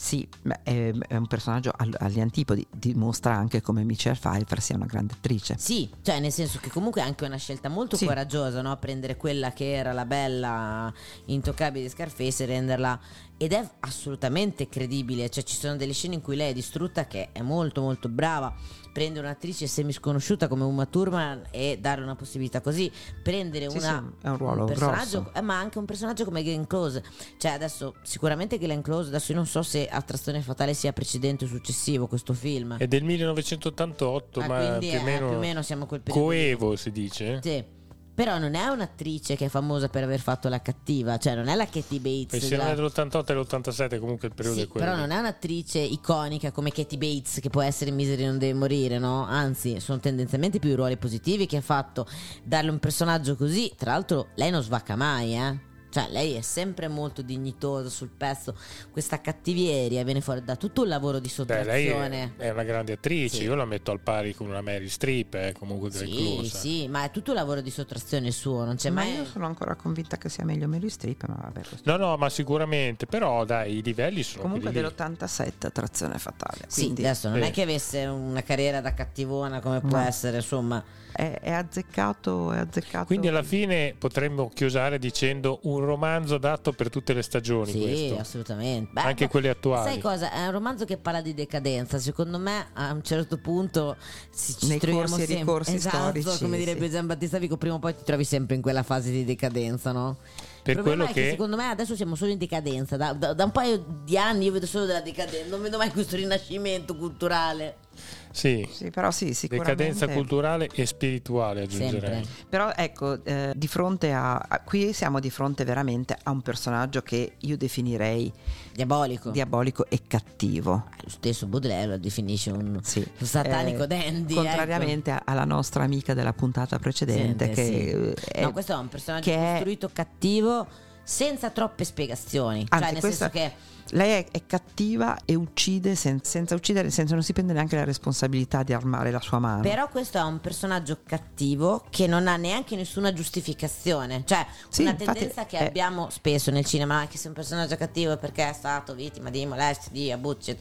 Sì, 0.00 0.26
beh, 0.42 0.60
è, 0.62 0.92
è 1.08 1.16
un 1.16 1.26
personaggio 1.26 1.72
agli 1.76 2.20
antipodi, 2.20 2.64
dimostra 2.70 3.34
anche 3.34 3.60
come 3.60 3.82
Michelle 3.82 4.16
Pfeiffer 4.16 4.62
sia 4.62 4.76
una 4.76 4.86
grande 4.86 5.14
attrice. 5.14 5.56
Sì, 5.58 5.90
cioè 6.02 6.20
nel 6.20 6.30
senso 6.30 6.60
che 6.60 6.70
comunque 6.70 7.00
è 7.00 7.04
anche 7.04 7.24
una 7.24 7.36
scelta 7.36 7.68
molto 7.68 7.96
Sì. 7.96 8.06
coraggiosa, 8.06 8.62
no? 8.62 8.76
Prendere 8.76 9.16
quella 9.16 9.52
che 9.52 9.72
era 9.72 9.90
la 9.92 10.04
bella 10.04 10.92
intoccabile 11.24 11.82
di 11.84 11.90
Scarface 11.90 12.44
e 12.44 12.46
renderla 12.46 13.00
ed 13.38 13.52
è 13.52 13.66
assolutamente 13.80 14.68
credibile, 14.68 15.30
cioè 15.30 15.44
ci 15.44 15.54
sono 15.56 15.76
delle 15.76 15.92
scene 15.92 16.14
in 16.16 16.20
cui 16.20 16.34
lei 16.36 16.50
è 16.50 16.54
distrutta 16.54 17.06
che 17.06 17.30
è 17.32 17.40
molto 17.40 17.80
molto 17.80 18.08
brava, 18.08 18.52
prendere 18.92 19.26
un'attrice 19.26 19.68
semi 19.68 19.92
sconosciuta 19.92 20.48
come 20.48 20.64
Uma 20.64 20.86
Thurman 20.86 21.44
e 21.52 21.78
dare 21.80 22.02
una 22.02 22.16
possibilità 22.16 22.60
così, 22.60 22.90
prendere 23.22 23.70
Sì, 23.70 23.76
una, 23.78 24.12
sì, 24.18 24.26
è 24.26 24.28
un 24.30 24.36
ruolo 24.38 24.64
personaggio, 24.64 25.20
grosso. 25.22 25.38
eh, 25.38 25.40
ma 25.40 25.56
anche 25.58 25.78
un 25.78 25.84
personaggio 25.84 26.24
come 26.24 26.42
Glenn 26.42 26.64
Close, 26.64 27.02
cioè 27.38 27.52
adesso 27.52 27.94
sicuramente 28.02 28.58
Glenn 28.58 28.80
Close, 28.80 29.08
adesso 29.08 29.30
io 29.30 29.38
non 29.38 29.46
so 29.46 29.62
se 29.62 29.86
Attrazione 29.88 30.40
Fatale 30.40 30.74
sia 30.74 30.92
precedente 30.92 31.44
o 31.44 31.48
successivo 31.48 32.08
questo 32.08 32.32
film. 32.32 32.76
È 32.76 32.88
del 32.88 33.04
1988, 33.04 34.40
Ah, 34.40 34.46
ma 34.48 34.58
quindi 34.58 34.88
più 34.88 34.98
o, 34.98 35.00
eh, 35.00 35.04
meno 35.04 35.28
più 35.28 35.36
o 35.36 35.40
meno 35.40 35.62
siamo 35.62 35.84
a 35.84 35.86
quel 35.86 36.00
periodo. 36.00 36.26
coevo 36.26 36.74
si 36.76 36.90
dice. 36.90 37.38
Sì. 37.42 37.76
Però 38.18 38.36
non 38.38 38.56
è 38.56 38.66
un'attrice 38.66 39.36
che 39.36 39.44
è 39.44 39.48
famosa 39.48 39.88
per 39.88 40.02
aver 40.02 40.18
fatto 40.18 40.48
la 40.48 40.60
cattiva, 40.60 41.18
cioè 41.18 41.36
non 41.36 41.46
è 41.46 41.54
la 41.54 41.66
Katie 41.66 42.00
Bates. 42.00 42.32
E 42.32 42.40
se 42.44 42.56
non 42.56 42.66
della- 42.66 42.88
è 42.88 42.90
dell'88 42.90 43.30
e 43.30 43.34
l'87 43.34 44.00
comunque 44.00 44.26
il 44.26 44.34
periodo 44.34 44.56
Sì, 44.58 44.64
è 44.64 44.66
quello. 44.66 44.84
però 44.86 44.98
non 44.98 45.12
è 45.12 45.18
un'attrice 45.20 45.78
iconica 45.78 46.50
come 46.50 46.72
Katie 46.72 46.98
Bates 46.98 47.38
che 47.40 47.48
può 47.48 47.62
essere 47.62 47.90
in 47.90 47.96
Misery 47.96 48.24
non 48.24 48.38
deve 48.38 48.58
morire, 48.58 48.98
no? 48.98 49.24
Anzi, 49.24 49.78
sono 49.78 50.00
tendenzialmente 50.00 50.58
più 50.58 50.70
i 50.70 50.74
ruoli 50.74 50.96
positivi 50.96 51.46
che 51.46 51.58
ha 51.58 51.60
fatto. 51.60 52.08
Darle 52.42 52.70
un 52.70 52.80
personaggio 52.80 53.36
così, 53.36 53.72
tra 53.76 53.92
l'altro, 53.92 54.30
lei 54.34 54.50
non 54.50 54.64
svacca 54.64 54.96
mai, 54.96 55.36
eh? 55.36 55.66
Cioè, 55.90 56.08
lei 56.10 56.34
è 56.34 56.40
sempre 56.42 56.86
molto 56.88 57.22
dignitosa 57.22 57.88
sul 57.88 58.10
pezzo. 58.14 58.54
Questa 58.90 59.20
cattivieria 59.20 60.04
viene 60.04 60.20
fuori 60.20 60.44
da 60.44 60.54
tutto 60.56 60.82
un 60.82 60.88
lavoro 60.88 61.18
di 61.18 61.32
Beh, 61.46 61.64
lei 61.64 61.86
sottrazione. 61.86 62.34
è, 62.36 62.42
è 62.44 62.50
una 62.50 62.62
grande 62.64 62.92
attrice, 62.92 63.36
Sì. 63.38 63.42
io 63.44 63.54
la 63.54 63.64
metto 63.64 63.90
al 63.90 64.00
pari 64.00 64.34
con 64.34 64.48
una 64.48 64.60
Mary 64.60 64.88
Streep, 64.88 65.34
eh, 65.34 65.54
comunque 65.58 65.90
Sì, 65.90 66.04
Close. 66.10 66.58
sì, 66.58 66.88
ma 66.88 67.04
è 67.04 67.10
tutto 67.10 67.30
un 67.30 67.36
lavoro 67.36 67.60
di 67.62 67.70
sottrazione 67.70 68.26
il 68.28 68.32
suo, 68.34 68.64
non 68.64 68.76
c'è 68.76 68.90
Ma 68.90 69.02
mai. 69.02 69.14
io 69.14 69.24
sono 69.24 69.46
ancora 69.46 69.74
convinta 69.76 70.18
che 70.18 70.28
sia 70.28 70.44
meglio 70.44 70.68
Mary 70.68 70.88
Streep, 70.90 71.24
ma 71.26 71.38
vabbè. 71.40 71.60
questo- 71.66 71.90
No, 71.90 71.96
no, 71.96 72.16
ma 72.16 72.28
sicuramente, 72.28 73.06
però 73.06 73.44
dai, 73.44 73.78
i 73.78 73.82
livelli 73.82 74.22
sono 74.22 74.42
Comunque 74.42 74.70
quelli 74.70 74.84
lì. 74.86 74.94
dell'87 74.94 75.66
Attrazione 75.66 76.18
Fatale. 76.18 76.64
Sì, 76.68 76.82
Quindi 76.82 77.04
adesso 77.06 77.28
non 77.30 77.40
Sì. 77.42 77.48
è 77.48 77.50
che 77.50 77.62
avesse 77.62 78.04
una 78.04 78.42
carriera 78.42 78.80
da 78.80 78.92
cattivona 78.94 79.60
come 79.60 79.80
può 79.80 79.96
No. 79.98 80.06
essere, 80.06 80.36
insomma. 80.36 80.82
È, 81.18 81.40
è 81.40 81.50
azzeccato, 81.50 82.52
è 82.52 82.58
azzeccato. 82.58 83.06
Quindi 83.06 83.26
alla 83.26 83.42
fine 83.42 83.92
potremmo 83.98 84.48
chiusare 84.54 85.00
dicendo 85.00 85.58
un 85.64 85.80
romanzo 85.80 86.36
adatto 86.36 86.70
per 86.72 86.90
tutte 86.90 87.12
le 87.12 87.22
stagioni 87.22 87.72
Sì, 87.72 87.80
questo. 87.80 88.18
assolutamente. 88.20 88.90
Beh, 88.92 89.00
Anche 89.00 89.26
quelle 89.26 89.48
attuali. 89.48 89.90
Sai 89.90 90.00
cosa? 90.00 90.30
È 90.30 90.44
un 90.46 90.52
romanzo 90.52 90.84
che 90.84 90.96
parla 90.96 91.20
di 91.20 91.34
decadenza. 91.34 91.98
Secondo 91.98 92.38
me, 92.38 92.68
a 92.74 92.92
un 92.92 93.02
certo 93.02 93.38
punto 93.38 93.96
si, 94.30 94.56
ci 94.56 94.68
Nei 94.68 94.78
troviamo 94.78 95.08
corsi 95.08 95.18
sempre. 95.26 95.36
ricorsi 95.38 95.74
esatto, 95.74 96.20
storici, 96.20 96.42
come 96.44 96.56
direbbe 96.56 96.84
sì. 96.86 96.90
Gian 96.92 97.06
Battista 97.08 97.38
Vico, 97.38 97.56
prima 97.56 97.74
o 97.74 97.78
poi 97.80 97.96
ti 97.96 98.04
trovi 98.04 98.22
sempre 98.22 98.54
in 98.54 98.62
quella 98.62 98.84
fase 98.84 99.10
di 99.10 99.24
decadenza, 99.24 99.90
no? 99.90 100.18
Per 100.62 100.76
Il 100.76 100.82
problema 100.82 101.04
quello 101.06 101.10
è 101.10 101.12
che... 101.14 101.22
che- 101.22 101.30
secondo 101.30 101.56
me 101.56 101.68
adesso 101.68 101.96
siamo 101.96 102.14
solo 102.14 102.30
in 102.30 102.38
decadenza. 102.38 102.96
Da, 102.96 103.12
da- 103.12 103.32
da 103.32 103.42
un 103.44 103.50
paio 103.50 103.84
di 104.04 104.16
anni 104.16 104.44
io 104.44 104.52
vedo 104.52 104.66
solo 104.66 104.84
della 104.84 105.00
decadenza, 105.00 105.48
non 105.50 105.62
vedo 105.62 105.78
mai 105.78 105.90
questo 105.90 106.14
rinascimento 106.14 106.94
culturale. 106.94 107.86
Sì, 108.30 108.68
Sì, 108.70 108.90
però 108.90 109.10
sì, 109.10 109.34
sicuramente. 109.34 109.74
decadenza 109.84 110.08
culturale 110.14 110.68
e 110.72 110.86
spirituale 110.86 111.62
aggiungerei. 111.62 112.22
Sempre. 112.24 112.44
Però 112.48 112.70
ecco, 112.76 113.24
eh, 113.24 113.52
di 113.56 113.66
fronte 113.66 114.12
a, 114.12 114.36
a- 114.36 114.60
Qui 114.60 114.92
siamo 114.92 115.18
di 115.18 115.30
fronte 115.30 115.64
veramente 115.64 116.16
a 116.22 116.30
un 116.30 116.40
personaggio 116.42 117.02
che 117.02 117.32
io 117.38 117.56
definirei 117.56 118.30
Diabolico. 118.72 119.30
diabolico 119.30 119.86
e 119.88 120.02
cattivo. 120.06 120.84
Lo 121.02 121.08
stesso 121.10 121.46
Baudelaire 121.46 121.86
lo 121.92 121.98
definisce 121.98 122.50
un, 122.50 122.78
Sì. 122.82 122.98
un 123.18 123.26
satanico 123.26 123.84
Eh, 123.84 123.86
dandy. 123.88 124.32
ecco. 124.34 124.42
Contrariamente 124.42 125.10
a- 125.10 125.22
alla 125.24 125.44
nostra 125.44 125.82
amica 125.82 126.14
della 126.14 126.32
puntata 126.32 126.78
precedente, 126.78 127.46
Sente, 127.46 127.50
che 127.50 127.64
sì. 127.64 127.72
eh, 127.72 128.14
è- 128.40 128.42
no, 128.42 128.52
questo 128.52 128.72
è 128.72 128.76
un 128.76 128.88
personaggio 128.88 129.30
che 129.30 129.36
è- 129.36 129.50
costruito 129.54 129.90
cattivo 129.92 130.66
senza 131.08 131.48
troppe 131.48 131.84
spiegazioni. 131.84 132.66
Anzi, 132.68 132.84
cioè, 132.84 132.92
nel 132.92 133.00
questa- 133.00 133.30
senso 133.32 133.48
che 133.50 133.76
lei 133.96 134.10
è, 134.22 134.26
è 134.30 134.42
cattiva 134.44 135.16
e 135.24 135.34
uccide 135.34 135.94
sen- 135.94 136.20
senza 136.22 136.54
uccidere, 136.54 136.90
senso 136.90 137.14
non 137.14 137.22
si 137.22 137.32
prende 137.32 137.54
neanche 137.54 137.74
la 137.76 137.84
responsabilità 137.84 138.62
di 138.62 138.74
armare 138.74 139.10
la 139.10 139.20
sua 139.20 139.38
mano. 139.38 139.62
Però 139.62 139.88
questo 139.88 140.18
è 140.18 140.22
un 140.22 140.38
personaggio 140.40 140.98
cattivo 141.06 141.86
che 141.88 142.06
non 142.06 142.28
ha 142.28 142.36
neanche 142.36 142.76
nessuna 142.76 143.14
giustificazione. 143.14 144.24
Cioè, 144.26 144.46
Sì, 144.68 144.82
una 144.82 144.92
tendenza 144.92 145.46
che 145.46 145.56
eh. 145.56 145.66
abbiamo 145.68 146.10
spesso 146.10 146.50
nel 146.50 146.66
cinema, 146.66 146.96
anche 146.96 147.16
se 147.16 147.28
un 147.28 147.34
personaggio 147.34 147.76
cattivo 147.76 148.12
è 148.12 148.18
perché 148.18 148.50
è 148.50 148.52
stato 148.52 148.94
vittima 148.94 149.30
di 149.30 149.46
molestie, 149.46 149.90
di 149.90 150.12
abusi. 150.12 150.58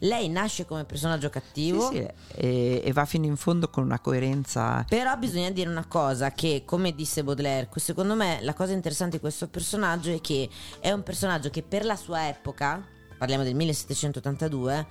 Lei 0.00 0.28
nasce 0.28 0.66
come 0.66 0.84
personaggio 0.84 1.30
cattivo. 1.30 1.90
Sì, 1.90 1.96
sì, 1.96 2.06
e, 2.36 2.82
e 2.84 2.92
va 2.92 3.04
fino 3.04 3.26
in 3.26 3.36
fondo 3.36 3.68
con 3.68 3.84
una 3.84 4.00
coerenza. 4.00 4.84
Però 4.88 5.16
bisogna 5.16 5.50
dire 5.50 5.70
una 5.70 5.86
cosa 5.86 6.32
che, 6.32 6.62
come 6.64 6.94
disse 6.94 7.24
Baudelaire, 7.24 7.68
secondo 7.76 8.14
me 8.14 8.38
la 8.42 8.54
cosa 8.54 8.72
interessante 8.72 9.16
di 9.16 9.22
questo 9.22 9.48
personaggio 9.48 10.12
è 10.12 10.20
che 10.20 10.48
è 10.80 10.90
un 10.90 11.02
personaggio 11.02 11.50
che 11.50 11.62
per 11.62 11.84
la 11.84 11.96
sua 11.96 12.28
epoca, 12.28 12.84
parliamo 13.16 13.44
del 13.44 13.54
1782, 13.54 14.86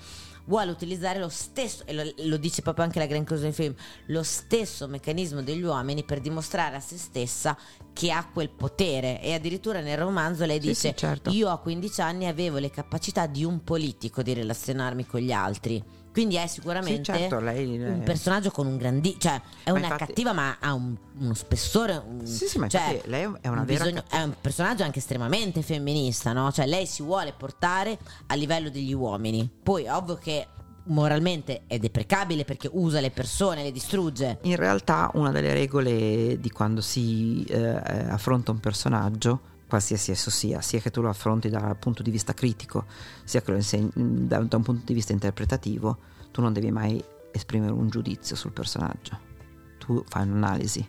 vuole 0.45 0.71
utilizzare 0.71 1.19
lo 1.19 1.29
stesso, 1.29 1.83
e 1.85 1.93
lo, 1.93 2.03
lo 2.25 2.37
dice 2.37 2.61
proprio 2.61 2.85
anche 2.85 2.99
la 2.99 3.05
Grand 3.05 3.27
Cosa 3.27 3.43
del 3.43 3.53
film, 3.53 3.73
lo 4.07 4.23
stesso 4.23 4.87
meccanismo 4.87 5.41
degli 5.41 5.63
uomini 5.63 6.03
per 6.03 6.19
dimostrare 6.19 6.75
a 6.75 6.79
se 6.79 6.97
stessa 6.97 7.57
che 7.93 8.11
ha 8.11 8.27
quel 8.31 8.49
potere. 8.49 9.21
E 9.21 9.33
addirittura 9.33 9.79
nel 9.81 9.97
romanzo 9.97 10.45
lei 10.45 10.59
Sì, 10.61 10.67
dice, 10.67 10.89
sì, 10.89 10.95
certo. 10.95 11.29
io 11.29 11.49
a 11.49 11.57
15 11.57 12.01
anni 12.01 12.27
avevo 12.27 12.57
le 12.57 12.69
capacità 12.69 13.27
di 13.27 13.43
un 13.43 13.63
politico 13.63 14.21
di 14.21 14.33
relazionarmi 14.33 15.05
con 15.05 15.19
gli 15.19 15.31
altri. 15.31 16.01
Quindi 16.13 16.35
è 16.35 16.45
sicuramente 16.47 16.97
Sì, 17.13 17.19
certo, 17.19 17.39
lei- 17.39 17.77
un 17.77 18.01
eh, 18.01 18.03
personaggio 18.05 18.51
con 18.51 18.67
un 18.67 18.77
grandi 18.77 19.15
cioè 19.19 19.41
è 19.63 19.71
Ma 19.71 19.77
una 19.77 19.85
infatti- 19.87 20.05
cattiva 20.05 20.31
ma 20.31 20.57
ha 20.59 20.73
un- 20.73 20.95
uno 21.17 21.33
spessore 21.33 22.01
un- 22.07 22.25
Sì, 22.25 22.45
sì, 22.45 22.59
ma 22.59 22.67
cioè, 22.67 23.01
lei 23.05 23.23
è 23.41 23.47
una 23.47 23.61
un 23.61 23.65
vera 23.65 23.83
bisogno- 23.85 24.03
è 24.09 24.21
un 24.21 24.35
personaggio 24.39 24.83
anche 24.83 24.99
estremamente 24.99 25.61
femminista 25.63 26.31
no? 26.31 26.51
cioè 26.51 26.67
lei 26.67 26.85
si 26.85 27.01
vuole 27.03 27.33
portare 27.35 27.97
a 28.27 28.35
livello 28.35 28.69
degli 28.69 28.93
uomini. 28.93 29.49
Poi 29.63 29.87
ovvio 29.89 30.15
che 30.15 30.47
moralmente 30.85 31.63
è 31.65 31.79
deprecabile 31.79 32.43
perché 32.45 32.69
usa 32.71 32.99
le 32.99 33.09
persone 33.09 33.63
le 33.63 33.71
distrugge. 33.71 34.39
In 34.43 34.55
realtà 34.57 35.09
una 35.13 35.31
delle 35.31 35.53
regole 35.53 36.37
di 36.39 36.49
quando 36.51 36.81
si 36.81 37.43
eh, 37.45 37.67
affronta 38.09 38.51
un 38.51 38.59
personaggio, 38.59 39.39
qualsiasi 39.73 40.11
esso 40.11 40.29
sia, 40.29 40.61
sia 40.61 40.79
che 40.79 40.91
tu 40.91 41.01
lo 41.01 41.09
affronti 41.09 41.49
dal 41.49 41.75
punto 41.77 42.03
di 42.03 42.11
vista 42.11 42.35
critico, 42.35 42.85
sia 43.23 43.41
che 43.41 43.49
lo 43.49 43.57
insegni 43.57 43.89
da, 43.95 44.37
da 44.37 44.57
un 44.57 44.61
punto 44.61 44.83
di 44.85 44.93
vista 44.93 45.13
interpretativo, 45.13 45.97
tu 46.29 46.41
non 46.41 46.53
devi 46.53 46.69
mai 46.69 47.03
esprimere 47.31 47.71
un 47.71 47.89
giudizio 47.89 48.35
sul 48.35 48.51
personaggio, 48.51 49.17
tu 49.79 50.03
fai 50.07 50.27
un'analisi. 50.27 50.87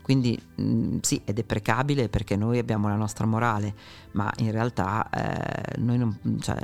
Quindi 0.00 0.40
mh, 0.54 0.98
sì, 1.00 1.20
è 1.24 1.32
deprecabile 1.32 2.08
perché 2.08 2.36
noi 2.36 2.58
abbiamo 2.58 2.86
la 2.86 2.94
nostra 2.94 3.26
morale, 3.26 3.74
ma 4.12 4.30
in 4.38 4.50
realtà 4.50 5.08
eh, 5.10 5.78
noi 5.78 5.98
non, 5.98 6.18
cioè, 6.40 6.56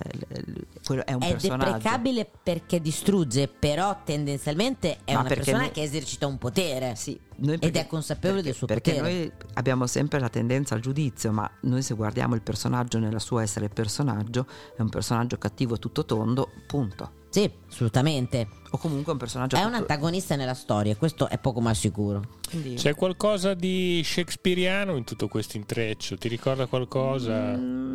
è 1.04 1.12
un 1.12 1.22
è 1.22 1.28
personaggio. 1.30 1.64
deprecabile 1.72 2.28
perché 2.42 2.80
distrugge 2.80 3.48
però 3.48 4.00
tendenzialmente 4.04 4.98
è 5.04 5.12
Ma 5.12 5.20
una 5.20 5.28
perché 5.28 5.44
persona 5.44 5.62
noi- 5.64 5.70
che 5.72 5.82
esercita 5.82 6.26
un 6.26 6.38
potere 6.38 6.94
Sì, 6.96 7.18
noi 7.36 7.54
Ed 7.54 7.60
perché- 7.60 7.80
è 7.80 7.86
consapevole 7.86 8.42
perché- 8.42 8.48
del 8.48 8.54
suo 8.54 8.66
perché 8.66 8.92
potere. 8.94 9.12
noi 9.14 9.32
abbiamo 9.54 9.86
sempre 9.86 10.18
la 10.18 10.28
tendenza 10.28 10.74
al 10.74 10.80
giudizio, 10.80 11.30
ma 11.32 11.48
noi 11.62 11.82
se 11.82 11.94
guardiamo 11.94 12.34
il 12.34 12.42
personaggio 12.42 12.98
nella 12.98 13.18
sua 13.18 13.42
essere 13.42 13.68
personaggio, 13.68 14.46
è 14.76 14.80
un 14.82 14.88
personaggio 14.88 15.36
cattivo 15.38 15.78
tutto 15.78 16.04
tondo, 16.04 16.50
punto. 16.66 17.12
sì 17.28 17.50
assolutamente 17.68 18.48
O 18.70 18.78
comunque 18.78 19.12
un 19.12 19.18
personaggio 19.18 19.56
è 19.56 19.62
un 19.64 19.74
antagonista 19.74 20.36
nella 20.36 20.54
storia 20.54 20.96
questo 20.96 21.28
è 21.28 21.38
poco 21.38 21.60
ma 21.60 21.74
sicuro 21.74 22.22
quindi- 22.48 22.74
C'è 22.76 22.94
qualcosa 22.94 23.52
di 23.54 24.00
shakespeariano 24.02 24.96
in 24.96 25.04
tutto 25.04 25.28
questo 25.28 25.56
intreccio? 25.58 26.16
Ti 26.16 26.28
ricorda 26.28 26.66
qualcosa 26.66 27.35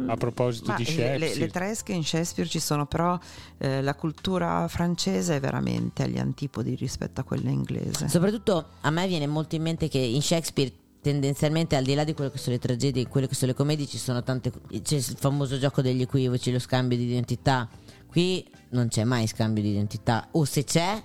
a 0.08 0.16
proposito 0.18 0.72
Mm, 0.72 0.76
di 0.76 0.84
Shakespeare? 0.86 1.18
le, 1.18 1.36
le 1.36 1.48
tresche 1.50 1.94
in 1.94 2.04
Shakespeare 2.04 2.50
ci 2.50 2.60
sono, 2.60 2.86
però 2.86 3.18
eh, 3.58 3.82
la 3.82 3.96
cultura 3.96 4.68
francese 4.68 5.36
è 5.38 5.40
veramente 5.40 6.04
agli 6.04 6.18
antipodi 6.18 6.76
rispetto 6.76 7.22
a 7.22 7.24
quella 7.24 7.50
inglese. 7.50 8.10
Soprattutto 8.10 8.70
a 8.82 8.90
me 8.90 9.08
viene 9.08 9.28
molto 9.28 9.56
in 9.56 9.62
mente 9.62 9.88
che 9.88 10.00
in 10.00 10.22
Shakespeare 10.22 10.72
tendenzialmente 11.02 11.76
al 11.76 11.84
di 11.84 11.96
là 11.96 12.04
di 12.04 12.14
quello 12.14 12.30
che 12.30 12.38
sono 12.38 12.56
le 12.56 12.62
tragedie, 12.62 13.08
quello 13.08 13.26
che 13.28 13.34
sono 13.36 13.52
le 13.52 13.58
commedie 13.58 13.88
ci 13.88 13.98
sono 13.98 14.22
tante 14.22 14.52
c'è 14.84 14.96
il 14.96 15.04
famoso 15.04 15.58
gioco 15.58 15.82
degli 15.82 16.02
equivoci, 16.02 16.52
lo 16.52 16.60
scambio 16.60 16.98
di 16.98 17.06
identità. 17.06 17.68
Qui 18.08 18.46
non 18.72 18.88
c'è 18.90 19.04
mai 19.04 19.26
scambio 19.28 19.64
di 19.64 19.70
identità 19.72 20.28
o 20.32 20.46
se 20.46 20.64
c'è 20.64 21.02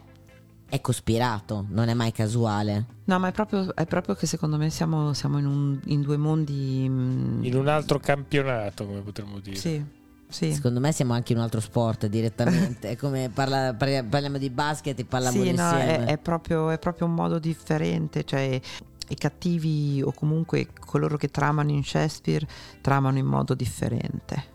è 0.68 0.80
cospirato, 0.80 1.64
non 1.68 1.88
è 1.88 1.94
mai 1.94 2.12
casuale. 2.12 2.84
No, 3.04 3.18
ma 3.18 3.28
è 3.28 3.32
proprio, 3.32 3.74
è 3.74 3.86
proprio 3.86 4.14
che 4.14 4.26
secondo 4.26 4.56
me 4.56 4.68
siamo, 4.70 5.12
siamo 5.12 5.38
in, 5.38 5.46
un- 5.46 5.80
in 5.86 6.00
due 6.02 6.16
mondi... 6.16 6.86
mm, 6.88 7.44
In 7.44 7.54
un 7.56 7.68
altro 7.68 7.98
campionato, 7.98 8.84
come 8.86 9.00
potremmo 9.00 9.38
dire. 9.38 9.56
Sì, 9.56 9.82
sì. 10.28 10.52
Secondo 10.52 10.80
me 10.80 10.90
siamo 10.92 11.12
anche 11.12 11.32
in 11.32 11.38
un 11.38 11.44
altro 11.44 11.60
sport 11.60 12.06
direttamente, 12.06 12.90
è 12.90 12.96
come 12.98 13.30
parla- 13.32 13.74
parli- 13.74 14.02
parliamo 14.02 14.38
di 14.38 14.50
basket 14.50 14.98
e 14.98 15.04
parliamo 15.04 15.36
Sì, 15.42 15.52
no, 15.52 15.62
insieme. 15.62 16.04
è, 16.04 16.12
è 16.14 16.18
proprio, 16.18 16.70
è 16.70 16.78
proprio 16.78 17.06
un 17.06 17.14
modo 17.14 17.38
differente, 17.38 18.24
cioè 18.24 18.60
i 19.08 19.14
cattivi 19.14 20.02
o 20.04 20.12
comunque 20.12 20.66
coloro 20.84 21.16
che 21.16 21.30
tramano 21.30 21.70
in 21.70 21.84
Shakespeare 21.84 22.44
tramano 22.80 23.18
in 23.18 23.26
modo 23.26 23.54
differente. 23.54 24.54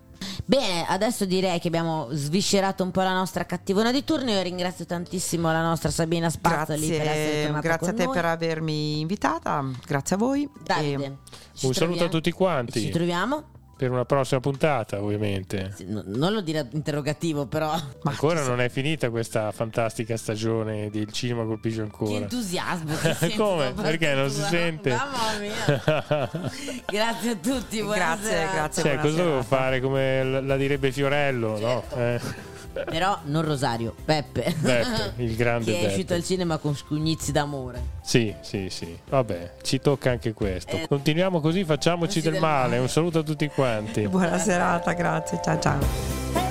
Bene, 0.51 0.85
adesso 0.85 1.23
direi 1.23 1.61
che 1.61 1.69
abbiamo 1.69 2.09
sviscerato 2.11 2.83
un 2.83 2.91
po' 2.91 2.99
la 2.99 3.13
nostra 3.13 3.45
cattivona 3.45 3.89
di 3.89 4.03
turno. 4.03 4.31
Io 4.31 4.41
ringrazio 4.41 4.85
tantissimo 4.85 5.49
la 5.49 5.61
nostra 5.61 5.89
Sabina 5.91 6.29
Spazzoli 6.29 6.89
per 6.89 6.99
essere 6.99 7.03
Grazie, 7.05 7.41
tornata 7.43 7.61
grazie 7.61 7.87
a 7.87 7.93
te 7.93 8.03
noi. 8.03 8.13
per 8.13 8.25
avermi 8.25 8.99
invitata, 8.99 9.65
grazie 9.87 10.15
a 10.17 10.19
voi. 10.19 10.49
Davide, 10.61 11.05
E- 11.05 11.67
Un 11.67 11.73
saluto 11.73 12.03
a 12.03 12.09
tutti 12.09 12.31
quanti. 12.31 12.81
Ci 12.81 12.89
troviamo? 12.89 13.43
Per 13.81 13.89
una 13.89 14.05
prossima 14.05 14.39
puntata, 14.39 15.01
ovviamente. 15.01 15.73
Sì, 15.75 15.85
no- 15.87 16.03
non 16.05 16.33
lo 16.33 16.41
dire 16.41 16.67
interrogativo, 16.73 17.47
però. 17.47 17.71
ma 18.03 18.11
Ancora 18.11 18.43
non 18.43 18.61
è 18.61 18.69
finita 18.69 19.09
questa 19.09 19.51
fantastica 19.51 20.15
stagione 20.17 20.91
del 20.91 21.11
cinema 21.11 21.45
colpisce 21.45 21.77
Che 21.77 21.81
ancora. 21.85 22.13
entusiasmo! 22.17 22.93
che 23.01 23.13
sento 23.15 23.43
Come? 23.43 23.71
Perché 23.73 24.13
non 24.13 24.29
si 24.29 24.43
sente? 24.43 24.91
Mamma 24.91 25.39
mia! 25.39 26.29
Grazie 26.85 27.31
a 27.31 27.35
tutti, 27.37 27.81
buona 27.81 27.95
Grazie, 27.95 28.47
grazie. 28.53 28.83
Cioè, 28.83 28.95
cosa 28.97 29.15
devo 29.15 29.41
serata. 29.41 29.43
fare 29.43 29.81
come 29.81 30.23
la 30.41 30.57
direbbe 30.57 30.91
Fiorello, 30.91 31.59
no? 31.59 31.83
Eh. 31.97 32.19
Però 32.71 33.19
non 33.25 33.43
Rosario, 33.43 33.93
Peppe. 34.03 34.55
Peppe, 34.61 35.13
il 35.17 35.35
grande 35.35 35.71
che 35.71 35.81
è 35.81 35.87
uscito 35.87 36.13
al 36.13 36.23
cinema 36.23 36.57
con 36.57 36.75
Scugnizzi 36.75 37.31
d'amore. 37.31 37.81
Sì, 38.01 38.33
sì, 38.41 38.69
sì. 38.69 38.97
Vabbè, 39.09 39.53
ci 39.61 39.79
tocca 39.79 40.11
anche 40.11 40.33
questo. 40.33 40.75
Eh. 40.75 40.87
Continuiamo 40.87 41.39
così, 41.41 41.63
facciamoci 41.63 42.21
del 42.21 42.33
male. 42.33 42.69
male. 42.69 42.77
Un 42.79 42.89
saluto 42.89 43.19
a 43.19 43.23
tutti 43.23 43.47
quanti. 43.47 44.07
Buona 44.07 44.37
serata, 44.37 44.93
grazie. 44.93 45.39
Ciao 45.43 45.59
ciao. 45.59 46.50